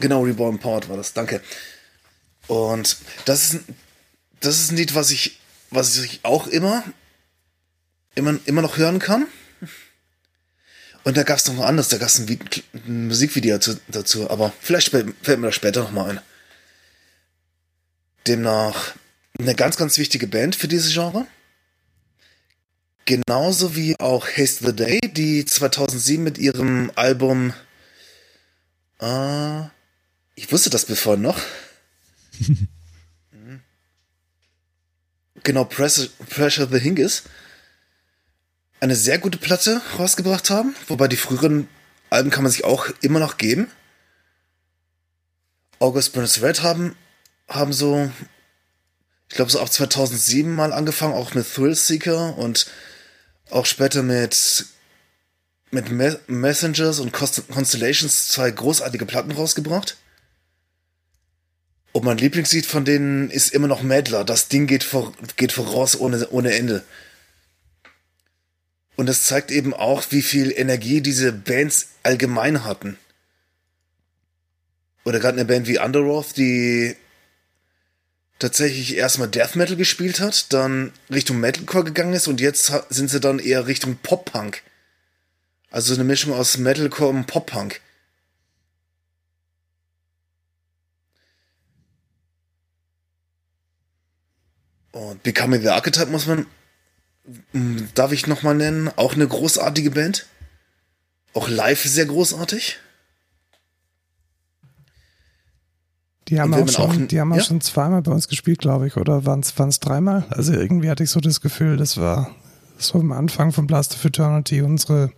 Genau, 0.00 0.24
Reborn 0.24 0.56
Empowered 0.56 0.88
war 0.88 0.96
das, 0.96 1.12
danke. 1.12 1.40
Und 2.46 2.96
das 3.24 3.54
ist, 3.54 3.64
das 4.40 4.60
ist 4.60 4.70
ein 4.70 4.76
Lied, 4.76 4.94
was 4.94 5.10
ich, 5.10 5.38
was 5.70 5.96
ich 5.98 6.20
auch 6.22 6.46
immer, 6.46 6.84
immer, 8.14 8.38
immer 8.44 8.62
noch 8.62 8.76
hören 8.76 8.98
kann. 8.98 9.26
Und 11.04 11.18
da 11.18 11.22
gab 11.22 11.36
es 11.38 11.46
noch 11.46 11.54
mal 11.54 11.66
anderes, 11.66 11.88
da 11.88 11.98
gab 11.98 12.08
es 12.08 12.18
ein, 12.18 12.38
ein, 12.72 13.08
Musikvideo 13.08 13.58
dazu, 13.88 14.30
aber 14.30 14.52
vielleicht 14.60 14.88
fällt 14.88 15.38
mir 15.38 15.46
das 15.46 15.54
später 15.54 15.82
noch 15.82 15.92
mal 15.92 16.10
ein. 16.10 16.20
Demnach 18.26 18.94
eine 19.38 19.54
ganz, 19.54 19.76
ganz 19.76 19.98
wichtige 19.98 20.26
Band 20.26 20.56
für 20.56 20.68
dieses 20.68 20.94
Genre. 20.94 21.26
Genauso 23.04 23.76
wie 23.76 24.00
auch 24.00 24.26
Haste 24.26 24.64
the 24.64 24.74
Day, 24.74 25.00
die 25.00 25.44
2007 25.44 26.24
mit 26.24 26.38
ihrem 26.38 26.90
Album. 26.94 27.52
Äh, 28.98 29.64
ich 30.36 30.50
wusste 30.50 30.70
das 30.70 30.86
bevor 30.86 31.18
noch. 31.18 31.38
Genau, 35.42 35.64
Pressure, 35.64 36.08
Pressure 36.28 36.68
the 36.70 36.78
Hingis. 36.78 37.24
Eine 38.80 38.96
sehr 38.96 39.18
gute 39.18 39.38
Platte 39.38 39.80
rausgebracht 39.98 40.50
haben, 40.50 40.74
wobei 40.88 41.08
die 41.08 41.16
früheren 41.16 41.68
Alben 42.10 42.30
kann 42.30 42.42
man 42.42 42.52
sich 42.52 42.64
auch 42.64 42.88
immer 43.00 43.18
noch 43.18 43.38
geben. 43.38 43.70
August 45.78 46.12
Burns 46.12 46.42
Red 46.42 46.62
haben, 46.62 46.96
haben 47.48 47.72
so, 47.72 48.10
ich 49.28 49.36
glaube, 49.36 49.50
so 49.50 49.60
ab 49.60 49.72
2007 49.72 50.54
mal 50.54 50.72
angefangen, 50.72 51.14
auch 51.14 51.34
mit 51.34 51.46
Thrillseeker 51.46 52.36
und 52.38 52.66
auch 53.50 53.66
später 53.66 54.02
mit, 54.02 54.66
mit 55.70 55.90
Me 55.90 56.20
Messengers 56.26 57.00
und 57.00 57.12
Constellations 57.12 58.28
zwei 58.28 58.50
großartige 58.50 59.06
Platten 59.06 59.32
rausgebracht. 59.32 59.96
Und 61.94 62.02
mein 62.02 62.18
Lieblingslied 62.18 62.66
von 62.66 62.84
denen 62.84 63.30
ist 63.30 63.54
immer 63.54 63.68
noch 63.68 63.84
Madler. 63.84 64.24
Das 64.24 64.48
Ding 64.48 64.66
geht, 64.66 64.82
vor, 64.82 65.12
geht 65.36 65.52
voraus 65.52 65.96
ohne, 65.96 66.28
ohne 66.30 66.52
Ende. 66.52 66.82
Und 68.96 69.08
es 69.08 69.22
zeigt 69.22 69.52
eben 69.52 69.72
auch, 69.72 70.02
wie 70.10 70.22
viel 70.22 70.50
Energie 70.50 71.00
diese 71.00 71.32
Bands 71.32 71.90
allgemein 72.02 72.64
hatten. 72.64 72.98
Oder 75.04 75.20
gerade 75.20 75.38
eine 75.38 75.44
Band 75.44 75.68
wie 75.68 75.78
Underoath, 75.78 76.36
die 76.36 76.96
tatsächlich 78.40 78.96
erstmal 78.96 79.28
Death 79.28 79.54
Metal 79.54 79.76
gespielt 79.76 80.18
hat, 80.18 80.52
dann 80.52 80.90
Richtung 81.10 81.38
Metalcore 81.38 81.84
gegangen 81.84 82.14
ist 82.14 82.26
und 82.26 82.40
jetzt 82.40 82.72
sind 82.90 83.08
sie 83.08 83.20
dann 83.20 83.38
eher 83.38 83.68
Richtung 83.68 83.98
Pop-Punk. 84.02 84.62
Also 85.70 85.94
eine 85.94 86.02
Mischung 86.02 86.32
aus 86.32 86.58
Metalcore 86.58 87.10
und 87.10 87.26
Pop-Punk. 87.28 87.80
Und 94.94 95.24
Becoming 95.24 95.60
the 95.60 95.70
Archetype 95.70 96.10
muss 96.10 96.26
man, 96.26 96.46
hm, 97.50 97.88
darf 97.94 98.12
ich 98.12 98.28
nochmal 98.28 98.54
nennen, 98.54 98.88
auch 98.94 99.14
eine 99.14 99.26
großartige 99.26 99.90
Band. 99.90 100.26
Auch 101.34 101.48
live 101.48 101.82
sehr 101.82 102.06
großartig. 102.06 102.78
Die 106.28 106.40
haben, 106.40 106.54
auch 106.54 106.68
schon, 106.68 107.02
auch, 107.02 107.06
die 107.08 107.20
haben 107.20 107.34
ja? 107.34 107.40
auch 107.40 107.44
schon 107.44 107.60
zweimal 107.60 108.02
bei 108.02 108.12
uns 108.12 108.28
gespielt, 108.28 108.60
glaube 108.60 108.86
ich, 108.86 108.96
oder 108.96 109.26
waren 109.26 109.40
es 109.40 109.80
dreimal? 109.80 110.26
Also 110.30 110.52
irgendwie 110.52 110.88
hatte 110.88 111.02
ich 111.02 111.10
so 111.10 111.20
das 111.20 111.40
Gefühl, 111.40 111.76
das 111.76 111.98
war 111.98 112.30
so 112.78 113.00
am 113.00 113.10
Anfang 113.10 113.52
von 113.52 113.66
Blast 113.66 113.94
of 113.94 114.04
Eternity 114.04 114.62
unsere 114.62 115.10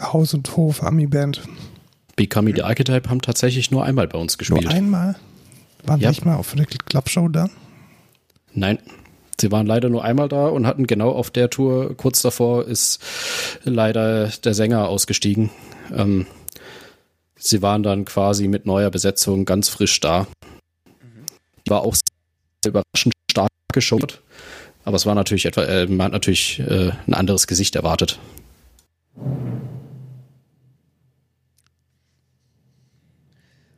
Haus- 0.00 0.32
und 0.32 0.56
Hof-Ami-Band. 0.56 1.42
Becoming 2.14 2.54
the 2.54 2.62
Archetype 2.62 3.10
haben 3.10 3.20
tatsächlich 3.20 3.72
nur 3.72 3.84
einmal 3.84 4.06
bei 4.06 4.18
uns 4.18 4.38
gespielt. 4.38 4.62
Nur 4.62 4.72
einmal? 4.72 5.16
Waren 5.84 6.00
ja. 6.00 6.08
nicht 6.08 6.24
mal 6.24 6.36
auf 6.36 6.54
der 6.54 6.66
Clubshow 6.66 7.28
da? 7.28 7.50
Nein, 8.54 8.78
Sie 9.40 9.52
waren 9.52 9.66
leider 9.66 9.88
nur 9.88 10.02
einmal 10.02 10.28
da 10.28 10.48
und 10.48 10.66
hatten 10.66 10.86
genau 10.86 11.10
auf 11.10 11.30
der 11.30 11.48
Tour, 11.48 11.96
kurz 11.96 12.22
davor 12.22 12.66
ist 12.66 13.00
leider 13.62 14.28
der 14.28 14.54
Sänger 14.54 14.88
ausgestiegen. 14.88 15.50
Ähm, 15.94 16.26
sie 17.36 17.62
waren 17.62 17.84
dann 17.84 18.04
quasi 18.04 18.48
mit 18.48 18.66
neuer 18.66 18.90
Besetzung 18.90 19.44
ganz 19.44 19.68
frisch 19.68 20.00
da. 20.00 20.26
War 21.68 21.82
auch 21.82 21.96
überraschend 22.66 23.12
stark 23.30 23.50
geschaut, 23.72 24.22
aber 24.84 24.96
es 24.96 25.06
war 25.06 25.14
natürlich 25.14 25.46
etwa, 25.46 25.62
äh, 25.62 25.86
man 25.86 26.06
hat 26.06 26.12
natürlich 26.12 26.58
äh, 26.58 26.90
ein 27.06 27.14
anderes 27.14 27.46
Gesicht 27.46 27.76
erwartet. 27.76 28.18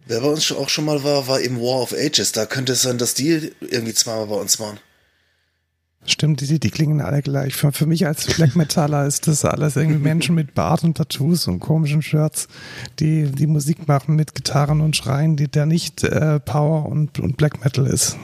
Wer 0.06 0.20
bei 0.22 0.28
uns 0.28 0.50
auch 0.50 0.68
schon 0.68 0.86
mal 0.86 1.04
war, 1.04 1.28
war 1.28 1.40
eben 1.40 1.60
War 1.60 1.82
of 1.82 1.92
Ages. 1.92 2.32
Da 2.32 2.46
könnte 2.46 2.72
es 2.72 2.82
sein, 2.82 2.98
dass 2.98 3.14
die 3.14 3.52
irgendwie 3.60 3.94
zweimal 3.94 4.26
bei 4.26 4.34
uns 4.36 4.58
waren. 4.58 4.80
Stimmt, 6.06 6.40
die, 6.40 6.58
die 6.58 6.70
klingen 6.70 7.02
alle 7.02 7.20
gleich. 7.20 7.54
Für, 7.54 7.72
für 7.72 7.84
mich 7.84 8.06
als 8.06 8.26
Black 8.34 8.56
Metaller 8.56 9.06
ist 9.06 9.26
das 9.26 9.44
alles 9.44 9.76
irgendwie 9.76 9.98
Menschen 9.98 10.34
mit 10.34 10.54
Bart 10.54 10.82
und 10.82 10.96
Tattoos 10.96 11.46
und 11.46 11.60
komischen 11.60 12.02
Shirts, 12.02 12.48
die 12.98 13.30
die 13.30 13.46
Musik 13.46 13.86
machen 13.86 14.16
mit 14.16 14.34
Gitarren 14.34 14.80
und 14.80 14.96
Schreien, 14.96 15.36
die 15.36 15.48
der 15.48 15.66
nicht 15.66 16.02
äh, 16.02 16.40
Power 16.40 16.86
und, 16.86 17.18
und 17.18 17.36
Black 17.36 17.62
Metal 17.62 17.86
ist. 17.86 18.16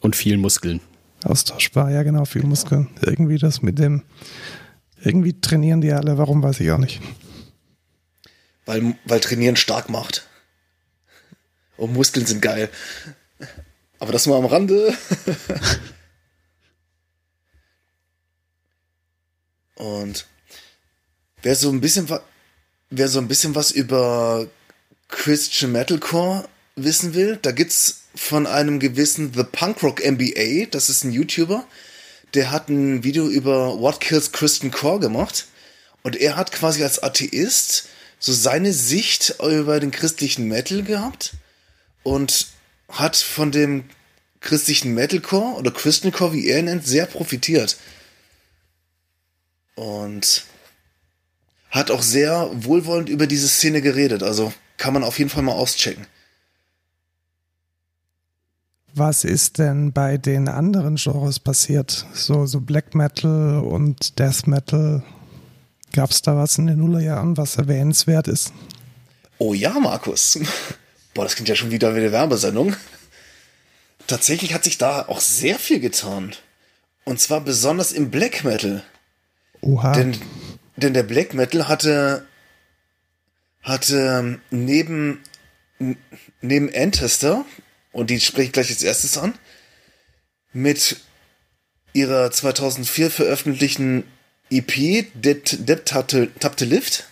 Und 0.00 0.16
viel 0.16 0.38
Muskeln. 0.38 0.80
Austauschbar, 1.24 1.90
ja 1.90 2.02
genau, 2.02 2.24
viel 2.24 2.44
Muskeln. 2.44 2.88
Irgendwie 3.02 3.38
das 3.38 3.62
mit 3.62 3.78
dem, 3.78 4.02
irgendwie 5.02 5.38
trainieren 5.40 5.80
die 5.80 5.92
alle, 5.92 6.18
warum 6.18 6.42
weiß 6.42 6.60
ich 6.60 6.70
auch 6.70 6.78
nicht. 6.78 7.00
Weil, 8.66 8.96
weil 9.04 9.20
Trainieren 9.20 9.56
stark 9.56 9.90
macht. 9.90 10.26
Und 11.76 11.92
Muskeln 11.92 12.24
sind 12.24 12.40
geil. 12.40 12.70
Aber 13.98 14.12
das 14.12 14.26
nur 14.26 14.36
am 14.36 14.46
Rande. 14.46 14.94
Und 19.74 20.26
wer 21.42 21.56
so 21.56 21.70
ein 21.70 21.80
bisschen 21.80 22.08
wer 22.90 23.08
so 23.08 23.18
ein 23.18 23.28
bisschen 23.28 23.54
was 23.54 23.70
über 23.70 24.46
Christian 25.08 25.72
Metalcore 25.72 26.48
wissen 26.76 27.14
will, 27.14 27.38
da 27.40 27.52
gibt's 27.52 28.02
von 28.14 28.46
einem 28.46 28.78
gewissen 28.78 29.32
The 29.34 29.44
Punk 29.44 29.82
Rock 29.82 30.04
MBA, 30.04 30.66
das 30.70 30.88
ist 30.88 31.04
ein 31.04 31.12
YouTuber, 31.12 31.66
der 32.34 32.50
hat 32.50 32.68
ein 32.68 33.04
Video 33.04 33.28
über 33.28 33.78
What 33.80 34.00
Kills 34.00 34.32
Christian 34.32 34.70
Core 34.70 35.00
gemacht 35.00 35.46
und 36.02 36.16
er 36.16 36.36
hat 36.36 36.52
quasi 36.52 36.82
als 36.82 37.02
Atheist 37.02 37.88
so 38.18 38.32
seine 38.32 38.72
Sicht 38.72 39.36
über 39.40 39.80
den 39.80 39.90
christlichen 39.90 40.48
Metal 40.48 40.82
gehabt 40.82 41.32
und 42.02 42.48
hat 42.88 43.16
von 43.16 43.50
dem 43.50 43.84
christlichen 44.40 44.94
Metalcore 44.94 45.56
oder 45.56 45.70
Christian 45.70 46.12
Core, 46.12 46.32
wie 46.32 46.48
er 46.48 46.58
ihn 46.58 46.66
nennt, 46.66 46.86
sehr 46.86 47.06
profitiert. 47.06 47.76
Und 49.74 50.44
hat 51.70 51.90
auch 51.90 52.02
sehr 52.02 52.50
wohlwollend 52.54 53.08
über 53.08 53.26
diese 53.26 53.48
Szene 53.48 53.82
geredet. 53.82 54.22
Also 54.22 54.52
kann 54.76 54.94
man 54.94 55.02
auf 55.02 55.18
jeden 55.18 55.30
Fall 55.30 55.42
mal 55.42 55.52
auschecken. 55.52 56.06
Was 58.96 59.24
ist 59.24 59.58
denn 59.58 59.92
bei 59.92 60.18
den 60.18 60.46
anderen 60.46 60.94
Genres 60.94 61.40
passiert? 61.40 62.06
So, 62.14 62.46
so 62.46 62.60
Black 62.60 62.94
Metal 62.94 63.58
und 63.58 64.20
Death 64.20 64.46
Metal. 64.46 65.02
Gab 65.92 66.10
es 66.10 66.22
da 66.22 66.36
was 66.36 66.58
in 66.58 66.68
den 66.68 66.78
Nullerjahren, 66.78 67.36
was 67.36 67.56
erwähnenswert 67.56 68.28
ist? 68.28 68.52
Oh 69.38 69.52
ja, 69.52 69.72
Markus. 69.80 70.38
Boah, 71.12 71.24
das 71.24 71.34
klingt 71.34 71.48
ja 71.48 71.56
schon 71.56 71.72
wieder 71.72 71.94
wie 71.94 72.00
eine 72.00 72.12
Werbesendung. 72.12 72.76
Tatsächlich 74.06 74.54
hat 74.54 74.62
sich 74.62 74.78
da 74.78 75.08
auch 75.08 75.20
sehr 75.20 75.58
viel 75.58 75.80
getan. 75.80 76.32
Und 77.04 77.18
zwar 77.18 77.40
besonders 77.40 77.90
im 77.90 78.10
Black 78.10 78.44
Metal. 78.44 78.84
Oha. 79.64 79.92
Denn, 79.92 80.16
denn 80.76 80.94
der 80.94 81.02
Black 81.02 81.32
Metal 81.34 81.68
hatte, 81.68 82.26
hatte 83.62 84.38
neben, 84.50 85.22
neben 86.40 86.74
Antester, 86.74 87.44
und 87.92 88.10
die 88.10 88.20
spreche 88.20 88.46
ich 88.46 88.52
gleich 88.52 88.70
als 88.70 88.82
erstes 88.82 89.16
an, 89.16 89.34
mit 90.52 91.00
ihrer 91.94 92.30
2004 92.30 93.10
veröffentlichten 93.10 94.04
EP 94.50 95.06
Dead 95.14 95.84
Tapte 95.86 96.64
Lift 96.64 97.08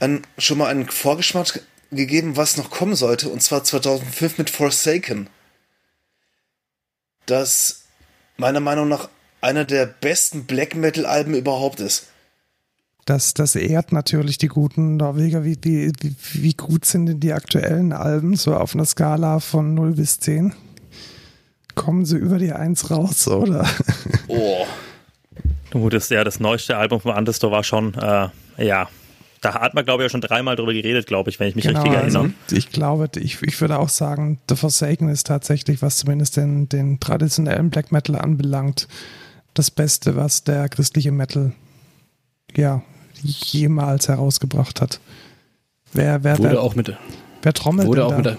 ein, 0.00 0.26
schon 0.38 0.58
mal 0.58 0.68
einen 0.68 0.88
Vorgeschmack 0.90 1.62
gegeben, 1.90 2.36
was 2.36 2.56
noch 2.56 2.70
kommen 2.70 2.94
sollte, 2.96 3.28
und 3.28 3.42
zwar 3.42 3.64
2005 3.64 4.38
mit 4.38 4.50
Forsaken. 4.50 5.30
Das 7.26 7.84
meiner 8.36 8.60
Meinung 8.60 8.88
nach 8.88 9.08
einer 9.44 9.64
der 9.64 9.86
besten 9.86 10.44
Black 10.44 10.74
Metal-Alben 10.74 11.34
überhaupt 11.34 11.80
ist. 11.80 12.08
Das, 13.04 13.34
das 13.34 13.54
ehrt 13.54 13.92
natürlich 13.92 14.38
die 14.38 14.48
guten 14.48 14.96
Norweger. 14.96 15.44
Wie, 15.44 15.58
wie, 15.62 15.92
wie 16.32 16.54
gut 16.54 16.86
sind 16.86 17.06
denn 17.06 17.20
die 17.20 17.34
aktuellen 17.34 17.92
Alben? 17.92 18.34
So 18.36 18.56
auf 18.56 18.74
einer 18.74 18.86
Skala 18.86 19.40
von 19.40 19.74
0 19.74 19.92
bis 19.92 20.20
10? 20.20 20.54
Kommen 21.74 22.06
sie 22.06 22.16
über 22.16 22.38
die 22.38 22.52
1 22.52 22.90
raus, 22.90 23.28
oder? 23.28 23.68
Oh. 24.28 24.66
Gut, 25.70 25.92
das, 25.92 26.08
ja, 26.08 26.24
das 26.24 26.40
neueste 26.40 26.76
Album 26.76 27.00
von 27.00 27.14
Understore 27.14 27.52
war 27.52 27.64
schon, 27.64 27.94
äh, 27.94 28.28
ja, 28.58 28.88
da 29.40 29.60
hat 29.60 29.74
man, 29.74 29.84
glaube 29.84 30.02
ich, 30.02 30.06
ja 30.06 30.10
schon 30.10 30.20
dreimal 30.20 30.56
drüber 30.56 30.72
geredet, 30.72 31.06
glaube 31.06 31.28
ich, 31.30 31.38
wenn 31.38 31.48
ich 31.48 31.56
mich 31.56 31.66
genau, 31.66 31.82
richtig 31.82 31.98
erinnere. 31.98 32.22
Also 32.22 32.56
ich 32.56 32.70
glaube, 32.70 33.10
ich, 33.16 33.42
ich 33.42 33.60
würde 33.60 33.78
auch 33.78 33.90
sagen, 33.90 34.38
The 34.48 34.56
Forsaken 34.56 35.08
ist 35.08 35.26
tatsächlich, 35.26 35.82
was 35.82 35.98
zumindest 35.98 36.36
den, 36.36 36.68
den 36.68 37.00
traditionellen 37.00 37.70
Black 37.70 37.92
Metal 37.92 38.16
anbelangt, 38.16 38.88
das 39.54 39.70
Beste, 39.70 40.16
was 40.16 40.44
der 40.44 40.68
christliche 40.68 41.12
Metal 41.12 41.52
ja 42.54 42.82
jemals 43.22 44.08
herausgebracht 44.08 44.80
hat. 44.80 45.00
Wer, 45.92 46.24
wer, 46.24 46.38
wurde 46.38 46.50
wer, 46.50 46.62
auch 46.62 46.74
mit, 46.74 46.96
wer 47.42 47.52
trommelt 47.52 47.86
wurde 47.86 48.00
denn 48.00 48.06
auch 48.06 48.22
da? 48.22 48.30
mit 48.30 48.38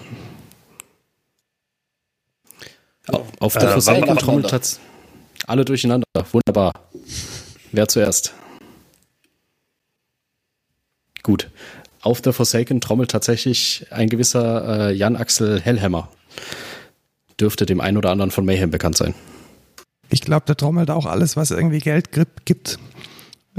der, 3.07 3.15
auf, 3.15 3.27
auf 3.39 3.55
Äh, 3.55 3.59
der 3.59 3.67
wann 3.69 3.73
Forsaken 3.73 4.17
trommelt 4.17 4.53
hat's 4.53 4.79
alle 5.47 5.65
durcheinander. 5.65 6.05
Wunderbar. 6.31 6.73
Wer 7.71 7.87
zuerst? 7.87 8.33
Gut. 11.23 11.49
Auf 12.01 12.21
der 12.21 12.33
Forsaken 12.33 12.81
trommelt 12.81 13.11
tatsächlich 13.11 13.87
ein 13.89 14.09
gewisser 14.09 14.89
äh, 14.89 14.93
Jan-Axel 14.93 15.59
Hellhammer. 15.59 16.09
Dürfte 17.39 17.65
dem 17.65 17.81
einen 17.81 17.97
oder 17.97 18.11
anderen 18.11 18.31
von 18.31 18.45
Mayhem 18.45 18.69
bekannt 18.69 18.97
sein. 18.97 19.15
Ich 20.09 20.21
glaube, 20.21 20.45
der 20.45 20.57
trommelt 20.57 20.89
auch 20.89 21.05
alles, 21.05 21.35
was 21.35 21.51
irgendwie 21.51 21.79
Geld 21.79 22.09
gibt. 22.45 22.79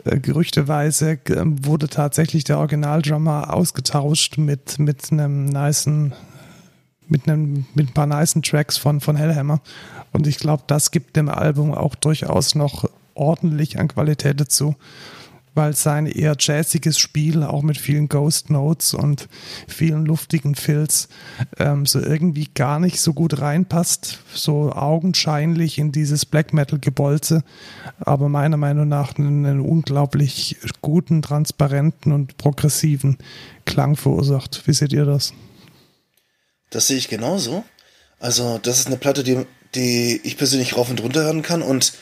Äh, 0.05 0.19
gerüchteweise 0.19 1.19
wurde 1.45 1.89
tatsächlich 1.89 2.45
der 2.45 2.59
Originaldrummer 2.59 3.53
ausgetauscht 3.53 4.39
mit, 4.39 4.79
mit 4.79 5.11
einem 5.11 5.47
nicen, 5.47 6.15
mit 7.09 7.29
einem, 7.29 7.67
mit 7.75 7.91
ein 7.91 7.95
paar 7.95 8.07
nicen 8.07 8.43
Tracks 8.43 8.77
von, 8.77 9.01
von 9.01 9.17
Hellhammer. 9.17 9.61
Und 10.13 10.27
ich 10.27 10.39
glaube, 10.39 10.65
das 10.67 10.91
gibt 10.91 11.17
dem 11.17 11.29
Album 11.29 11.75
auch 11.75 11.95
durchaus 11.95 12.55
noch 12.55 12.89
ordentlich 13.15 13.79
an 13.79 13.89
Qualität 13.89 14.41
dazu, 14.41 14.77
weil 15.57 15.75
sein 15.75 16.07
eher 16.07 16.37
jazziges 16.39 16.99
Spiel, 16.99 17.43
auch 17.43 17.63
mit 17.63 17.79
vielen 17.79 18.09
Ghost 18.09 18.51
Notes 18.51 18.95
und 18.95 19.29
vielen 19.67 20.05
luftigen 20.05 20.55
Fills, 20.55 21.09
ähm, 21.59 21.87
so 21.87 21.99
irgendwie 21.99 22.49
gar 22.55 22.79
nicht 22.79 23.01
so 23.01 23.15
gut 23.15 23.41
reinpasst, 23.41 24.19
so 24.33 24.71
augenscheinlich 24.73 25.79
in 25.79 25.93
dieses 25.93 26.27
Black 26.27 26.53
Metal 26.53 26.79
Gebolze, 26.79 27.43
aber 27.99 28.29
meiner 28.29 28.59
Meinung 28.59 28.87
nach 28.87 29.19
einen, 29.19 29.61
unglaublich 29.61 30.57
guten, 30.83 31.23
transparenten 31.23 32.13
und 32.13 32.37
progressiven 32.37 33.17
Klang 33.65 33.97
verursacht. 33.97 34.63
Wie 34.67 34.75
seht 34.75 34.93
ihr 34.93 35.07
das? 35.07 35.33
Das 36.69 36.87
sehe 36.89 36.99
ich 36.99 37.09
genauso. 37.09 37.65
Also, 38.19 38.59
das 38.59 38.79
ist 38.79 38.89
eine 38.89 38.97
Platte, 38.97 39.25
die, 39.25 39.47
die 39.75 40.21
ich 40.23 40.37
persönlich 40.37 40.77
rauf 40.77 40.91
und 40.91 41.03
runter 41.03 41.23
hören 41.23 41.43
kann 41.43 41.63
und 41.63 41.95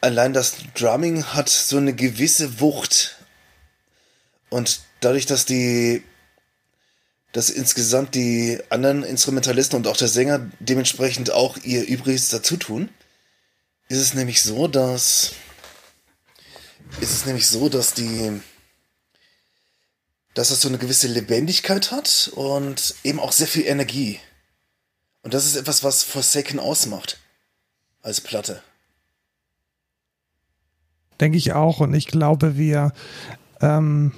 allein 0.00 0.32
das 0.32 0.56
Drumming 0.74 1.24
hat 1.24 1.48
so 1.48 1.76
eine 1.76 1.94
gewisse 1.94 2.60
Wucht. 2.60 3.16
Und 4.50 4.80
dadurch, 5.00 5.26
dass 5.26 5.44
die, 5.44 6.02
dass 7.32 7.50
insgesamt 7.50 8.14
die 8.14 8.60
anderen 8.70 9.02
Instrumentalisten 9.02 9.76
und 9.76 9.86
auch 9.86 9.96
der 9.96 10.08
Sänger 10.08 10.50
dementsprechend 10.60 11.30
auch 11.30 11.56
ihr 11.58 11.86
Übriges 11.86 12.28
dazu 12.28 12.56
tun, 12.56 12.88
ist 13.88 13.98
es 13.98 14.14
nämlich 14.14 14.42
so, 14.42 14.68
dass, 14.68 15.32
ist 17.00 17.12
es 17.12 17.26
nämlich 17.26 17.46
so, 17.48 17.68
dass 17.68 17.94
die, 17.94 18.40
dass 20.34 20.50
es 20.50 20.60
so 20.60 20.68
eine 20.68 20.78
gewisse 20.78 21.08
Lebendigkeit 21.08 21.90
hat 21.90 22.30
und 22.34 22.94
eben 23.02 23.20
auch 23.20 23.32
sehr 23.32 23.48
viel 23.48 23.66
Energie. 23.66 24.20
Und 25.22 25.34
das 25.34 25.46
ist 25.46 25.56
etwas, 25.56 25.82
was 25.82 26.04
Forsaken 26.04 26.58
ausmacht. 26.58 27.18
Als 28.00 28.20
Platte. 28.20 28.62
Denke 31.20 31.38
ich 31.38 31.52
auch. 31.52 31.80
Und 31.80 31.94
ich 31.94 32.06
glaube, 32.06 32.56
wir, 32.56 32.92
ähm, 33.60 34.12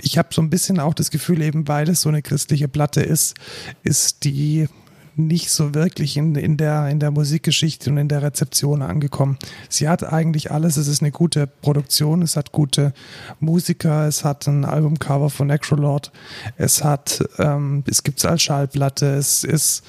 ich 0.00 0.18
habe 0.18 0.28
so 0.32 0.42
ein 0.42 0.50
bisschen 0.50 0.80
auch 0.80 0.94
das 0.94 1.10
Gefühl, 1.10 1.42
eben 1.42 1.68
weil 1.68 1.88
es 1.88 2.00
so 2.00 2.08
eine 2.08 2.22
christliche 2.22 2.68
Platte 2.68 3.02
ist, 3.02 3.34
ist 3.82 4.24
die 4.24 4.68
nicht 5.16 5.50
so 5.50 5.74
wirklich 5.74 6.16
in, 6.16 6.34
in, 6.34 6.56
der, 6.56 6.88
in 6.88 6.98
der 6.98 7.10
Musikgeschichte 7.10 7.90
und 7.90 7.98
in 7.98 8.08
der 8.08 8.22
Rezeption 8.22 8.82
angekommen. 8.82 9.38
Sie 9.68 9.88
hat 9.88 10.02
eigentlich 10.04 10.50
alles. 10.50 10.76
Es 10.76 10.88
ist 10.88 11.02
eine 11.02 11.12
gute 11.12 11.46
Produktion, 11.46 12.22
es 12.22 12.36
hat 12.36 12.52
gute 12.52 12.92
Musiker, 13.40 14.06
es 14.06 14.24
hat 14.24 14.46
ein 14.46 14.64
Albumcover 14.64 15.30
von 15.30 15.46
Necrolord, 15.46 16.10
es 16.56 16.82
hat, 16.82 17.24
ähm, 17.38 17.84
es 17.88 18.02
gibt 18.02 18.18
es 18.18 18.24
als 18.24 18.42
Schallplatte, 18.42 19.14
es 19.14 19.44
ist 19.44 19.84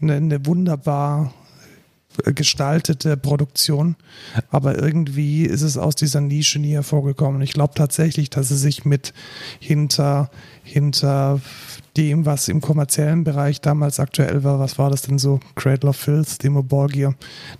eine, 0.00 0.14
eine 0.14 0.46
wunderbar 0.46 1.32
gestaltete 2.24 3.16
Produktion, 3.16 3.96
aber 4.50 4.78
irgendwie 4.78 5.44
ist 5.44 5.62
es 5.62 5.76
aus 5.76 5.94
dieser 5.94 6.20
Nische 6.20 6.58
nie 6.58 6.72
hervorgekommen. 6.72 7.42
Ich 7.42 7.52
glaube 7.52 7.74
tatsächlich, 7.74 8.30
dass 8.30 8.48
sie 8.48 8.56
sich 8.56 8.84
mit 8.84 9.12
hinter, 9.60 10.30
hinter 10.62 11.40
dem, 11.96 12.26
was 12.26 12.48
im 12.48 12.60
kommerziellen 12.60 13.24
Bereich 13.24 13.60
damals 13.60 14.00
aktuell 14.00 14.44
war, 14.44 14.58
was 14.58 14.78
war 14.78 14.90
das 14.90 15.02
denn 15.02 15.18
so? 15.18 15.40
Cradle 15.54 15.90
of 15.90 15.96
Filth, 15.96 16.42
Demo 16.42 16.62
Borgia, 16.62 17.14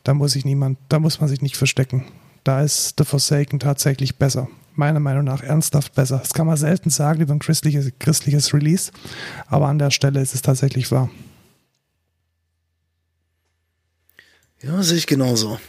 da 0.04 0.14
muss 0.14 0.32
sich 0.32 0.44
niemand, 0.44 0.78
da 0.88 0.98
muss 0.98 1.20
man 1.20 1.28
sich 1.28 1.42
nicht 1.42 1.57
verstecken. 1.57 2.04
Da 2.44 2.62
ist 2.62 2.94
The 2.98 3.04
Forsaken 3.04 3.59
tatsächlich 3.59 4.18
besser. 4.18 4.48
Meiner 4.74 5.00
Meinung 5.00 5.24
nach 5.24 5.42
ernsthaft 5.42 5.94
besser. 5.94 6.18
Das 6.18 6.34
kann 6.34 6.46
man 6.46 6.57
selten 6.57 6.90
sagen 6.90 7.22
über 7.22 7.32
ein 7.32 7.38
christliches, 7.38 7.90
christliches 7.98 8.52
Release, 8.52 8.92
aber 9.48 9.68
an 9.68 9.78
der 9.78 9.90
Stelle 9.90 10.20
ist 10.20 10.34
es 10.34 10.42
tatsächlich 10.42 10.92
wahr. 10.92 11.09
Ja, 14.62 14.82
sehe 14.82 14.96
ich 14.98 15.07
genauso. 15.07 15.61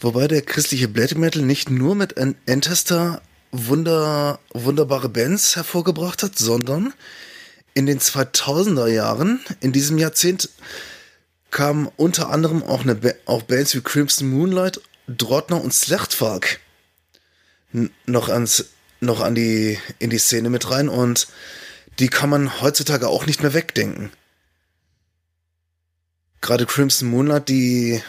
Wobei 0.00 0.28
der 0.28 0.42
christliche 0.42 0.88
Black 0.88 1.16
Metal 1.16 1.42
nicht 1.42 1.70
nur 1.70 1.94
mit 1.94 2.18
An- 2.18 2.36
Antester 2.48 3.22
wunder, 3.50 4.38
wunderbare 4.52 5.08
Bands 5.08 5.56
hervorgebracht 5.56 6.22
hat, 6.22 6.38
sondern 6.38 6.92
in 7.74 7.86
den 7.86 8.00
2000er 8.00 8.88
Jahren, 8.88 9.40
in 9.60 9.72
diesem 9.72 9.98
Jahrzehnt, 9.98 10.50
kamen 11.50 11.88
unter 11.96 12.28
anderem 12.30 12.62
auch, 12.62 12.82
eine 12.82 12.98
auch 13.26 13.42
Bands 13.42 13.74
wie 13.74 13.80
Crimson 13.80 14.28
Moonlight, 14.30 14.80
Drottner 15.08 15.62
und 15.62 15.72
Slechtvalk 15.72 16.60
n- 17.72 17.90
noch 18.06 18.28
ans 18.28 18.66
noch 19.00 19.20
an 19.20 19.36
die 19.36 19.78
in 20.00 20.10
die 20.10 20.18
Szene 20.18 20.50
mit 20.50 20.70
rein 20.72 20.88
und 20.88 21.28
die 22.00 22.08
kann 22.08 22.28
man 22.28 22.60
heutzutage 22.60 23.06
auch 23.08 23.26
nicht 23.26 23.42
mehr 23.42 23.54
wegdenken. 23.54 24.10
Gerade 26.40 26.66
Crimson 26.66 27.08
Moonlight, 27.08 27.48
die 27.48 28.02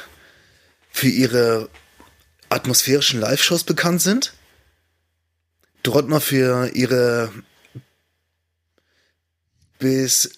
für 0.92 1.08
ihre 1.08 1.70
atmosphärischen 2.50 3.20
Live-Shows 3.20 3.64
bekannt 3.64 4.02
sind. 4.02 4.34
Drottner 5.84 6.20
für 6.20 6.70
ihre 6.74 7.32
bis, 9.80 10.30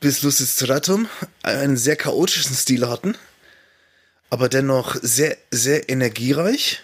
bis 0.00 0.22
Lucis 0.22 0.54
Stratum 0.54 1.08
einen 1.42 1.76
sehr 1.76 1.96
chaotischen 1.96 2.54
Stil 2.54 2.88
hatten, 2.88 3.14
aber 4.30 4.48
dennoch 4.48 4.96
sehr, 5.00 5.36
sehr 5.50 5.88
energiereich. 5.88 6.82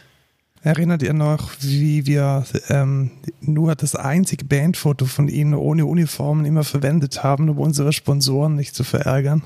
Erinnert 0.63 1.03
ihr 1.03 1.13
noch, 1.13 1.51
wie 1.61 2.07
wir 2.07 2.47
ähm, 2.71 3.11
nur 3.41 3.75
das 3.75 3.95
einzige 3.95 4.47
Bandfoto 4.47 5.05
von 5.05 5.29
ihnen 5.29 5.53
ohne 5.53 5.85
Uniformen 5.85 6.47
immer 6.47 6.65
verwendet 6.65 7.23
haben, 7.23 7.51
um 7.51 7.59
unsere 7.59 7.93
Sponsoren 7.93 8.55
nicht 8.55 8.75
zu 8.75 8.83
verärgern? 8.83 9.43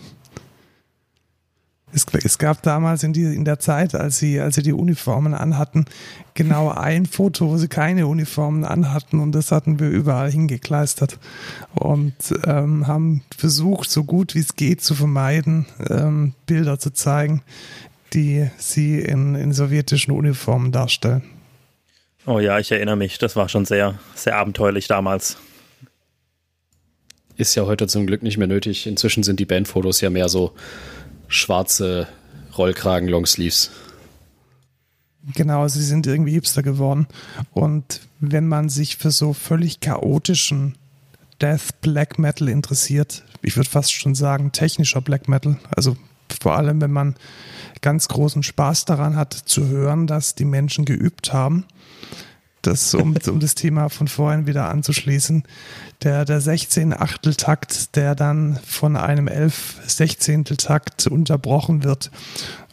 Es, 1.92 2.04
es 2.22 2.38
gab 2.38 2.62
damals 2.62 3.02
in, 3.02 3.12
die, 3.12 3.22
in 3.22 3.44
der 3.44 3.58
Zeit, 3.58 3.94
als 3.94 4.18
sie, 4.18 4.40
als 4.40 4.56
sie 4.56 4.62
die 4.62 4.72
Uniformen 4.72 5.34
anhatten, 5.34 5.86
genau 6.34 6.70
ein 6.70 7.06
Foto, 7.06 7.48
wo 7.48 7.56
sie 7.56 7.68
keine 7.68 8.06
Uniformen 8.06 8.64
anhatten 8.64 9.20
und 9.20 9.32
das 9.32 9.52
hatten 9.52 9.80
wir 9.80 9.88
überall 9.88 10.30
hingekleistert 10.30 11.18
und 11.74 12.14
ähm, 12.44 12.86
haben 12.86 13.22
versucht, 13.36 13.90
so 13.90 14.04
gut 14.04 14.34
wie 14.34 14.40
es 14.40 14.54
geht 14.54 14.82
zu 14.82 14.94
vermeiden, 14.94 15.66
ähm, 15.88 16.34
Bilder 16.46 16.78
zu 16.78 16.92
zeigen, 16.92 17.42
die 18.12 18.50
sie 18.58 18.98
in, 19.00 19.34
in 19.34 19.52
sowjetischen 19.52 20.12
Uniformen 20.12 20.72
darstellen. 20.72 21.22
Oh 22.26 22.40
ja, 22.40 22.58
ich 22.58 22.70
erinnere 22.70 22.96
mich. 22.96 23.16
Das 23.18 23.36
war 23.36 23.48
schon 23.48 23.64
sehr, 23.64 23.98
sehr 24.14 24.36
abenteuerlich 24.36 24.86
damals. 24.86 25.38
Ist 27.36 27.54
ja 27.54 27.64
heute 27.64 27.86
zum 27.86 28.06
Glück 28.06 28.22
nicht 28.22 28.36
mehr 28.36 28.46
nötig. 28.46 28.86
Inzwischen 28.86 29.22
sind 29.22 29.40
die 29.40 29.46
Bandfotos 29.46 30.02
ja 30.02 30.10
mehr 30.10 30.28
so 30.28 30.52
schwarze 31.28 32.08
Rollkragen 32.56 33.08
Longsleeves. 33.08 33.70
Genau, 35.34 35.68
sie 35.68 35.82
sind 35.82 36.06
irgendwie 36.06 36.32
hipster 36.32 36.62
geworden. 36.62 37.06
Und 37.52 38.00
wenn 38.18 38.48
man 38.48 38.68
sich 38.68 38.96
für 38.96 39.10
so 39.10 39.32
völlig 39.32 39.80
chaotischen 39.80 40.76
Death 41.40 41.80
Black 41.82 42.18
Metal 42.18 42.48
interessiert, 42.48 43.22
ich 43.42 43.56
würde 43.56 43.68
fast 43.68 43.92
schon 43.92 44.14
sagen 44.14 44.52
technischer 44.52 45.00
Black 45.00 45.28
Metal, 45.28 45.58
also 45.76 45.96
vor 46.40 46.56
allem 46.56 46.80
wenn 46.80 46.90
man 46.90 47.14
ganz 47.80 48.08
großen 48.08 48.42
Spaß 48.42 48.86
daran 48.86 49.16
hat 49.16 49.32
zu 49.32 49.66
hören, 49.68 50.06
dass 50.06 50.34
die 50.34 50.44
Menschen 50.44 50.84
geübt 50.84 51.32
haben, 51.32 51.64
das, 52.62 52.94
um, 52.94 53.14
um 53.26 53.40
das 53.40 53.54
Thema 53.54 53.88
von 53.88 54.08
vorhin 54.08 54.46
wieder 54.46 54.68
anzuschließen, 54.68 55.44
der, 56.02 56.24
der 56.24 56.40
16 56.40 56.92
Achteltakt, 56.92 57.96
der 57.96 58.14
dann 58.14 58.58
von 58.66 58.96
einem 58.96 59.28
11 59.28 59.80
Sechzehnteltakt 59.86 61.06
unterbrochen 61.06 61.84
wird 61.84 62.10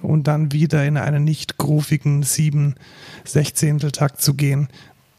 und 0.01 0.27
dann 0.27 0.51
wieder 0.51 0.86
in 0.86 0.97
einen 0.97 1.23
nicht 1.23 1.57
groovigen 1.57 2.23
7 2.23 2.75
Sechzehnteltakt 3.23 4.21
zu 4.21 4.33
gehen, 4.33 4.69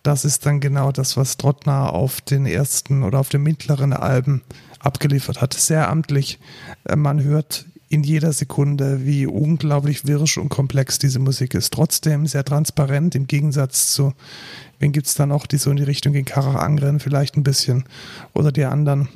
das 0.07 0.25
ist 0.25 0.47
dann 0.47 0.61
genau 0.61 0.93
das, 0.93 1.17
was 1.17 1.37
Trottner 1.37 1.93
auf 1.93 2.21
den 2.21 2.47
ersten 2.47 3.03
oder 3.03 3.19
auf 3.19 3.29
den 3.29 3.43
mittleren 3.43 3.93
Alben 3.93 4.43
abgeliefert 4.79 5.41
hat. 5.41 5.55
Sehr 5.55 5.89
amtlich. 5.89 6.39
Man 6.95 7.25
hört 7.25 7.67
in 7.89 8.03
jeder 8.03 8.33
Sekunde, 8.33 9.05
wie 9.07 9.27
unglaublich 9.27 10.07
wirsch 10.07 10.39
und 10.39 10.49
komplex 10.49 10.99
diese 10.99 11.19
Musik 11.19 11.55
ist. 11.55 11.73
Trotzdem 11.73 12.27
sehr 12.27 12.45
transparent 12.45 13.15
im 13.15 13.27
Gegensatz 13.27 13.93
zu, 13.93 14.13
wen 14.81 14.93
gibt 14.93 15.07
es 15.07 15.15
da 15.15 15.27
noch, 15.27 15.47
die 15.47 15.59
so 15.59 15.71
in 15.71 15.77
die 15.77 15.85
Richtung 15.85 16.13
gegen 16.13 16.25
Karach 16.25 16.57
angrennen, 16.57 17.01
vielleicht 17.01 17.37
ein 17.37 17.45
bisschen. 17.45 17.85
Oder 18.35 18.51
die 18.51 18.65
anderen, 18.65 19.09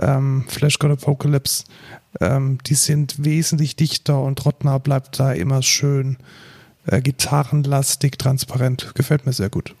ähm, 0.00 0.44
Flash 0.48 0.78
God 0.78 0.90
Apocalypse, 0.90 1.64
ähm, 2.20 2.58
die 2.66 2.74
sind 2.74 3.24
wesentlich 3.24 3.76
dichter 3.76 4.20
und 4.20 4.38
Trottner 4.38 4.80
bleibt 4.80 5.20
da 5.20 5.32
immer 5.32 5.62
schön 5.62 6.16
äh, 6.86 7.00
gitarrenlastig, 7.00 8.18
transparent. 8.18 8.92
Gefällt 8.94 9.24
mir 9.24 9.32
sehr 9.32 9.50
gut. 9.50 9.74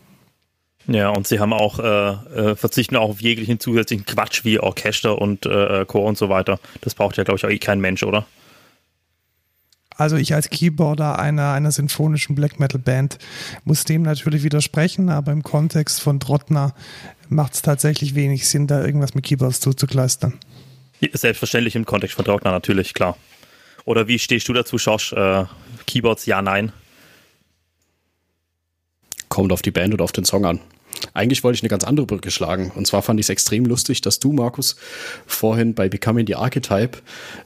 Ja, 0.86 1.08
und 1.08 1.26
sie 1.26 1.40
haben 1.40 1.52
auch, 1.52 1.78
äh, 1.78 1.84
äh, 2.52 2.56
verzichten 2.56 2.96
auch 2.96 3.08
auf 3.08 3.20
jeglichen 3.20 3.58
zusätzlichen 3.58 4.04
Quatsch 4.04 4.44
wie 4.44 4.60
Orchester 4.60 5.18
und 5.18 5.46
äh, 5.46 5.80
äh 5.80 5.84
Chor 5.86 6.04
und 6.04 6.18
so 6.18 6.28
weiter. 6.28 6.60
Das 6.82 6.94
braucht 6.94 7.16
ja, 7.16 7.24
glaube 7.24 7.38
ich, 7.38 7.46
auch 7.46 7.50
eh 7.50 7.58
kein 7.58 7.80
Mensch, 7.80 8.02
oder? 8.02 8.26
Also 9.96 10.16
ich 10.16 10.34
als 10.34 10.50
Keyboarder 10.50 11.18
einer, 11.18 11.52
einer 11.52 11.70
sinfonischen 11.70 12.34
Black 12.34 12.58
Metal 12.58 12.80
Band 12.80 13.18
muss 13.64 13.84
dem 13.84 14.02
natürlich 14.02 14.42
widersprechen, 14.42 15.08
aber 15.08 15.32
im 15.32 15.42
Kontext 15.42 16.00
von 16.00 16.18
Trottner 16.20 16.74
macht 17.28 17.54
es 17.54 17.62
tatsächlich 17.62 18.14
wenig 18.14 18.48
Sinn, 18.48 18.66
da 18.66 18.84
irgendwas 18.84 19.14
mit 19.14 19.24
Keyboards 19.24 19.60
zuzukleistern. 19.60 20.34
Selbstverständlich 21.12 21.76
im 21.76 21.84
Kontext 21.84 22.16
von 22.16 22.24
Trottner, 22.24 22.50
natürlich, 22.50 22.92
klar. 22.92 23.16
Oder 23.84 24.08
wie 24.08 24.18
stehst 24.18 24.48
du 24.48 24.52
dazu, 24.52 24.76
Josh? 24.76 25.12
Äh, 25.12 25.44
Keyboards, 25.86 26.26
ja, 26.26 26.42
nein? 26.42 26.72
Kommt 29.28 29.52
auf 29.52 29.62
die 29.62 29.70
Band 29.70 29.94
oder 29.94 30.04
auf 30.04 30.12
den 30.12 30.24
Song 30.24 30.44
an. 30.44 30.60
Eigentlich 31.12 31.44
wollte 31.44 31.56
ich 31.56 31.62
eine 31.62 31.68
ganz 31.68 31.84
andere 31.84 32.06
Brücke 32.06 32.30
schlagen. 32.30 32.72
Und 32.74 32.86
zwar 32.86 33.02
fand 33.02 33.20
ich 33.20 33.26
es 33.26 33.30
extrem 33.30 33.66
lustig, 33.66 34.00
dass 34.00 34.18
du, 34.18 34.32
Markus, 34.32 34.76
vorhin 35.26 35.74
bei 35.74 35.88
Becoming 35.88 36.26
the 36.26 36.36
Archetype 36.36 36.98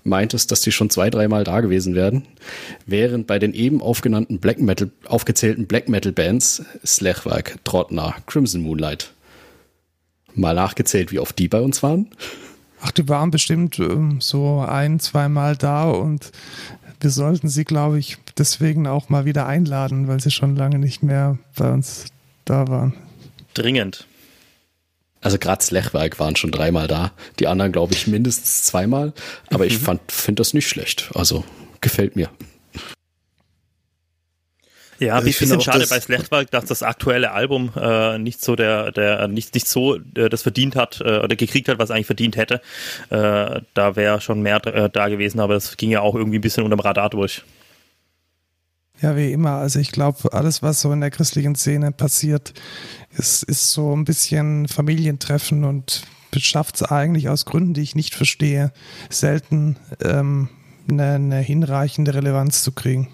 meintest, 0.04 0.52
dass 0.52 0.60
die 0.60 0.72
schon 0.72 0.90
zwei, 0.90 1.10
dreimal 1.10 1.44
da 1.44 1.60
gewesen 1.60 1.94
werden. 1.94 2.26
Während 2.86 3.26
bei 3.26 3.38
den 3.38 3.54
eben 3.54 3.82
aufgenannten 3.82 4.38
Black 4.38 4.60
Metal, 4.60 4.90
aufgezählten 5.06 5.66
Black 5.66 5.88
Metal 5.88 6.12
Bands 6.12 6.62
Slechwerk, 6.84 7.58
Trottner, 7.64 8.14
Crimson 8.26 8.62
Moonlight. 8.62 9.12
Mal 10.34 10.54
nachgezählt, 10.54 11.10
wie 11.10 11.18
oft 11.18 11.38
die 11.38 11.48
bei 11.48 11.60
uns 11.60 11.82
waren. 11.82 12.08
Ach, 12.80 12.92
die 12.92 13.08
waren 13.08 13.32
bestimmt 13.32 13.78
ähm, 13.80 14.20
so 14.20 14.60
ein, 14.60 15.00
zweimal 15.00 15.56
da 15.56 15.90
und 15.90 16.30
wir 17.00 17.10
sollten 17.10 17.48
sie, 17.48 17.64
glaube 17.64 17.98
ich, 17.98 18.18
deswegen 18.36 18.86
auch 18.86 19.08
mal 19.08 19.24
wieder 19.24 19.46
einladen, 19.46 20.06
weil 20.06 20.20
sie 20.20 20.30
schon 20.30 20.54
lange 20.54 20.78
nicht 20.78 21.02
mehr 21.02 21.38
bei 21.56 21.72
uns 21.72 22.06
da 22.44 22.68
waren 22.68 22.94
dringend. 23.54 24.06
Also 25.20 25.38
gerade 25.38 25.64
Slechwerk 25.64 26.20
waren 26.20 26.36
schon 26.36 26.52
dreimal 26.52 26.86
da, 26.86 27.12
die 27.40 27.48
anderen 27.48 27.72
glaube 27.72 27.92
ich 27.94 28.06
mindestens 28.06 28.62
zweimal, 28.62 29.12
aber 29.50 29.64
mhm. 29.64 29.70
ich 29.70 29.78
finde 29.78 30.40
das 30.40 30.54
nicht 30.54 30.68
schlecht. 30.68 31.10
Also 31.14 31.44
gefällt 31.80 32.14
mir. 32.14 32.30
Ja, 35.00 35.14
also 35.14 35.26
ein 35.28 35.32
bisschen 35.32 35.60
schade 35.60 35.86
bei 35.88 36.00
Slechtwald, 36.00 36.52
dass 36.52 36.64
das 36.64 36.82
aktuelle 36.82 37.30
Album 37.30 37.70
äh, 37.76 38.18
nicht 38.18 38.42
so 38.42 38.56
der, 38.56 38.90
der 38.90 39.28
nicht, 39.28 39.54
nicht 39.54 39.68
so 39.68 39.96
äh, 39.96 40.28
das 40.28 40.42
verdient 40.42 40.74
hat 40.74 41.00
äh, 41.00 41.18
oder 41.18 41.36
gekriegt 41.36 41.68
hat, 41.68 41.78
was 41.78 41.90
eigentlich 41.90 42.06
verdient 42.06 42.36
hätte. 42.36 42.60
Äh, 43.10 43.60
da 43.74 43.96
wäre 43.96 44.20
schon 44.20 44.42
mehr 44.42 44.64
äh, 44.66 44.90
da 44.90 45.08
gewesen, 45.08 45.38
aber 45.38 45.54
das 45.54 45.76
ging 45.76 45.90
ja 45.90 46.00
auch 46.00 46.16
irgendwie 46.16 46.38
ein 46.38 46.42
bisschen 46.42 46.64
unterm 46.64 46.80
Radar 46.80 47.10
durch. 47.10 47.44
Ja, 49.00 49.16
wie 49.16 49.32
immer. 49.32 49.52
Also 49.52 49.78
ich 49.78 49.92
glaube, 49.92 50.32
alles, 50.32 50.62
was 50.62 50.80
so 50.80 50.92
in 50.92 51.00
der 51.00 51.10
christlichen 51.10 51.54
Szene 51.54 51.92
passiert, 51.92 52.52
ist, 53.16 53.44
ist 53.44 53.72
so 53.72 53.94
ein 53.94 54.04
bisschen 54.04 54.66
Familientreffen 54.66 55.64
und 55.64 56.02
schafft 56.36 56.76
es 56.76 56.82
eigentlich 56.82 57.28
aus 57.28 57.44
Gründen, 57.44 57.74
die 57.74 57.82
ich 57.82 57.94
nicht 57.94 58.14
verstehe, 58.14 58.72
selten 59.08 59.76
ähm, 60.02 60.48
eine, 60.88 61.14
eine 61.14 61.38
hinreichende 61.40 62.14
Relevanz 62.14 62.62
zu 62.62 62.72
kriegen. 62.72 63.08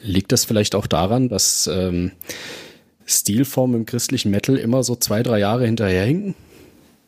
Liegt 0.00 0.32
das 0.32 0.44
vielleicht 0.44 0.74
auch 0.74 0.86
daran, 0.86 1.28
dass 1.28 1.68
ähm, 1.72 2.12
Stilformen 3.04 3.80
im 3.80 3.86
christlichen 3.86 4.30
Metal 4.30 4.56
immer 4.56 4.82
so 4.82 4.94
zwei, 4.96 5.22
drei 5.22 5.40
Jahre 5.40 5.66
hinterherhinken? 5.66 6.34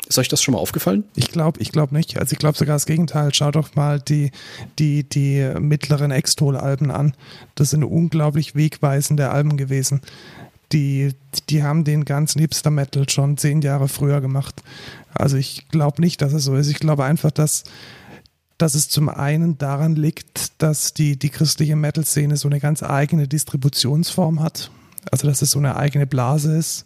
Ist 0.09 0.18
euch 0.18 0.28
das 0.28 0.42
schon 0.42 0.55
mal 0.55 0.61
aufgefallen? 0.61 1.05
Ich 1.14 1.30
glaube, 1.30 1.61
ich 1.61 1.72
glaube 1.72 1.94
nicht. 1.94 2.18
Also 2.18 2.32
ich 2.32 2.38
glaube 2.38 2.59
sogar 2.59 2.74
das 2.76 2.86
Gegenteil. 2.86 3.32
Schaut 3.34 3.55
doch 3.55 3.74
mal 3.74 4.01
die, 4.01 4.32
die, 4.78 5.05
die 5.05 5.53
mittleren 5.61 6.11
Extol-Alben 6.11 6.90
an. 6.90 7.14
Das 7.55 7.70
sind 7.70 7.84
unglaublich 7.84 8.55
wegweisende 8.55 9.30
Alben 9.30 9.57
gewesen. 9.57 10.01
Die, 10.72 11.12
die 11.48 11.62
haben 11.62 11.84
den 11.84 12.05
ganzen 12.05 12.40
Hipster-Metal 12.40 13.09
schon 13.09 13.36
zehn 13.36 13.61
Jahre 13.61 13.88
früher 13.88 14.20
gemacht. 14.20 14.62
Also 15.14 15.36
ich 15.36 15.68
glaube 15.68 16.01
nicht, 16.01 16.22
dass 16.22 16.32
es 16.32 16.44
so 16.44 16.57
ist. 16.57 16.68
Ich 16.68 16.78
glaube 16.78 17.05
einfach, 17.05 17.30
dass, 17.30 17.64
dass 18.59 18.74
es 18.74 18.88
zum 18.88 19.09
einen 19.09 19.59
daran 19.59 19.96
liegt, 19.96 20.61
dass 20.62 20.94
die, 20.94 21.18
die 21.18 21.30
christliche 21.30 21.76
Metal-Szene 21.76 22.36
so 22.36 22.48
eine 22.48 22.61
ganz 22.61 22.82
eigene 22.82 23.28
Distributionsform 23.28 24.40
hat. 24.40 24.70
Also 25.11 25.28
dass 25.28 25.42
es 25.42 25.53
so 25.53 25.59
eine 25.59 25.76
eigene 25.76 26.07
Blase 26.07 26.57
ist 26.57 26.84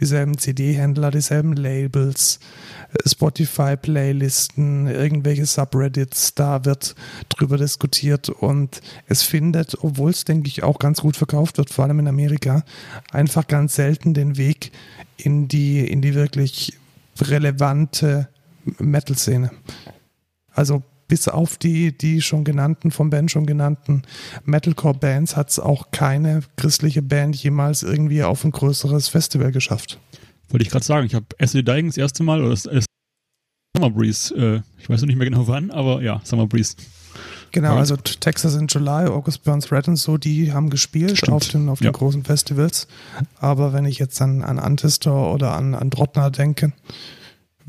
dieselben 0.00 0.38
CD-Händler, 0.38 1.10
dieselben 1.10 1.54
Labels, 1.54 2.38
äh, 2.92 3.08
Spotify-Playlisten, 3.08 4.86
irgendwelche 4.86 5.46
Subreddits, 5.46 6.34
da 6.34 6.64
wird 6.64 6.94
drüber 7.28 7.56
diskutiert 7.56 8.28
und 8.28 8.80
es 9.06 9.22
findet, 9.22 9.76
obwohl 9.82 10.10
es, 10.10 10.24
denke 10.24 10.48
ich, 10.48 10.62
auch 10.62 10.78
ganz 10.78 11.00
gut 11.00 11.16
verkauft 11.16 11.58
wird, 11.58 11.70
vor 11.70 11.84
allem 11.84 12.00
in 12.00 12.08
Amerika, 12.08 12.64
einfach 13.12 13.46
ganz 13.46 13.74
selten 13.74 14.14
den 14.14 14.36
Weg 14.36 14.72
in 15.16 15.48
die, 15.48 15.86
in 15.86 16.02
die 16.02 16.14
wirklich 16.14 16.78
relevante 17.20 18.28
Metal-Szene. 18.78 19.50
Also 20.52 20.82
bis 21.08 21.26
auf 21.26 21.56
die, 21.56 21.96
die 21.96 22.20
schon 22.20 22.44
genannten, 22.44 22.90
vom 22.90 23.10
Ben 23.10 23.28
schon 23.28 23.46
genannten 23.46 24.02
Metalcore-Bands 24.44 25.36
hat 25.36 25.50
es 25.50 25.58
auch 25.58 25.90
keine 25.90 26.42
christliche 26.56 27.02
Band 27.02 27.34
jemals 27.36 27.82
irgendwie 27.82 28.22
auf 28.22 28.44
ein 28.44 28.52
größeres 28.52 29.08
Festival 29.08 29.50
geschafft. 29.50 29.98
Wollte 30.50 30.64
ich 30.64 30.70
gerade 30.70 30.84
sagen, 30.84 31.06
ich 31.06 31.14
habe 31.14 31.26
Acid 31.38 31.66
Dying 31.66 31.86
das 31.86 31.96
erste 31.96 32.22
Mal 32.22 32.40
oder 32.40 32.50
das, 32.50 32.62
das 32.62 32.84
Summer 33.76 33.90
Breeze, 33.90 34.34
äh, 34.34 34.60
ich 34.80 34.88
weiß 34.88 35.00
noch 35.00 35.08
nicht 35.08 35.16
mehr 35.16 35.28
genau 35.28 35.46
wann, 35.48 35.70
aber 35.70 36.02
ja, 36.02 36.20
Summer 36.24 36.46
Breeze. 36.46 36.76
Genau, 37.50 37.76
also 37.76 37.96
Texas 37.96 38.54
in 38.54 38.66
July, 38.66 39.06
August 39.06 39.42
Burns 39.44 39.72
Red 39.72 39.88
und 39.88 39.96
so, 39.96 40.18
die 40.18 40.52
haben 40.52 40.68
gespielt 40.68 41.16
Stimmt. 41.16 41.32
auf 41.32 41.48
den, 41.48 41.68
auf 41.68 41.78
den 41.78 41.86
ja. 41.86 41.90
großen 41.92 42.24
Festivals. 42.24 42.88
Aber 43.40 43.72
wenn 43.72 43.86
ich 43.86 43.98
jetzt 43.98 44.20
an, 44.20 44.42
an 44.42 44.58
Antistor 44.58 45.32
oder 45.32 45.54
an, 45.54 45.74
an 45.74 45.88
Drottner 45.90 46.30
denke, 46.30 46.72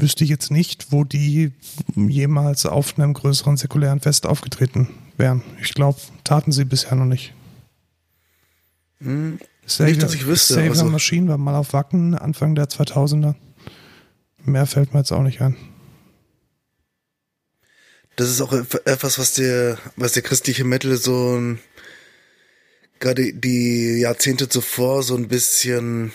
wüsste 0.01 0.23
ich 0.23 0.29
jetzt 0.29 0.51
nicht, 0.51 0.91
wo 0.91 1.03
die 1.03 1.51
jemals 1.95 2.65
auf 2.65 2.97
einem 2.97 3.13
größeren 3.13 3.57
säkulären 3.57 3.99
Fest 3.99 4.25
aufgetreten 4.25 4.89
wären. 5.17 5.43
Ich 5.61 5.73
glaube, 5.73 5.99
taten 6.23 6.51
sie 6.51 6.65
bisher 6.65 6.95
noch 6.95 7.05
nicht. 7.05 7.33
Hm, 9.01 9.39
Savior, 9.65 9.89
nicht, 9.89 10.03
dass 10.03 10.13
ich 10.13 10.25
wüsste. 10.25 10.55
Savior 10.55 10.71
also. 10.71 10.85
Machine 10.85 11.27
war 11.27 11.37
mal 11.37 11.55
auf 11.55 11.73
Wacken 11.73 12.15
Anfang 12.15 12.55
der 12.55 12.65
2000er. 12.65 13.35
Mehr 14.43 14.65
fällt 14.65 14.93
mir 14.93 14.99
jetzt 14.99 15.11
auch 15.11 15.23
nicht 15.23 15.41
ein. 15.41 15.55
Das 18.15 18.29
ist 18.29 18.41
auch 18.41 18.51
etwas, 18.51 19.17
was 19.17 19.33
der, 19.33 19.77
was 19.95 20.13
der 20.13 20.23
christliche 20.23 20.65
Metal 20.65 20.97
so 20.97 21.57
gerade 22.99 23.33
die 23.33 23.99
Jahrzehnte 23.99 24.49
zuvor 24.49 25.03
so 25.03 25.15
ein 25.15 25.27
bisschen 25.27 26.11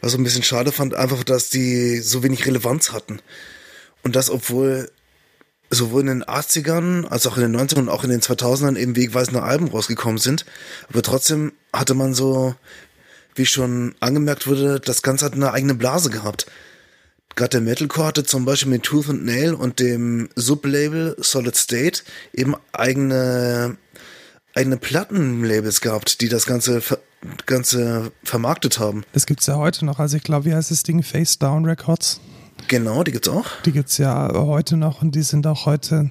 was 0.00 0.12
so 0.12 0.18
ein 0.18 0.24
bisschen 0.24 0.42
schade 0.42 0.72
fand, 0.72 0.94
einfach, 0.94 1.24
dass 1.24 1.50
die 1.50 1.98
so 1.98 2.22
wenig 2.22 2.46
Relevanz 2.46 2.92
hatten. 2.92 3.20
Und 4.02 4.16
das, 4.16 4.30
obwohl 4.30 4.90
sowohl 5.70 6.00
in 6.02 6.06
den 6.08 6.24
80ern 6.24 7.06
als 7.06 7.26
auch 7.26 7.36
in 7.36 7.52
den 7.52 7.56
90ern 7.56 7.78
und 7.78 7.88
auch 7.88 8.04
in 8.04 8.10
den 8.10 8.20
2000ern 8.20 8.76
eben 8.76 8.96
wegweisende 8.96 9.42
Alben 9.42 9.68
rausgekommen 9.68 10.18
sind. 10.18 10.44
Aber 10.88 11.02
trotzdem 11.02 11.52
hatte 11.72 11.94
man 11.94 12.12
so, 12.12 12.56
wie 13.36 13.46
schon 13.46 13.94
angemerkt 14.00 14.48
wurde, 14.48 14.80
das 14.80 15.02
Ganze 15.02 15.24
hat 15.24 15.34
eine 15.34 15.52
eigene 15.52 15.74
Blase 15.74 16.10
gehabt. 16.10 16.46
Gerade 17.36 17.50
der 17.50 17.60
Metalcore 17.60 18.08
hatte 18.08 18.24
zum 18.24 18.44
Beispiel 18.44 18.72
mit 18.72 18.82
Tooth 18.82 19.08
and 19.08 19.24
Nail 19.24 19.54
und 19.54 19.78
dem 19.78 20.28
Sublabel 20.34 21.16
Solid 21.20 21.54
State 21.54 22.02
eben 22.34 22.56
eigene 22.72 23.76
eigene 24.54 24.76
Plattenlabels 24.76 25.80
gehabt, 25.80 26.20
die 26.20 26.28
das 26.28 26.46
Ganze, 26.46 26.82
Ganze 27.46 28.12
vermarktet 28.24 28.78
haben. 28.78 29.04
Das 29.12 29.26
gibt's 29.26 29.46
ja 29.46 29.56
heute 29.56 29.84
noch. 29.84 29.98
Also 29.98 30.16
ich 30.16 30.22
glaube, 30.22 30.46
wie 30.46 30.54
heißt 30.54 30.70
das 30.70 30.82
Ding? 30.82 31.02
Face 31.02 31.38
Down 31.38 31.64
Records. 31.64 32.20
Genau, 32.68 33.02
die 33.02 33.12
gibt's 33.12 33.28
auch. 33.28 33.46
Die 33.64 33.72
gibt's 33.72 33.98
ja 33.98 34.30
heute 34.34 34.76
noch 34.76 35.02
und 35.02 35.14
die 35.14 35.22
sind 35.22 35.46
auch 35.46 35.66
heute 35.66 36.10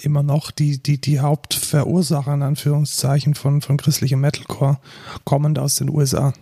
immer 0.00 0.22
noch 0.22 0.50
die, 0.50 0.82
die, 0.82 1.00
die 1.00 1.20
Hauptverursacher 1.20 2.34
in 2.34 2.42
Anführungszeichen 2.42 3.34
von, 3.34 3.62
von 3.62 3.76
christlichem 3.76 4.20
Metalcore, 4.20 4.80
kommend 5.24 5.58
aus 5.58 5.76
den 5.76 5.88
USA. 5.88 6.32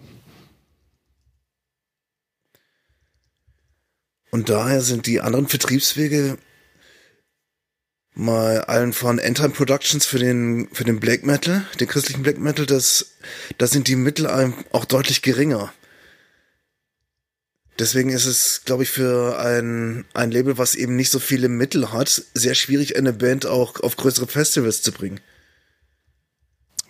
Und 4.31 4.49
daher 4.49 4.81
sind 4.81 5.07
die 5.07 5.21
anderen 5.21 5.47
Vertriebswege 5.47 6.39
mal 8.15 8.63
allen 8.63 8.93
von 8.93 9.19
Endtime 9.19 9.51
Productions 9.51 10.07
für 10.07 10.19
den, 10.19 10.69
für 10.73 10.85
den 10.85 11.01
Black 11.01 11.25
Metal, 11.25 11.67
den 11.81 11.89
christlichen 11.89 12.23
Black 12.23 12.39
Metal, 12.39 12.67
das, 12.67 13.13
da 13.59 13.67
sind 13.67 13.89
die 13.89 13.97
Mittel 13.97 14.27
auch 14.73 14.85
deutlich 14.85 15.23
geringer. 15.23 15.73
Deswegen 17.79 18.11
ist 18.11 18.27
es, 18.27 18.63
glaube 18.65 18.83
ich, 18.83 18.91
für 18.91 19.39
ein, 19.39 20.05
ein 20.13 20.31
Label, 20.31 20.59
was 20.59 20.75
eben 20.75 20.95
nicht 20.95 21.11
so 21.11 21.19
viele 21.19 21.49
Mittel 21.49 21.93
hat, 21.93 22.23
sehr 22.35 22.55
schwierig, 22.55 22.97
eine 22.97 23.15
Band 23.15 23.47
auch 23.47 23.81
auf 23.81 23.97
größere 23.97 24.27
Festivals 24.27 24.83
zu 24.83 24.93
bringen. 24.93 25.21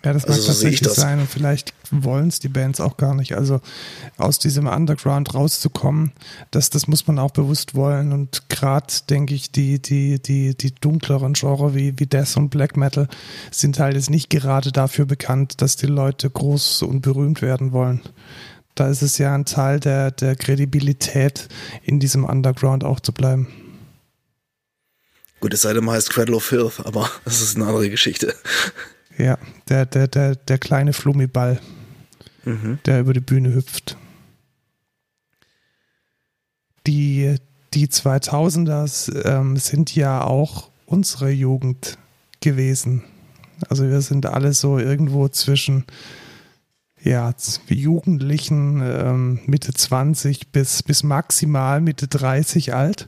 Ja, 0.05 0.11
das 0.11 0.25
Also 0.25 0.37
mag 0.37 0.41
so 0.41 0.51
sehe 0.51 0.69
ich 0.71 0.79
tatsächlich 0.81 0.81
das. 0.81 0.95
sein 0.95 1.19
und 1.19 1.29
vielleicht 1.29 1.73
wollen 1.89 2.27
es 2.27 2.39
die 2.39 2.49
Bands 2.49 2.81
auch 2.81 2.97
gar 2.97 3.15
nicht. 3.15 3.35
Also 3.35 3.61
aus 4.17 4.37
diesem 4.37 4.67
Underground 4.67 5.33
rauszukommen, 5.33 6.11
das, 6.51 6.69
das 6.69 6.87
muss 6.87 7.07
man 7.07 7.19
auch 7.19 7.31
bewusst 7.31 7.73
wollen. 7.73 8.11
Und 8.11 8.49
gerade, 8.49 8.93
denke 9.09 9.33
ich, 9.33 9.51
die, 9.51 9.81
die, 9.81 10.21
die, 10.21 10.57
die 10.57 10.75
dunkleren 10.75 11.33
Genre 11.33 11.73
wie, 11.73 11.97
wie 11.99 12.05
Death 12.05 12.35
und 12.35 12.49
Black 12.49 12.75
Metal 12.75 13.07
sind 13.49 13.79
halt 13.79 13.95
jetzt 13.95 14.09
nicht 14.09 14.29
gerade 14.29 14.73
dafür 14.73 15.05
bekannt, 15.05 15.61
dass 15.61 15.77
die 15.77 15.87
Leute 15.87 16.29
groß 16.29 16.81
und 16.81 17.01
berühmt 17.01 17.41
werden 17.41 17.71
wollen. 17.71 18.01
Da 18.75 18.87
ist 18.89 19.03
es 19.03 19.17
ja 19.19 19.33
ein 19.33 19.45
Teil 19.45 19.79
der, 19.79 20.11
der 20.11 20.35
Kredibilität, 20.35 21.47
in 21.83 21.99
diesem 21.99 22.25
Underground 22.25 22.83
auch 22.83 22.99
zu 22.99 23.13
bleiben. 23.13 23.47
Gut, 25.39 25.53
es 25.53 25.61
sei 25.61 25.73
denn, 25.73 25.83
man 25.83 25.95
heißt 25.95 26.09
Cradle 26.09 26.35
of 26.35 26.43
Filth, 26.43 26.81
aber 26.85 27.09
das 27.25 27.41
ist 27.41 27.55
eine 27.55 27.67
andere 27.67 27.89
Geschichte. 27.89 28.33
Ja, 29.17 29.37
der, 29.69 29.85
der, 29.85 30.07
der, 30.07 30.35
der 30.35 30.57
kleine 30.57 30.93
Flummiball, 30.93 31.59
Mhm. 32.45 32.79
der 32.85 32.99
über 32.99 33.13
die 33.13 33.21
Bühne 33.21 33.53
hüpft. 33.53 33.95
Die, 36.85 37.35
die 37.73 37.87
2000er 37.87 39.25
ähm, 39.25 39.55
sind 39.57 39.95
ja 39.95 40.23
auch 40.23 40.69
unsere 40.85 41.29
Jugend 41.31 41.97
gewesen. 42.41 43.03
Also 43.69 43.87
wir 43.87 44.01
sind 44.01 44.25
alle 44.25 44.53
so 44.53 44.77
irgendwo 44.77 45.29
zwischen 45.29 45.85
ja, 47.03 47.33
Jugendlichen 47.67 48.81
ähm, 48.81 49.39
Mitte 49.45 49.73
20 49.73 50.51
bis, 50.51 50.83
bis 50.83 51.03
maximal 51.03 51.81
Mitte 51.81 52.07
30 52.07 52.73
alt. 52.73 53.07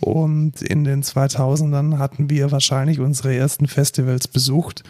Und 0.00 0.62
in 0.62 0.84
den 0.84 1.02
2000ern 1.02 1.98
hatten 1.98 2.30
wir 2.30 2.50
wahrscheinlich 2.50 3.00
unsere 3.00 3.34
ersten 3.34 3.66
Festivals 3.66 4.28
besucht, 4.28 4.84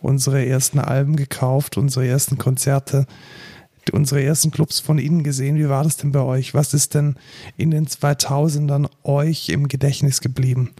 unsere 0.00 0.44
ersten 0.44 0.78
Alben 0.78 1.16
gekauft, 1.16 1.76
unsere 1.76 2.06
ersten 2.06 2.38
Konzerte, 2.38 3.06
unsere 3.92 4.22
ersten 4.22 4.50
Clubs 4.50 4.80
von 4.80 4.98
Ihnen 4.98 5.22
gesehen. 5.22 5.56
Wie 5.56 5.68
war 5.68 5.84
das 5.84 5.96
denn 5.96 6.12
bei 6.12 6.20
euch? 6.20 6.54
Was 6.54 6.74
ist 6.74 6.94
denn 6.94 7.16
in 7.56 7.70
den 7.70 7.86
2000ern 7.86 8.88
euch 9.02 9.48
im 9.48 9.68
Gedächtnis 9.68 10.20
geblieben? 10.20 10.70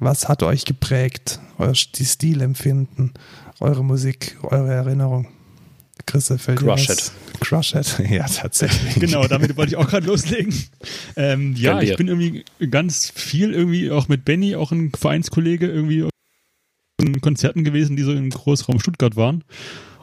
Was 0.00 0.28
hat 0.28 0.42
euch 0.42 0.64
geprägt? 0.64 1.40
Euer 1.58 1.74
Stilempfinden, 1.74 3.12
eure 3.60 3.84
Musik, 3.84 4.36
eure 4.42 4.72
Erinnerung? 4.72 5.28
Chrisse, 6.06 6.38
fällt 6.38 6.60
dir 6.60 6.64
Crush 6.66 6.88
was? 6.88 7.12
Crush 7.40 7.74
It. 7.74 7.98
Ja, 8.10 8.26
tatsächlich. 8.26 8.94
Genau, 8.96 9.26
damit 9.26 9.56
wollte 9.56 9.72
ich 9.72 9.76
auch 9.76 9.88
gerade 9.88 10.06
loslegen. 10.06 10.54
Ähm, 11.16 11.54
ja, 11.56 11.80
ich 11.80 11.96
bin 11.96 12.08
irgendwie 12.08 12.44
ganz 12.70 13.10
viel 13.10 13.52
irgendwie 13.52 13.90
auch 13.90 14.08
mit 14.08 14.24
Benny, 14.24 14.56
auch 14.56 14.72
ein 14.72 14.92
Vereinskollege, 14.92 15.66
irgendwie 15.66 16.08
in 17.00 17.20
Konzerten 17.20 17.64
gewesen, 17.64 17.96
die 17.96 18.02
so 18.02 18.12
im 18.12 18.30
Großraum 18.30 18.80
Stuttgart 18.80 19.16
waren. 19.16 19.44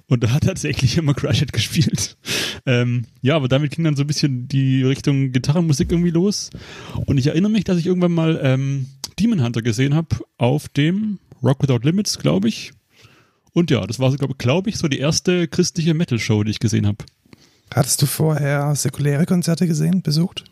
Und 0.07 0.23
da 0.23 0.31
hat 0.31 0.43
tatsächlich 0.43 0.97
immer 0.97 1.13
Crush 1.13 1.41
It 1.41 1.53
gespielt. 1.53 2.17
Ähm, 2.65 3.05
ja, 3.21 3.35
aber 3.35 3.47
damit 3.47 3.71
ging 3.71 3.85
dann 3.85 3.95
so 3.95 4.03
ein 4.03 4.07
bisschen 4.07 4.47
die 4.47 4.83
Richtung 4.83 5.31
Gitarrenmusik 5.31 5.91
irgendwie 5.91 6.09
los. 6.09 6.49
Und 7.05 7.17
ich 7.17 7.27
erinnere 7.27 7.51
mich, 7.51 7.63
dass 7.63 7.77
ich 7.77 7.87
irgendwann 7.87 8.11
mal 8.11 8.39
ähm, 8.43 8.87
Demon 9.19 9.43
Hunter 9.43 9.61
gesehen 9.61 9.95
habe 9.95 10.17
auf 10.37 10.67
dem 10.67 11.19
Rock 11.41 11.63
Without 11.63 11.79
Limits, 11.83 12.19
glaube 12.19 12.49
ich. 12.49 12.73
Und 13.53 13.69
ja, 13.71 13.85
das 13.85 13.99
war, 13.99 14.11
so, 14.11 14.17
glaube 14.17 14.35
glaub 14.37 14.67
ich, 14.67 14.77
so 14.77 14.87
die 14.87 14.99
erste 14.99 15.47
christliche 15.47 15.93
Metal-Show, 15.93 16.43
die 16.43 16.51
ich 16.51 16.59
gesehen 16.59 16.87
habe. 16.87 17.03
Hattest 17.73 18.01
du 18.01 18.05
vorher 18.05 18.75
säkuläre 18.75 19.25
Konzerte 19.25 19.67
gesehen, 19.67 20.01
besucht? 20.01 20.45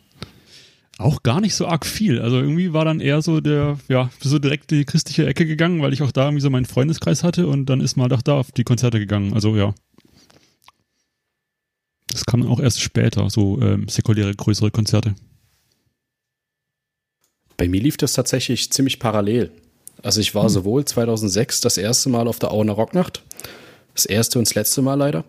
Auch 0.98 1.24
gar 1.24 1.40
nicht 1.40 1.56
so 1.56 1.66
arg 1.66 1.86
viel. 1.86 2.20
Also 2.20 2.38
irgendwie 2.40 2.74
war 2.74 2.84
dann 2.84 3.00
eher 3.00 3.22
so 3.22 3.40
der, 3.40 3.80
ja, 3.88 4.10
so 4.20 4.38
direkt 4.38 4.72
die 4.72 4.84
christliche 4.84 5.26
Ecke 5.26 5.46
gegangen, 5.46 5.82
weil 5.82 5.94
ich 5.94 6.02
auch 6.02 6.12
da 6.12 6.26
irgendwie 6.26 6.42
so 6.42 6.50
meinen 6.50 6.66
Freundeskreis 6.66 7.24
hatte 7.24 7.48
und 7.48 7.68
dann 7.68 7.80
ist 7.80 7.96
mal 7.96 8.10
doch 8.10 8.22
da 8.22 8.34
auf 8.34 8.52
die 8.52 8.66
Konzerte 8.66 9.00
gegangen. 9.00 9.34
Also 9.34 9.56
ja. 9.56 9.74
Das 12.08 12.26
kam 12.26 12.46
auch 12.46 12.60
erst 12.60 12.82
später, 12.82 13.30
so 13.30 13.62
ähm, 13.62 13.88
säkuläre 13.88 14.34
größere 14.34 14.72
Konzerte. 14.72 15.16
Bei 17.56 17.70
mir 17.70 17.82
lief 17.82 17.98
das 17.98 18.14
tatsächlich 18.14 18.72
ziemlich 18.72 19.00
parallel. 19.00 19.52
Also 20.04 20.22
ich 20.22 20.34
war 20.36 20.44
Hm. 20.44 20.50
sowohl 20.50 20.86
2006 20.86 21.62
das 21.62 21.78
erste 21.78 22.10
Mal 22.10 22.28
auf 22.28 22.40
der 22.40 22.52
Auener 22.52 22.74
Rocknacht, 22.74 23.24
das 23.96 24.06
erste 24.06 24.40
und 24.40 24.48
das 24.48 24.56
letzte 24.56 24.82
Mal 24.82 24.96
leider, 24.96 25.24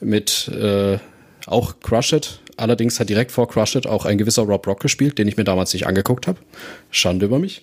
mit 0.00 0.48
äh, 0.48 0.98
auch 1.46 1.80
Crush 1.80 2.12
It. 2.12 2.40
Allerdings 2.56 3.00
hat 3.00 3.08
direkt 3.08 3.32
vor 3.32 3.48
Crush 3.48 3.76
It 3.76 3.86
auch 3.86 4.04
ein 4.04 4.18
gewisser 4.18 4.42
Rob 4.42 4.66
Rock 4.66 4.80
gespielt, 4.80 5.18
den 5.18 5.28
ich 5.28 5.36
mir 5.36 5.44
damals 5.44 5.72
nicht 5.72 5.86
angeguckt 5.86 6.26
habe. 6.26 6.38
Schande 6.90 7.26
über 7.26 7.38
mich. 7.38 7.62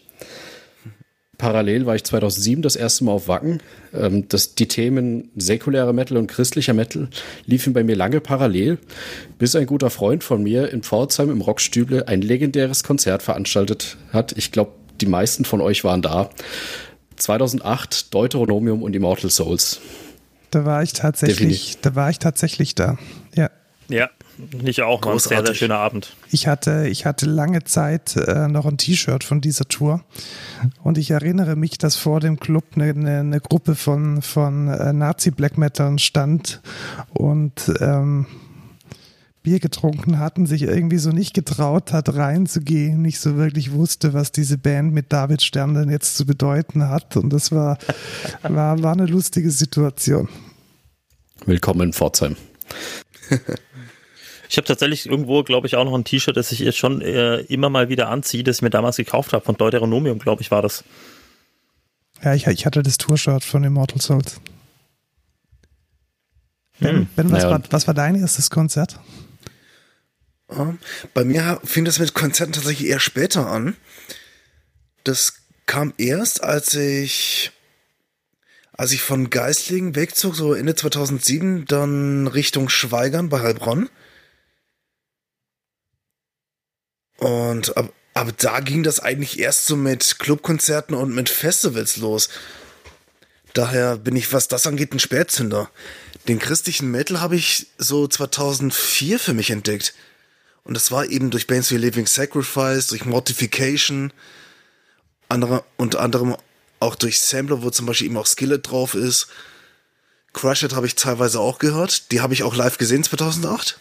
Parallel 1.38 1.88
war 1.88 1.96
ich 1.96 2.04
2007 2.04 2.62
das 2.62 2.76
erste 2.76 3.04
Mal 3.04 3.14
auf 3.14 3.28
Wacken. 3.28 3.64
Ähm, 3.96 4.28
das, 4.30 4.54
die 4.54 4.68
Themen 4.68 5.32
säkulärer 5.36 5.92
Metal 5.92 6.18
und 6.18 6.28
christlicher 6.28 6.74
Metal 6.76 7.08
liefen 7.48 7.74
bei 7.74 7.84
mir 7.84 7.96
lange 7.96 8.22
parallel, 8.22 8.78
bis 9.40 9.56
ein 9.56 9.66
guter 9.66 9.90
Freund 9.90 10.24
von 10.24 10.44
mir 10.44 10.70
in 10.72 10.84
Pforzheim 10.84 11.32
im 11.32 11.42
Rockstüble 11.42 12.08
ein 12.08 12.22
legendäres 12.22 12.84
Konzert 12.84 13.24
veranstaltet 13.24 13.98
hat. 14.14 14.38
Ich 14.38 14.52
glaube, 14.52 14.74
die 15.02 15.08
meisten 15.08 15.46
von 15.46 15.62
euch 15.62 15.84
waren 15.84 16.02
da. 16.02 16.30
2008 17.18 18.14
Deuteronomium 18.14 18.82
und 18.82 18.96
Immortal 18.96 19.30
Souls. 19.30 19.80
Da 20.50 20.66
war 20.66 20.84
ich 20.84 20.94
tatsächlich, 20.94 21.78
da 21.82 21.96
war 21.96 22.10
ich 22.10 22.20
tatsächlich 22.20 22.76
da. 22.76 22.98
Ja. 23.36 23.50
Ja, 23.88 24.10
ich 24.64 24.82
auch. 24.82 25.04
War 25.04 25.14
ein 25.14 25.20
sehr, 25.20 25.46
sehr 25.46 25.54
schöner 25.54 25.78
Abend. 25.78 26.16
Ich 26.32 26.48
hatte, 26.48 26.88
ich 26.88 27.06
hatte 27.06 27.26
lange 27.26 27.64
Zeit 27.66 28.16
äh, 28.16 28.48
noch 28.48 28.66
ein 28.66 28.78
T-Shirt 28.78 29.24
von 29.24 29.42
dieser 29.42 29.66
Tour 29.66 30.04
und 30.82 30.98
ich 30.98 31.12
erinnere 31.12 31.56
mich, 31.56 31.78
dass 31.78 31.96
vor 31.96 32.22
dem 32.22 32.40
Club 32.40 32.64
eine, 32.76 32.86
eine, 32.86 33.20
eine 33.20 33.42
Gruppe 33.42 33.76
von, 33.76 34.22
von 34.22 34.70
äh, 34.70 34.94
Nazi-Black 34.94 35.58
Metalern 35.58 36.00
stand 36.00 36.62
und 37.10 37.72
ähm, 37.82 38.28
Bier 39.44 39.60
getrunken 39.60 40.20
hatten, 40.20 40.46
sich 40.46 40.62
irgendwie 40.64 40.98
so 41.00 41.10
nicht 41.10 41.34
getraut 41.34 41.94
hat, 41.94 42.14
reinzugehen, 42.14 43.02
nicht 43.02 43.20
so 43.20 43.36
wirklich 43.38 43.72
wusste, 43.72 44.14
was 44.14 44.32
diese 44.32 44.58
Band 44.58 44.94
mit 44.94 45.12
David 45.12 45.42
Stern 45.42 45.74
denn 45.74 45.90
jetzt 45.90 46.16
zu 46.16 46.26
bedeuten 46.26 46.88
hat. 46.90 47.18
Und 47.18 47.32
das 47.32 47.52
war, 47.52 47.78
war, 48.44 48.82
war 48.84 48.92
eine 48.94 49.08
lustige 49.08 49.50
Situation. 49.50 50.30
Willkommen 51.46 51.82
in 51.82 51.94
Pforzheim. 51.94 52.36
Ich 54.50 54.58
habe 54.58 54.68
tatsächlich 54.68 55.08
irgendwo, 55.08 55.44
glaube 55.44 55.66
ich, 55.66 55.76
auch 55.76 55.86
noch 55.86 55.96
ein 55.96 56.04
T-Shirt, 56.04 56.36
das 56.38 56.52
ich 56.52 56.60
jetzt 56.60 56.78
schon 56.78 57.02
äh, 57.02 57.38
immer 57.42 57.70
mal 57.70 57.90
wieder 57.90 58.10
anziehe, 58.10 58.44
das 58.44 58.58
ich 58.58 58.62
mir 58.62 58.70
damals 58.70 58.98
gekauft 58.98 59.34
habe. 59.34 59.44
Von 59.44 59.56
Deuteronomium, 59.56 60.20
glaube 60.20 60.42
ich, 60.42 60.52
war 60.52 60.62
das. 60.62 60.84
Ja, 62.24 62.36
ich, 62.36 62.46
ich 62.46 62.66
hatte 62.68 62.84
das 62.84 62.98
Tour-Shirt 62.98 63.44
von 63.44 63.64
Immortal 63.64 64.02
Souls. 64.02 64.40
Ben, 66.80 66.96
Hm. 66.98 67.08
ben 67.16 67.32
was, 67.32 67.44
Naja. 67.44 67.52
war, 67.52 67.62
was 67.72 67.88
war 67.88 67.94
dein 67.94 68.16
erstes 68.16 68.50
Konzert? 68.50 69.00
Bei 71.14 71.24
mir 71.24 71.62
fing 71.64 71.86
das 71.86 72.00
mit 72.00 72.14
Konzerten 72.14 72.54
tatsächlich 72.54 72.90
eher 72.90 73.00
später 73.00 73.48
an. 73.48 73.78
Das 75.04 75.34
kam 75.66 75.94
erst, 75.98 76.44
als 76.44 76.74
ich, 76.74 77.52
als 78.74 78.92
ich 78.92 79.02
von 79.02 79.30
Geislingen 79.30 79.96
wegzog, 79.96 80.36
so 80.36 80.54
Ende 80.54 80.76
2007, 80.76 81.66
dann 81.66 82.28
Richtung 82.28 82.70
Schweigern 82.70 83.30
bei 83.30 83.40
Heilbronn. 83.40 83.90
Und 87.18 87.78
ab, 87.78 87.94
ab 88.14 88.34
da 88.38 88.60
ging 88.60 88.84
das 88.84 89.00
eigentlich 89.00 89.40
erst 89.40 89.66
so 89.66 89.76
mit 89.76 90.20
Clubkonzerten 90.20 90.96
und 90.96 91.16
mit 91.16 91.30
Festivals 91.30 91.98
los. 91.98 92.30
Daher 93.54 93.98
bin 93.98 94.16
ich, 94.16 94.32
was 94.34 94.48
das 94.48 94.68
angeht, 94.68 94.94
ein 94.94 95.00
Spätzünder. 95.00 95.70
Den 96.28 96.40
christlichen 96.40 96.92
Metal 96.92 97.20
habe 97.22 97.36
ich 97.36 97.68
so 97.78 98.08
2004 98.08 99.20
für 99.20 99.34
mich 99.34 99.52
entdeckt. 99.52 99.94
Und 100.64 100.76
das 100.76 100.92
war 100.92 101.06
eben 101.06 101.32
durch 101.32 101.48
Bands 101.48 101.72
wie 101.72 101.78
Living 101.78 102.06
Sacrifice, 102.06 102.88
durch 102.88 103.06
Mortification, 103.06 104.14
andere, 105.28 105.64
unter 105.78 106.02
anderem 106.02 106.36
auch 106.80 106.96
durch 106.96 107.20
Sampler, 107.20 107.64
wo 107.64 107.70
zum 107.70 107.86
Beispiel 107.86 108.08
eben 108.08 108.18
auch 108.18 108.28
Skillet 108.28 108.60
drauf 108.60 108.96
ist. 108.96 109.28
Crush 110.34 110.64
It 110.64 110.74
habe 110.74 110.88
ich 110.88 110.96
teilweise 110.96 111.40
auch 111.40 111.60
gehört. 111.60 112.12
Die 112.12 112.22
habe 112.22 112.34
ich 112.34 112.44
auch 112.44 112.56
live 112.56 112.78
gesehen 112.78 113.04
2008. 113.04 113.80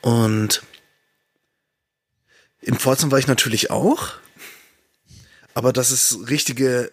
Und 0.00 0.62
in 2.60 2.78
Pforzheim 2.78 3.10
war 3.10 3.18
ich 3.18 3.26
natürlich 3.26 3.70
auch. 3.70 4.14
Aber 5.54 5.72
dass 5.72 5.90
es 5.90 6.18
richtige 6.28 6.92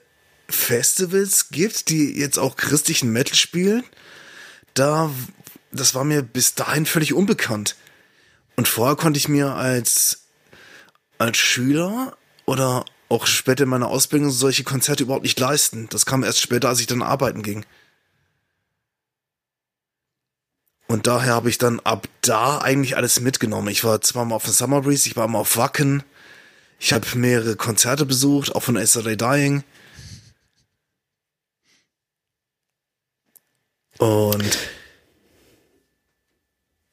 Festivals 0.50 1.50
gibt, 1.50 1.90
die 1.90 2.18
jetzt 2.18 2.40
auch 2.40 2.56
christlichen 2.56 3.12
Metal 3.12 3.36
spielen, 3.36 3.84
da, 4.74 5.12
das 5.72 5.96
war 5.96 6.04
mir 6.04 6.22
bis 6.22 6.56
dahin 6.56 6.86
völlig 6.86 7.14
unbekannt. 7.14 7.76
Und 8.56 8.68
vorher 8.68 8.96
konnte 8.96 9.18
ich 9.18 9.28
mir 9.28 9.54
als, 9.54 10.28
als 11.18 11.38
Schüler 11.38 12.18
oder 12.46 12.86
auch 13.10 13.28
später 13.28 13.64
in 13.64 13.70
meiner 13.70 13.88
Ausbildung 13.88 14.32
solche 14.32 14.64
Konzerte 14.64 15.04
überhaupt 15.04 15.24
nicht 15.24 15.40
leisten. 15.40 15.88
Das 15.90 16.06
kam 16.06 16.24
erst 16.24 16.42
später, 16.42 16.70
als 16.70 16.80
ich 16.80 16.88
dann 16.88 17.02
arbeiten 17.02 17.44
ging. 17.44 17.66
Und 20.88 21.08
daher 21.08 21.34
habe 21.34 21.50
ich 21.50 21.58
dann 21.58 21.80
ab 21.82 22.08
da 22.22 22.60
eigentlich 22.60 22.96
alles 22.96 23.20
mitgenommen. 23.20 23.68
Ich 23.70 23.84
war 23.84 24.02
zweimal 24.02 24.36
auf 24.36 24.44
dem 24.44 24.54
Summer 24.54 24.82
Breeze, 24.82 25.08
ich 25.08 25.16
war 25.16 25.28
mal 25.28 25.40
auf 25.40 25.58
Wacken. 25.58 26.04
Ich 26.80 26.94
habe 26.94 27.06
mehrere 27.16 27.56
Konzerte 27.56 28.06
besucht, 28.06 28.54
auch 28.54 28.62
von 28.64 28.76
Yesterday 28.76 29.18
Dying. 29.18 29.64
Und 33.98 34.58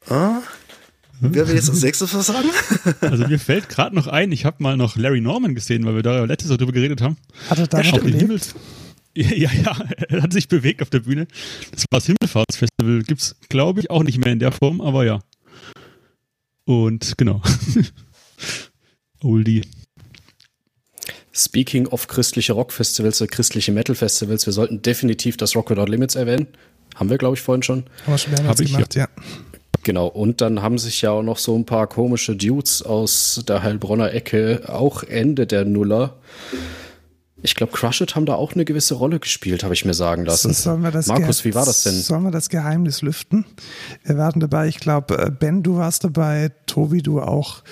ah, 0.08 0.40
wer 1.22 1.48
will 1.48 1.54
jetzt 1.54 1.70
als 1.70 1.82
nächstes 1.82 2.14
was 2.14 2.26
sagen? 2.26 2.48
Also 3.00 3.26
mir 3.26 3.38
fällt 3.38 3.68
gerade 3.68 3.94
noch 3.94 4.06
ein, 4.06 4.32
ich 4.32 4.44
habe 4.44 4.62
mal 4.62 4.76
noch 4.76 4.96
Larry 4.96 5.20
Norman 5.20 5.54
gesehen, 5.54 5.84
weil 5.84 5.94
wir 5.94 6.02
da 6.02 6.24
letztes 6.24 6.50
Mal 6.50 6.56
drüber 6.56 6.72
geredet 6.72 7.00
haben. 7.00 7.16
Hat 7.48 7.58
er 7.58 7.66
da 7.66 7.78
Auf 7.78 7.84
noch 7.84 7.92
den 7.92 8.06
gelebt? 8.06 8.22
Himmels 8.22 8.54
ja, 9.14 9.30
ja, 9.30 9.50
ja, 9.52 9.76
er 10.08 10.22
hat 10.22 10.32
sich 10.32 10.48
bewegt 10.48 10.80
auf 10.82 10.90
der 10.90 11.00
Bühne. 11.00 11.26
Das 11.72 11.84
war 11.90 12.00
das 12.00 12.06
Himmelfahrtsfestival. 12.06 13.02
Gibt's, 13.02 13.36
glaube 13.48 13.80
ich, 13.80 13.90
auch 13.90 14.02
nicht 14.02 14.18
mehr 14.18 14.32
in 14.32 14.38
der 14.38 14.52
Form, 14.52 14.80
aber 14.80 15.04
ja. 15.04 15.20
Und 16.64 17.18
genau. 17.18 17.42
Oldie. 19.22 19.62
Speaking 21.32 21.86
of 21.88 22.08
christliche 22.08 22.52
Rockfestivals 22.52 23.20
oder 23.20 23.30
christliche 23.30 23.72
Metal-Festivals, 23.72 24.46
wir 24.46 24.52
sollten 24.52 24.82
definitiv 24.82 25.36
das 25.36 25.56
Rock 25.56 25.70
Without 25.70 25.86
Limits 25.86 26.14
erwähnen. 26.14 26.46
Haben 26.94 27.10
wir, 27.10 27.18
glaube 27.18 27.36
ich, 27.36 27.40
vorhin 27.40 27.62
schon. 27.62 27.84
Aber 28.06 28.18
schon 28.18 28.32
mehrmals 28.32 28.58
Hab 28.58 28.64
ich, 28.64 28.72
gemacht, 28.72 28.94
ja. 28.94 29.08
Genau, 29.82 30.06
und 30.06 30.40
dann 30.40 30.62
haben 30.62 30.78
sich 30.78 31.02
ja 31.02 31.10
auch 31.10 31.22
noch 31.22 31.38
so 31.38 31.56
ein 31.56 31.66
paar 31.66 31.88
komische 31.88 32.36
Dudes 32.36 32.82
aus 32.82 33.42
der 33.48 33.62
Heilbronner 33.62 34.12
Ecke, 34.12 34.62
auch 34.68 35.02
Ende 35.02 35.46
der 35.46 35.64
Nuller. 35.64 36.18
Ich 37.44 37.56
glaube, 37.56 37.72
Crush 37.72 38.00
It 38.00 38.14
haben 38.14 38.24
da 38.24 38.34
auch 38.34 38.52
eine 38.52 38.64
gewisse 38.64 38.94
Rolle 38.94 39.18
gespielt, 39.18 39.64
habe 39.64 39.74
ich 39.74 39.84
mir 39.84 39.94
sagen 39.94 40.24
lassen. 40.24 40.52
So, 40.52 40.70
sollen 40.70 40.82
wir 40.82 40.92
das 40.92 41.08
Markus, 41.08 41.44
wie 41.44 41.54
war 41.56 41.64
das 41.64 41.82
denn? 41.82 41.94
Sollen 41.94 42.22
wir 42.22 42.30
das 42.30 42.48
Geheimnis 42.48 43.02
lüften? 43.02 43.44
Wir 44.04 44.16
waren 44.16 44.38
dabei, 44.38 44.68
ich 44.68 44.78
glaube, 44.78 45.34
Ben, 45.36 45.64
du 45.64 45.76
warst 45.76 46.04
dabei, 46.04 46.52
Tobi, 46.66 47.02
du 47.02 47.20
auch. 47.20 47.64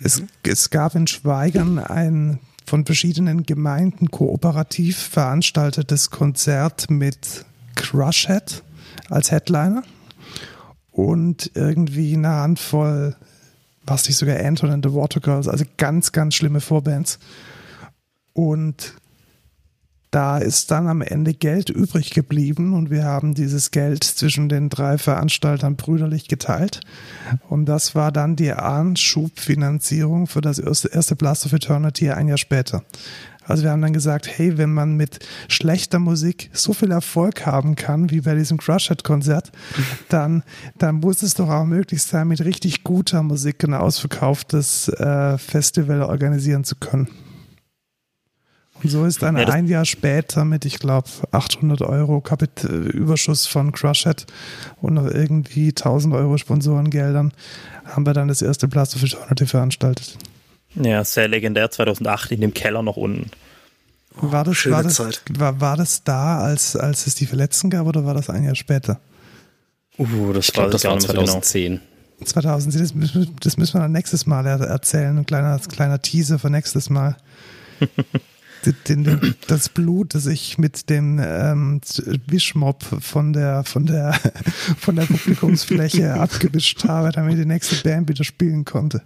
Es, 0.00 0.22
es 0.42 0.68
gab 0.68 0.94
in 0.94 1.06
Schweigern 1.06 1.78
ein 1.78 2.40
von 2.66 2.84
verschiedenen 2.84 3.44
Gemeinden 3.44 4.10
kooperativ 4.10 4.98
veranstaltetes 4.98 6.10
Konzert 6.10 6.90
mit 6.90 7.46
Crushhead 7.76 8.62
als 9.08 9.30
Headliner 9.30 9.82
und 10.94 11.50
irgendwie 11.54 12.14
eine 12.14 12.28
Handvoll, 12.28 13.16
was 13.84 14.06
nicht 14.06 14.16
sogar 14.16 14.38
Anton 14.38 14.70
and 14.70 14.86
the 14.86 14.94
Watergirls, 14.94 15.48
also 15.48 15.64
ganz, 15.76 16.12
ganz 16.12 16.36
schlimme 16.36 16.60
Vorbands. 16.60 17.18
Und 18.32 18.94
da 20.12 20.38
ist 20.38 20.70
dann 20.70 20.86
am 20.86 21.02
Ende 21.02 21.34
Geld 21.34 21.68
übrig 21.68 22.10
geblieben 22.10 22.74
und 22.74 22.90
wir 22.90 23.02
haben 23.02 23.34
dieses 23.34 23.72
Geld 23.72 24.04
zwischen 24.04 24.48
den 24.48 24.68
drei 24.68 24.96
Veranstaltern 24.96 25.74
brüderlich 25.74 26.28
geteilt. 26.28 26.82
Und 27.48 27.66
das 27.66 27.96
war 27.96 28.12
dann 28.12 28.36
die 28.36 28.52
Anschubfinanzierung 28.52 30.28
für 30.28 30.40
das 30.40 30.60
erste, 30.60 30.88
erste 30.88 31.16
Blast 31.16 31.46
of 31.46 31.52
Eternity 31.52 32.10
ein 32.10 32.28
Jahr 32.28 32.38
später. 32.38 32.84
Also 33.46 33.62
wir 33.62 33.70
haben 33.70 33.82
dann 33.82 33.92
gesagt, 33.92 34.28
hey, 34.28 34.56
wenn 34.56 34.72
man 34.72 34.96
mit 34.96 35.18
schlechter 35.48 35.98
Musik 35.98 36.50
so 36.52 36.72
viel 36.72 36.90
Erfolg 36.90 37.46
haben 37.46 37.76
kann, 37.76 38.10
wie 38.10 38.22
bei 38.22 38.34
diesem 38.34 38.58
Crushhead-Konzert, 38.58 39.52
dann, 40.08 40.42
dann 40.78 40.96
muss 40.96 41.22
es 41.22 41.34
doch 41.34 41.48
auch 41.48 41.64
möglich 41.64 42.02
sein, 42.02 42.28
mit 42.28 42.44
richtig 42.44 42.84
guter 42.84 43.22
Musik 43.22 43.62
ein 43.64 43.74
ausverkauftes 43.74 44.88
äh, 44.88 45.38
Festival 45.38 46.02
organisieren 46.02 46.64
zu 46.64 46.76
können. 46.76 47.08
Und 48.82 48.90
so 48.90 49.06
ist 49.06 49.22
dann 49.22 49.36
Ja, 49.36 49.48
ein 49.48 49.66
Jahr 49.66 49.86
später 49.86 50.44
mit, 50.44 50.64
ich 50.64 50.78
glaube, 50.78 51.08
800 51.32 51.80
Euro 51.82 52.20
Kapit 52.20 52.64
äh, 52.64 52.68
Überschuss 52.68 53.46
von 53.46 53.72
Crushhead 53.72 54.26
und 54.82 54.94
noch 54.94 55.06
irgendwie 55.06 55.68
1000 55.68 56.14
Euro 56.14 56.36
Sponsorengeldern 56.36 57.32
haben 57.84 58.06
wir 58.06 58.12
dann 58.12 58.28
das 58.28 58.42
erste 58.42 58.68
Blast 58.68 58.94
of 58.96 59.02
Eternity 59.02 59.46
veranstaltet. 59.46 60.18
Ja, 60.76 61.04
sehr 61.04 61.28
legendär, 61.28 61.70
2008 61.70 62.32
in 62.32 62.40
dem 62.40 62.54
Keller 62.54 62.82
noch 62.82 62.96
unten. 62.96 63.30
War 64.16 64.44
das, 64.44 64.70
war 64.70 64.82
das, 64.82 64.94
Zeit. 64.94 65.22
War, 65.30 65.60
war 65.60 65.76
das 65.76 66.04
da, 66.04 66.38
als, 66.38 66.76
als 66.76 67.06
es 67.06 67.14
die 67.16 67.26
Verletzten 67.26 67.70
gab 67.70 67.86
oder 67.86 68.04
war 68.04 68.14
das 68.14 68.30
ein 68.30 68.44
Jahr 68.44 68.54
später? 68.54 69.00
Uh, 69.98 70.32
das 70.32 70.46
Ich 70.48 70.52
glaube, 70.52 70.70
das 70.70 70.84
war 70.84 70.94
nicht 70.94 71.02
mehr 71.08 71.16
so 71.16 71.20
genau. 71.20 71.32
2010. 71.40 71.80
2000, 72.24 72.74
das, 72.80 72.94
müssen- 72.94 73.36
das 73.40 73.56
müssen 73.56 73.74
wir 73.74 73.80
dann 73.80 73.92
nächstes 73.92 74.24
Mal 74.26 74.46
er- 74.46 74.60
erzählen. 74.60 75.18
Ein 75.18 75.26
kleiner, 75.26 75.58
kleiner 75.58 76.00
Teaser 76.00 76.38
für 76.38 76.50
nächstes 76.50 76.90
Mal. 76.90 77.16
Den, 78.88 79.04
den, 79.04 79.34
das 79.46 79.68
Blut, 79.68 80.14
das 80.14 80.24
ich 80.24 80.56
mit 80.56 80.88
dem 80.88 81.20
ähm, 81.22 81.82
Wischmob 82.26 82.82
von 82.82 83.34
der, 83.34 83.62
von 83.62 83.84
der, 83.84 84.14
von 84.78 84.96
der 84.96 85.02
Publikumsfläche 85.04 86.14
abgewischt 86.18 86.84
habe, 86.84 87.12
damit 87.12 87.36
die 87.36 87.44
nächste 87.44 87.76
Band 87.86 88.08
wieder 88.08 88.24
spielen 88.24 88.64
konnte. 88.64 89.02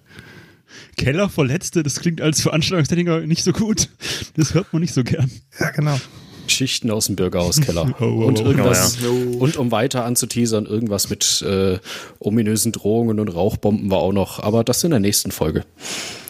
Keller 0.96 1.28
Verletzte, 1.28 1.82
das 1.82 2.00
klingt 2.00 2.20
als 2.20 2.42
Veranstaltungstechniker 2.42 3.20
nicht 3.20 3.44
so 3.44 3.52
gut. 3.52 3.88
Das 4.36 4.54
hört 4.54 4.72
man 4.72 4.82
nicht 4.82 4.94
so 4.94 5.04
gern. 5.04 5.30
Ja, 5.58 5.70
genau. 5.70 5.98
Geschichten 6.46 6.90
aus 6.90 7.06
dem 7.06 7.16
Bürgerhauskeller. 7.16 7.94
Oh, 8.00 8.04
oh, 8.04 8.24
und 8.26 8.40
oh. 8.40 8.44
irgendwas, 8.44 8.98
Oh, 9.04 9.38
und 9.38 9.56
um 9.56 9.70
weiter 9.70 10.04
anzuteasern, 10.04 10.66
irgendwas 10.66 11.10
mit 11.10 11.42
äh, 11.42 11.78
ominösen 12.18 12.72
Drohungen 12.72 13.20
und 13.20 13.28
Rauchbomben 13.28 13.90
war 13.90 13.98
auch 13.98 14.12
noch, 14.12 14.40
aber 14.40 14.64
das 14.64 14.82
in 14.84 14.90
der 14.90 15.00
nächsten 15.00 15.30
Folge. 15.30 15.64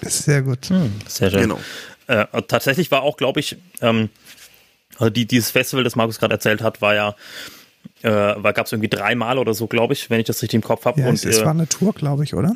Sehr 0.03 0.43
gut. 0.43 0.71
Sehr 1.07 1.31
schön. 1.31 1.43
Genau. 1.43 1.61
Äh, 2.07 2.27
tatsächlich 2.49 2.91
war 2.91 3.03
auch, 3.03 3.17
glaube 3.17 3.41
ich, 3.41 3.57
ähm, 3.81 4.09
also 4.99 5.11
die, 5.11 5.27
dieses 5.27 5.51
Festival, 5.51 5.85
das 5.85 5.95
Markus 5.95 6.19
gerade 6.19 6.35
erzählt 6.35 6.63
hat, 6.63 6.81
war 6.81 6.95
ja, 6.95 7.15
äh, 8.03 8.53
gab 8.53 8.67
es 8.67 8.73
irgendwie 8.73 8.89
dreimal 8.89 9.39
oder 9.39 9.55
so, 9.55 9.67
glaube 9.67 9.93
ich, 9.93 10.11
wenn 10.11 10.21
ich 10.21 10.27
das 10.27 10.43
richtig 10.43 10.57
im 10.57 10.63
Kopf 10.63 10.85
habe. 10.85 11.01
Ja, 11.01 11.09
und 11.09 11.15
es, 11.15 11.25
es 11.25 11.39
äh, 11.39 11.45
war 11.45 11.53
eine 11.53 11.69
Tour, 11.69 11.93
glaube 11.93 12.25
ich, 12.25 12.35
oder? 12.35 12.55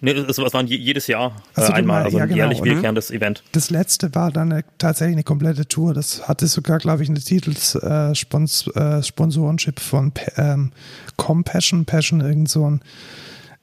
Nee, 0.00 0.12
es, 0.12 0.38
es 0.38 0.54
waren 0.54 0.66
jedes 0.66 1.06
Jahr 1.06 1.28
äh, 1.28 1.32
Ach 1.54 1.62
so, 1.62 1.68
du 1.68 1.74
einmal, 1.74 2.04
also 2.04 2.18
ja, 2.18 2.24
ein 2.24 2.28
genau, 2.28 2.38
jährlich 2.38 2.62
wiederkehrendes 2.62 3.10
Event. 3.10 3.42
Das 3.52 3.70
letzte 3.70 4.14
war 4.14 4.30
dann 4.30 4.52
eine, 4.52 4.64
tatsächlich 4.78 5.16
eine 5.16 5.24
komplette 5.24 5.66
Tour. 5.66 5.94
Das 5.94 6.28
hatte 6.28 6.46
sogar, 6.46 6.78
glaube 6.78 7.02
ich, 7.02 7.08
eine 7.08 7.20
Titelsponsorship 7.20 8.76
äh, 8.76 8.98
äh, 8.98 9.02
Sponsorenship 9.02 9.80
von 9.80 10.12
ähm, 10.36 10.72
Compassion, 11.16 11.84
Passion, 11.84 12.20
irgend 12.20 12.48
so 12.48 12.68
ein 12.68 12.80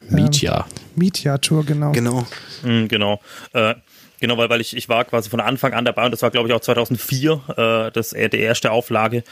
Mietja. 0.09 0.65
Media-Tour, 0.95 1.65
genau. 1.65 1.91
Genau. 1.91 2.25
Mhm, 2.63 2.87
genau. 2.87 3.21
Äh, 3.53 3.75
genau, 4.19 4.37
weil, 4.37 4.49
weil 4.49 4.61
ich, 4.61 4.75
ich 4.75 4.89
war 4.89 5.05
quasi 5.05 5.29
von 5.29 5.39
Anfang 5.39 5.73
an 5.73 5.85
dabei 5.85 6.05
und 6.05 6.11
das 6.11 6.21
war, 6.21 6.31
glaube 6.31 6.47
ich, 6.47 6.53
auch 6.53 6.61
2004, 6.61 7.41
äh, 7.57 7.91
das, 7.91 8.13
äh, 8.13 8.29
die 8.29 8.39
erste 8.39 8.71
Auflage, 8.71 9.23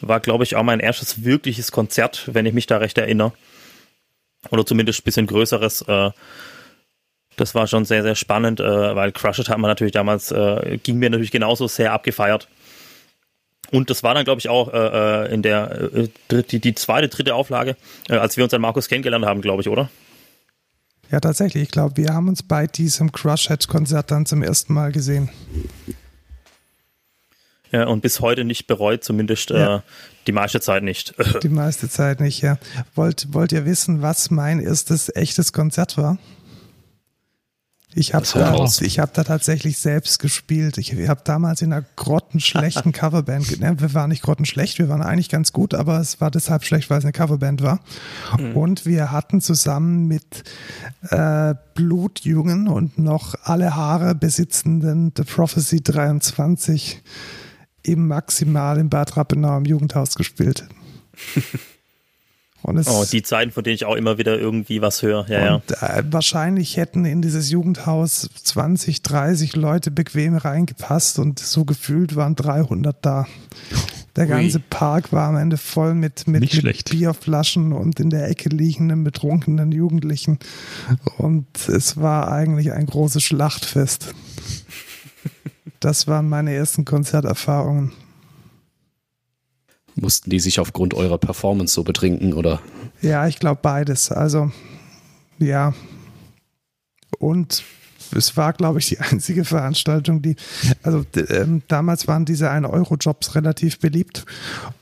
war, 0.00 0.20
glaube 0.20 0.44
ich, 0.44 0.56
auch 0.56 0.62
mein 0.62 0.80
erstes 0.80 1.24
wirkliches 1.24 1.72
Konzert, 1.72 2.30
wenn 2.32 2.46
ich 2.46 2.54
mich 2.54 2.66
da 2.66 2.78
recht 2.78 2.98
erinnere. 2.98 3.32
Oder 4.50 4.66
zumindest 4.66 5.00
ein 5.00 5.04
bisschen 5.04 5.26
größeres. 5.26 5.82
Äh, 5.82 6.10
das 7.42 7.54
war 7.54 7.66
schon 7.66 7.84
sehr, 7.84 8.02
sehr 8.02 8.14
spannend, 8.14 8.60
äh, 8.60 8.94
weil 8.96 9.12
Crush 9.12 9.38
It 9.40 9.48
hat 9.48 9.58
man 9.58 9.68
natürlich 9.70 9.92
damals, 9.92 10.30
äh, 10.32 10.78
ging 10.82 10.98
mir 10.98 11.10
natürlich 11.10 11.30
genauso 11.30 11.66
sehr 11.68 11.92
abgefeiert. 11.92 12.48
Und 13.70 13.88
das 13.90 14.02
war 14.02 14.14
dann, 14.14 14.24
glaube 14.24 14.38
ich, 14.38 14.48
auch 14.48 14.72
äh, 14.72 15.26
äh, 15.26 15.34
in 15.34 15.42
der 15.42 15.70
äh, 15.94 16.08
dritt- 16.28 16.52
die, 16.52 16.60
die 16.60 16.74
zweite, 16.74 17.08
dritte 17.08 17.34
Auflage, 17.34 17.76
äh, 18.08 18.14
als 18.16 18.36
wir 18.36 18.44
uns 18.44 18.52
an 18.54 18.60
Markus 18.60 18.88
kennengelernt 18.88 19.24
haben, 19.24 19.40
glaube 19.40 19.62
ich, 19.62 19.68
oder? 19.68 19.88
Ja, 21.10 21.20
tatsächlich. 21.20 21.64
Ich 21.64 21.70
glaube, 21.70 21.96
wir 21.96 22.14
haben 22.14 22.28
uns 22.28 22.42
bei 22.42 22.66
diesem 22.66 23.12
Crushhead-Konzert 23.12 24.10
dann 24.10 24.24
zum 24.26 24.42
ersten 24.42 24.72
Mal 24.74 24.92
gesehen. 24.92 25.30
Ja, 27.70 27.86
und 27.86 28.02
bis 28.02 28.20
heute 28.20 28.44
nicht 28.44 28.66
bereut, 28.66 29.02
zumindest 29.02 29.50
Ja. 29.50 29.76
äh, 29.76 29.80
die 30.26 30.32
meiste 30.32 30.60
Zeit 30.60 30.82
nicht. 30.82 31.14
Die 31.42 31.48
meiste 31.48 31.88
Zeit 31.88 32.20
nicht, 32.20 32.42
ja. 32.42 32.58
Wollt, 32.94 33.28
wollt 33.32 33.52
ihr 33.52 33.64
wissen, 33.64 34.02
was 34.02 34.30
mein 34.30 34.60
erstes 34.60 35.08
echtes 35.16 35.52
Konzert 35.52 35.96
war? 35.96 36.18
Ich 37.94 38.14
habe 38.14 38.26
da, 38.32 38.66
ich 38.80 38.98
hab 38.98 39.12
da 39.12 39.22
tatsächlich 39.24 39.78
selbst 39.78 40.18
gespielt. 40.18 40.78
Ich 40.78 40.92
habe 41.08 41.20
damals 41.24 41.60
in 41.60 41.72
einer 41.72 41.84
grottenschlechten 41.96 42.92
Coverband, 42.92 43.60
ne, 43.60 43.76
wir 43.78 43.92
waren 43.92 44.08
nicht 44.08 44.22
grottenschlecht, 44.22 44.78
wir 44.78 44.88
waren 44.88 45.02
eigentlich 45.02 45.28
ganz 45.28 45.52
gut, 45.52 45.74
aber 45.74 45.98
es 46.00 46.20
war 46.20 46.30
deshalb 46.30 46.64
schlecht, 46.64 46.88
weil 46.88 46.98
es 46.98 47.04
eine 47.04 47.12
Coverband 47.12 47.62
war. 47.62 47.80
Und 48.54 48.86
wir 48.86 49.12
hatten 49.12 49.40
zusammen 49.40 50.06
mit 50.08 50.44
äh, 51.10 51.54
Blutjungen 51.74 52.68
und 52.68 52.98
noch 52.98 53.34
alle 53.42 53.76
Haare 53.76 54.14
besitzenden 54.14 55.12
The 55.16 55.24
Prophecy 55.24 55.82
23 55.82 57.02
im 57.82 58.06
Maximal 58.08 58.78
in 58.78 58.88
Bad 58.88 59.16
Rappenau 59.16 59.58
im 59.58 59.64
Jugendhaus 59.64 60.14
gespielt. 60.14 60.66
Und 62.62 62.76
es, 62.76 62.86
oh, 62.88 63.04
die 63.10 63.22
Zeiten, 63.22 63.50
von 63.50 63.64
denen 63.64 63.74
ich 63.74 63.84
auch 63.84 63.96
immer 63.96 64.18
wieder 64.18 64.38
irgendwie 64.38 64.80
was 64.80 65.02
höre. 65.02 65.28
Ja, 65.28 65.56
und, 65.56 65.70
ja. 65.70 65.96
Äh, 65.98 66.04
wahrscheinlich 66.10 66.76
hätten 66.76 67.04
in 67.04 67.20
dieses 67.20 67.50
Jugendhaus 67.50 68.28
20, 68.42 69.02
30 69.02 69.56
Leute 69.56 69.90
bequem 69.90 70.36
reingepasst 70.36 71.18
und 71.18 71.40
so 71.40 71.64
gefühlt 71.64 72.14
waren 72.14 72.36
300 72.36 72.96
da. 73.04 73.26
Der 74.14 74.26
ganze 74.26 74.58
Ui. 74.58 74.64
Park 74.68 75.12
war 75.12 75.28
am 75.28 75.36
Ende 75.36 75.56
voll 75.56 75.94
mit, 75.94 76.28
mit, 76.28 76.62
mit 76.62 76.90
Bierflaschen 76.90 77.72
und 77.72 77.98
in 77.98 78.10
der 78.10 78.28
Ecke 78.28 78.50
liegenden, 78.50 79.04
betrunkenen 79.04 79.72
Jugendlichen. 79.72 80.38
Und 81.16 81.46
es 81.68 81.96
war 81.96 82.30
eigentlich 82.30 82.72
ein 82.72 82.86
großes 82.86 83.22
Schlachtfest. 83.22 84.14
Das 85.80 86.06
waren 86.06 86.28
meine 86.28 86.52
ersten 86.52 86.84
Konzerterfahrungen. 86.84 87.92
Mussten 89.94 90.30
die 90.30 90.40
sich 90.40 90.58
aufgrund 90.58 90.94
eurer 90.94 91.18
Performance 91.18 91.74
so 91.74 91.84
betrinken, 91.84 92.32
oder? 92.32 92.60
Ja, 93.02 93.26
ich 93.26 93.38
glaube 93.38 93.60
beides. 93.62 94.10
Also, 94.10 94.50
ja. 95.38 95.74
Und 97.18 97.62
es 98.14 98.36
war, 98.36 98.52
glaube 98.52 98.78
ich, 98.78 98.88
die 98.88 98.98
einzige 99.00 99.44
Veranstaltung, 99.44 100.22
die, 100.22 100.36
also 100.82 101.04
äh, 101.16 101.46
damals 101.68 102.08
waren 102.08 102.24
diese 102.24 102.50
1-Euro-Jobs 102.50 103.34
relativ 103.34 103.78
beliebt 103.78 104.24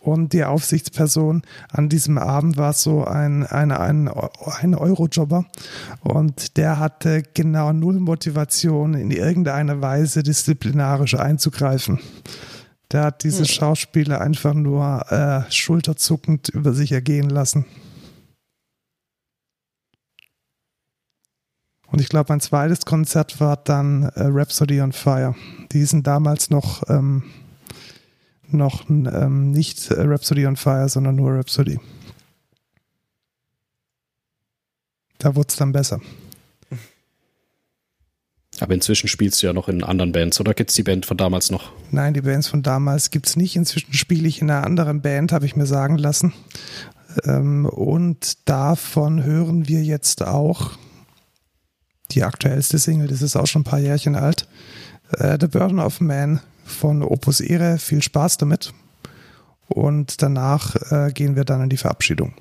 und 0.01 0.33
die 0.33 0.45
Aufsichtsperson 0.45 1.43
an 1.69 1.89
diesem 1.89 2.19
Abend 2.19 2.57
war 2.57 2.73
so 2.73 3.05
ein, 3.05 3.47
ein, 3.47 3.73
ein, 3.73 4.09
ein 4.09 4.75
Euro-Jobber 4.75 5.47
und 6.01 6.57
der 6.57 6.79
hatte 6.79 7.23
genau 7.35 7.73
null 7.73 8.01
Motivation, 8.01 8.95
in 8.95 9.11
irgendeiner 9.11 9.81
Weise 9.81 10.23
disziplinarisch 10.23 11.15
einzugreifen. 11.15 12.01
Der 12.93 13.05
hat 13.05 13.23
diese 13.23 13.41
hm. 13.41 13.47
Schauspieler 13.47 14.21
einfach 14.21 14.55
nur 14.55 15.11
äh, 15.11 15.51
schulterzuckend 15.51 16.49
über 16.49 16.73
sich 16.73 16.93
ergehen 16.93 17.31
lassen. 17.31 17.65
Und 21.87 22.01
ich 22.01 22.09
glaube, 22.09 22.33
mein 22.33 22.41
zweites 22.41 22.85
Konzert 22.85 23.41
war 23.41 23.57
dann 23.57 24.05
äh, 24.05 24.25
Rhapsody 24.27 24.81
on 24.81 24.93
Fire. 24.93 25.35
Die 25.73 25.85
sind 25.85 26.07
damals 26.07 26.51
noch, 26.51 26.89
ähm, 26.89 27.25
noch 28.49 28.89
ähm, 28.89 29.51
nicht 29.51 29.91
äh, 29.91 30.03
Rhapsody 30.03 30.47
on 30.47 30.57
Fire, 30.57 30.89
sondern 30.89 31.17
nur 31.17 31.33
Rhapsody. 31.33 31.81
Da 35.19 35.35
wurde 35.35 35.49
es 35.51 35.57
dann 35.57 35.73
besser. 35.73 36.01
Aber 38.61 38.75
inzwischen 38.75 39.09
spielst 39.09 39.43
du 39.43 39.47
ja 39.47 39.53
noch 39.53 39.69
in 39.69 39.83
anderen 39.83 40.13
Bands, 40.13 40.41
oder 40.41 40.55
gibt 40.55 40.71
es 40.71 40.77
die 40.77 40.83
Band 40.83 41.07
von 41.07 41.17
damals 41.17 41.51
noch? 41.51 41.73
Nein, 41.91 42.15
die 42.15 42.21
Bands 42.21 42.49
von 42.49 42.63
damals 42.63 43.11
gibt 43.11 43.27
es 43.27 43.37
nicht. 43.37 43.57
Inzwischen 43.57 43.93
spiele 43.95 44.29
ich 44.29 44.43
in 44.43 44.51
einer 44.51 44.65
anderen 44.65 45.01
Band, 45.01 45.33
habe 45.33 45.47
ich 45.47 45.57
mir 45.57 45.67
sagen 45.67 45.97
lassen. 45.97 46.33
Ähm, 47.25 47.67
und 47.67 48.49
davon 48.49 49.25
hören 49.25 49.69
wir 49.69 49.83
jetzt 49.83 50.27
auch 50.27 50.73
die 52.13 52.25
aktuellste 52.25 52.79
Single, 52.79 53.09
das 53.09 53.23
ist 53.23 53.37
auch 53.37 53.47
schon 53.47 53.63
ein 53.63 53.65
paar 53.65 53.79
Jährchen 53.79 54.17
alt. 54.17 54.47
Äh, 55.13 55.39
The 55.41 55.47
Burden 55.47 55.79
of 55.79 56.01
Man 56.01 56.41
von 56.65 57.03
Opus 57.03 57.41
Ere. 57.41 57.79
Viel 57.79 58.03
Spaß 58.03 58.39
damit. 58.39 58.73
Und 59.69 60.23
danach 60.23 60.75
äh, 60.91 61.13
gehen 61.13 61.37
wir 61.37 61.45
dann 61.45 61.63
in 61.63 61.69
die 61.69 61.77
Verabschiedung. 61.77 62.35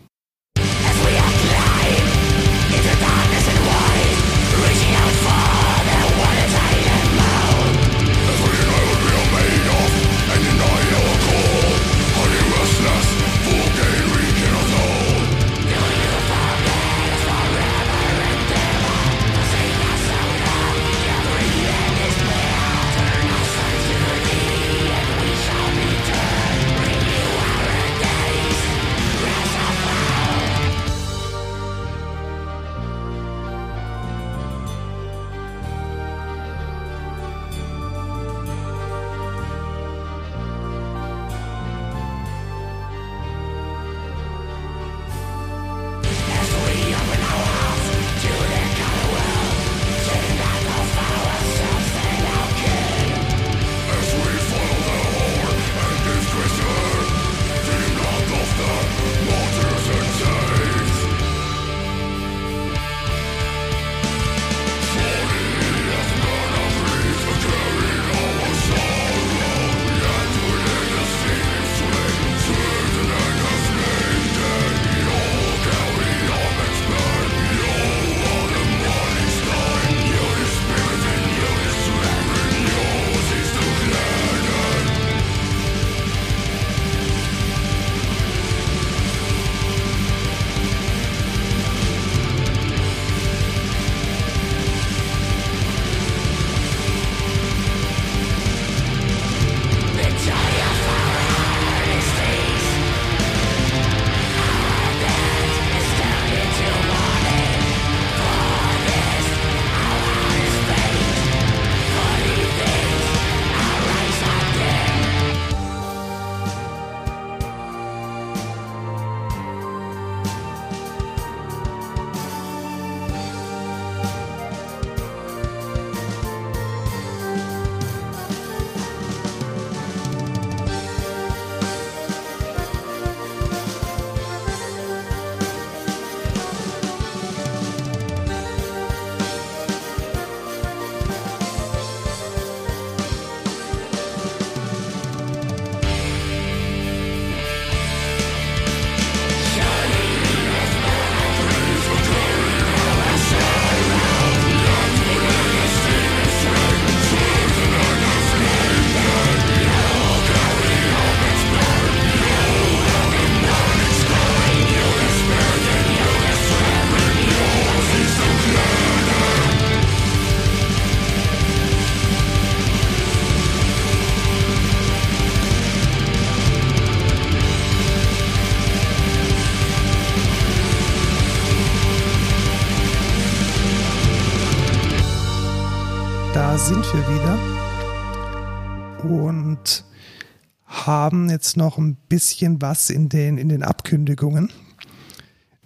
Haben 190.89 191.29
jetzt 191.29 191.55
noch 191.55 191.77
ein 191.77 191.95
bisschen 192.09 192.61
was 192.61 192.89
in 192.89 193.09
den, 193.09 193.37
in 193.37 193.47
den 193.47 193.61
Abkündigungen. 193.61 194.51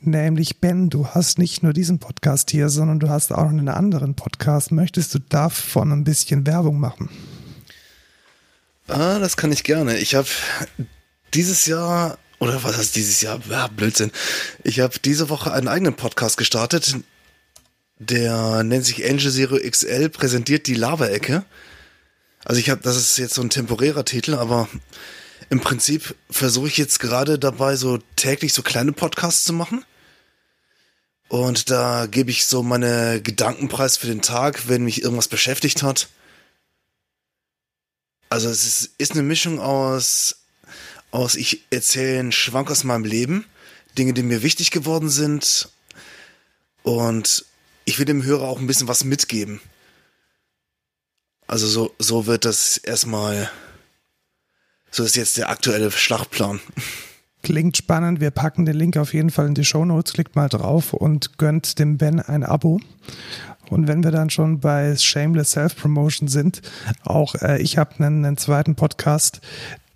Nämlich, 0.01 0.59
Ben, 0.59 0.89
du 0.89 1.07
hast 1.07 1.39
nicht 1.39 1.63
nur 1.63 1.71
diesen 1.71 1.97
Podcast 1.97 2.51
hier, 2.51 2.67
sondern 2.67 2.99
du 2.99 3.07
hast 3.07 3.31
auch 3.31 3.43
noch 3.43 3.51
einen 3.51 3.69
anderen 3.69 4.15
Podcast. 4.15 4.73
Möchtest 4.73 5.15
du 5.15 5.19
davon 5.19 5.93
ein 5.93 6.03
bisschen 6.03 6.45
Werbung 6.45 6.77
machen? 6.77 7.09
Ah, 8.89 9.17
das 9.19 9.37
kann 9.37 9.53
ich 9.53 9.63
gerne. 9.63 9.97
Ich 9.97 10.13
habe 10.13 10.27
dieses 11.33 11.67
Jahr, 11.67 12.17
oder 12.39 12.61
was 12.65 12.77
heißt 12.77 12.97
dieses 12.97 13.21
Jahr? 13.21 13.39
Ja, 13.49 13.67
Blödsinn. 13.67 14.11
Ich 14.65 14.81
habe 14.81 14.99
diese 14.99 15.29
Woche 15.29 15.53
einen 15.53 15.69
eigenen 15.69 15.93
Podcast 15.93 16.35
gestartet. 16.35 16.97
Der 17.97 18.63
nennt 18.63 18.83
sich 18.83 19.09
Angel 19.09 19.31
Zero 19.31 19.57
XL, 19.57 20.09
präsentiert 20.09 20.67
die 20.67 20.75
Lava-Ecke. 20.75 21.45
Also 22.45 22.59
ich 22.59 22.69
habe, 22.69 22.81
das 22.81 22.97
ist 22.97 23.17
jetzt 23.17 23.35
so 23.35 23.41
ein 23.41 23.49
temporärer 23.49 24.05
Titel, 24.05 24.33
aber 24.35 24.67
im 25.49 25.61
Prinzip 25.61 26.15
versuche 26.29 26.67
ich 26.67 26.77
jetzt 26.77 26.99
gerade 26.99 27.39
dabei, 27.39 27.75
so 27.75 27.99
täglich 28.15 28.53
so 28.53 28.61
kleine 28.61 28.91
Podcasts 28.91 29.43
zu 29.43 29.53
machen. 29.53 29.85
Und 31.29 31.69
da 31.69 32.05
gebe 32.05 32.31
ich 32.31 32.45
so 32.45 32.63
meine 32.63 33.21
Gedankenpreis 33.21 33.97
für 33.97 34.07
den 34.07 34.21
Tag, 34.21 34.67
wenn 34.67 34.83
mich 34.83 35.01
irgendwas 35.01 35.27
beschäftigt 35.27 35.81
hat. 35.83 36.09
Also 38.29 38.49
es 38.49 38.65
ist, 38.65 38.91
ist 38.97 39.13
eine 39.13 39.23
Mischung 39.23 39.59
aus, 39.59 40.43
aus 41.11 41.35
ich 41.35 41.63
erzähle 41.69 42.19
einen 42.19 42.31
Schwank 42.31 42.69
aus 42.69 42.83
meinem 42.83 43.05
Leben, 43.05 43.45
Dinge, 43.97 44.13
die 44.13 44.23
mir 44.23 44.43
wichtig 44.43 44.71
geworden 44.71 45.09
sind. 45.09 45.69
Und 46.83 47.45
ich 47.85 47.99
will 47.99 48.05
dem 48.05 48.23
Hörer 48.23 48.47
auch 48.47 48.59
ein 48.59 48.67
bisschen 48.67 48.87
was 48.87 49.03
mitgeben. 49.03 49.61
Also 51.47 51.67
so, 51.67 51.93
so 51.99 52.25
wird 52.25 52.45
das 52.45 52.77
erstmal, 52.77 53.49
so 54.91 55.03
ist 55.03 55.15
jetzt 55.15 55.37
der 55.37 55.49
aktuelle 55.49 55.91
Schlachtplan. 55.91 56.59
Klingt 57.43 57.75
spannend. 57.75 58.21
Wir 58.21 58.31
packen 58.31 58.65
den 58.65 58.77
Link 58.77 58.95
auf 58.95 59.13
jeden 59.13 59.29
Fall 59.29 59.47
in 59.47 59.53
die 59.53 59.65
Show 59.65 59.83
Notes. 59.83 60.13
Klickt 60.13 60.35
mal 60.35 60.47
drauf 60.47 60.93
und 60.93 61.37
gönnt 61.37 61.77
dem 61.77 61.97
Ben 61.97 62.21
ein 62.21 62.43
Abo. 62.43 62.79
Und 63.69 63.87
wenn 63.87 64.03
wir 64.03 64.11
dann 64.11 64.29
schon 64.29 64.59
bei 64.61 64.95
Shameless 64.95 65.51
Self-Promotion 65.51 66.29
sind, 66.29 66.61
auch 67.03 67.35
äh, 67.35 67.61
ich 67.61 67.77
habe 67.77 67.95
einen, 67.97 68.23
einen, 68.23 68.37
zweiten 68.37 68.75
Podcast, 68.75 69.41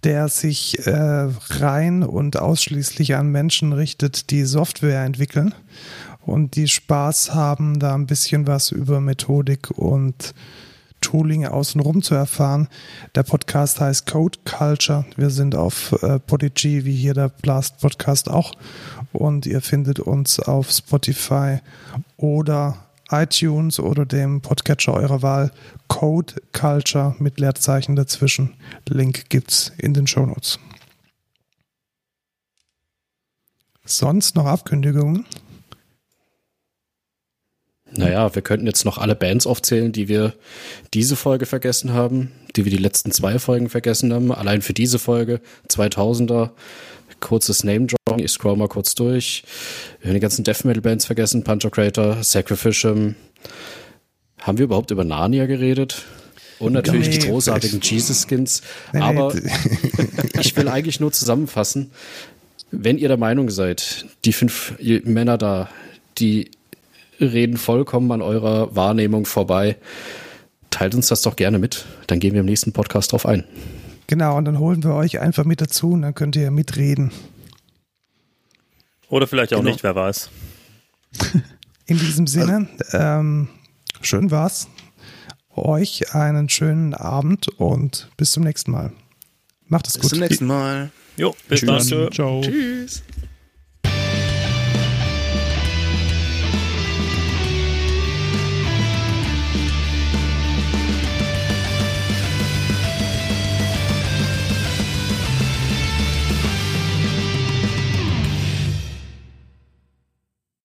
der 0.04 0.28
sich 0.28 0.86
äh, 0.86 1.30
rein 1.50 2.04
und 2.04 2.38
ausschließlich 2.38 3.16
an 3.16 3.30
Menschen 3.30 3.72
richtet, 3.72 4.30
die 4.32 4.44
Software 4.44 5.04
entwickeln 5.04 5.56
und 6.26 6.56
die 6.56 6.68
Spaß 6.68 7.34
haben, 7.34 7.80
da 7.80 7.96
ein 7.96 8.08
bisschen 8.08 8.48
was 8.48 8.72
über 8.72 9.00
Methodik 9.00 9.72
und 9.72 10.34
Tooling 11.08 11.46
außenrum 11.46 12.02
zu 12.02 12.16
erfahren. 12.16 12.68
Der 13.16 13.24
Podcast 13.24 13.80
heißt 13.80 14.08
Code 14.08 14.40
Culture. 14.44 15.06
Wir 15.16 15.30
sind 15.30 15.56
auf 15.56 15.94
äh, 16.04 16.20
Podigy, 16.20 16.84
wie 16.84 16.98
hier 16.98 17.14
der 17.14 17.30
Blast 17.30 17.80
Podcast 17.80 18.30
auch. 18.30 18.52
Und 19.14 19.46
ihr 19.46 19.62
findet 19.62 20.02
uns 20.02 20.38
auf 20.38 20.70
Spotify 20.70 21.60
oder 22.18 22.80
iTunes 23.10 23.80
oder 23.80 24.06
dem 24.06 24.42
Podcatcher 24.42 24.96
eurer 24.96 25.22
Wahl. 25.22 25.54
Code 25.88 26.34
Culture 26.52 27.16
mit 27.20 27.40
Leerzeichen 27.40 27.96
dazwischen. 27.96 28.56
Link 28.90 29.30
gibt's 29.30 29.72
in 29.78 29.94
den 29.94 30.08
Show 30.08 30.26
Notes. 30.26 30.60
Sonst 33.86 34.36
noch 34.36 34.46
Abkündigungen? 34.46 35.26
Naja, 37.92 38.34
wir 38.36 38.42
könnten 38.42 38.68
jetzt 38.68 38.86
noch 38.86 38.98
alle 38.98 39.16
Bands 39.16 39.48
aufzählen, 39.48 39.92
die 39.92 40.08
wir 40.08 40.34
diese 40.94 41.16
Folge 41.16 41.46
vergessen 41.46 41.94
haben, 41.94 42.32
die 42.56 42.66
wir 42.66 42.72
die 42.72 42.78
letzten 42.78 43.12
zwei 43.12 43.40
Folgen 43.40 43.70
vergessen 43.70 44.14
haben. 44.14 44.32
Allein 44.32 44.62
für 44.62 44.74
diese 44.74 45.00
Folge 45.00 45.42
2000er. 45.70 46.52
Kurzes 47.20 47.64
Name-Dropping, 47.64 48.24
ich 48.24 48.32
scroll 48.32 48.56
mal 48.58 48.68
kurz 48.68 48.94
durch. 48.94 49.44
Wir 50.02 50.10
haben 50.10 50.14
die 50.16 50.20
ganzen 50.20 50.44
Death 50.44 50.66
Metal-Bands 50.66 51.06
vergessen, 51.06 51.44
Puncher 51.44 51.72
Crater, 51.72 52.22
Sacrificium. 52.24 53.16
Haben 54.40 54.58
wir 54.60 54.66
überhaupt 54.66 54.92
über 54.92 55.04
Narnia 55.04 55.48
geredet? 55.48 56.06
Und 56.60 56.74
natürlich 56.74 57.10
nee, 57.10 57.18
die 57.18 57.28
großartigen 57.28 57.82
Jesus-Skins. 57.82 58.62
Nee, 58.94 59.00
Aber 59.00 59.34
ich 60.40 60.56
will 60.56 60.68
eigentlich 60.68 61.00
nur 61.00 61.12
zusammenfassen, 61.12 61.92
wenn 62.72 62.98
ihr 62.98 63.08
der 63.08 63.18
Meinung 63.18 63.50
seid, 63.50 64.06
die 64.26 64.34
fünf 64.34 64.76
Männer 64.80 65.38
da, 65.38 65.70
die 66.18 66.52
reden 67.20 67.58
vollkommen 67.58 68.12
an 68.12 68.22
eurer 68.22 68.76
Wahrnehmung 68.76 69.26
vorbei. 69.26 69.78
Teilt 70.70 70.96
uns 70.96 71.08
das 71.08 71.22
doch 71.22 71.36
gerne 71.36 71.60
mit. 71.60 71.86
Dann 72.08 72.20
gehen 72.20 72.34
wir 72.34 72.42
im 72.42 72.46
nächsten 72.46 72.72
Podcast 72.72 73.12
drauf 73.12 73.26
ein. 73.26 73.44
Genau, 74.08 74.38
und 74.38 74.46
dann 74.46 74.60
holen 74.60 74.84
wir 74.84 74.94
euch 74.94 75.20
einfach 75.20 75.44
mit 75.44 75.60
dazu 75.60 75.92
und 75.92 76.02
dann 76.04 76.16
könnt 76.16 76.36
ihr 76.36 76.50
mitreden. 76.52 77.12
Oder 79.10 79.28
vielleicht 79.28 79.54
auch 79.54 79.60
genau. 79.60 79.72
nicht, 79.72 79.84
wer 79.84 79.96
weiß. 79.96 80.30
In 81.86 81.98
diesem 81.98 82.28
Sinne, 82.28 82.68
ähm, 82.92 83.48
schön 84.02 84.32
war's. 84.32 84.68
Euch 85.56 86.14
einen 86.14 86.50
schönen 86.50 86.94
Abend 86.94 87.48
und 87.58 88.10
bis 88.18 88.32
zum 88.32 88.44
nächsten 88.44 88.72
Mal. 88.72 88.92
Macht 89.68 89.88
es 89.88 89.96
gut. 89.96 90.04
Bis 90.04 90.10
zum 90.12 90.20
nächsten 90.20 90.46
Mal. 90.46 90.92
Jo, 91.16 91.36
bis 91.50 91.62
Tschüss. 91.62 91.90
dann. 91.90 92.12
Ciao. 92.12 92.42
Tschüss. 92.42 93.04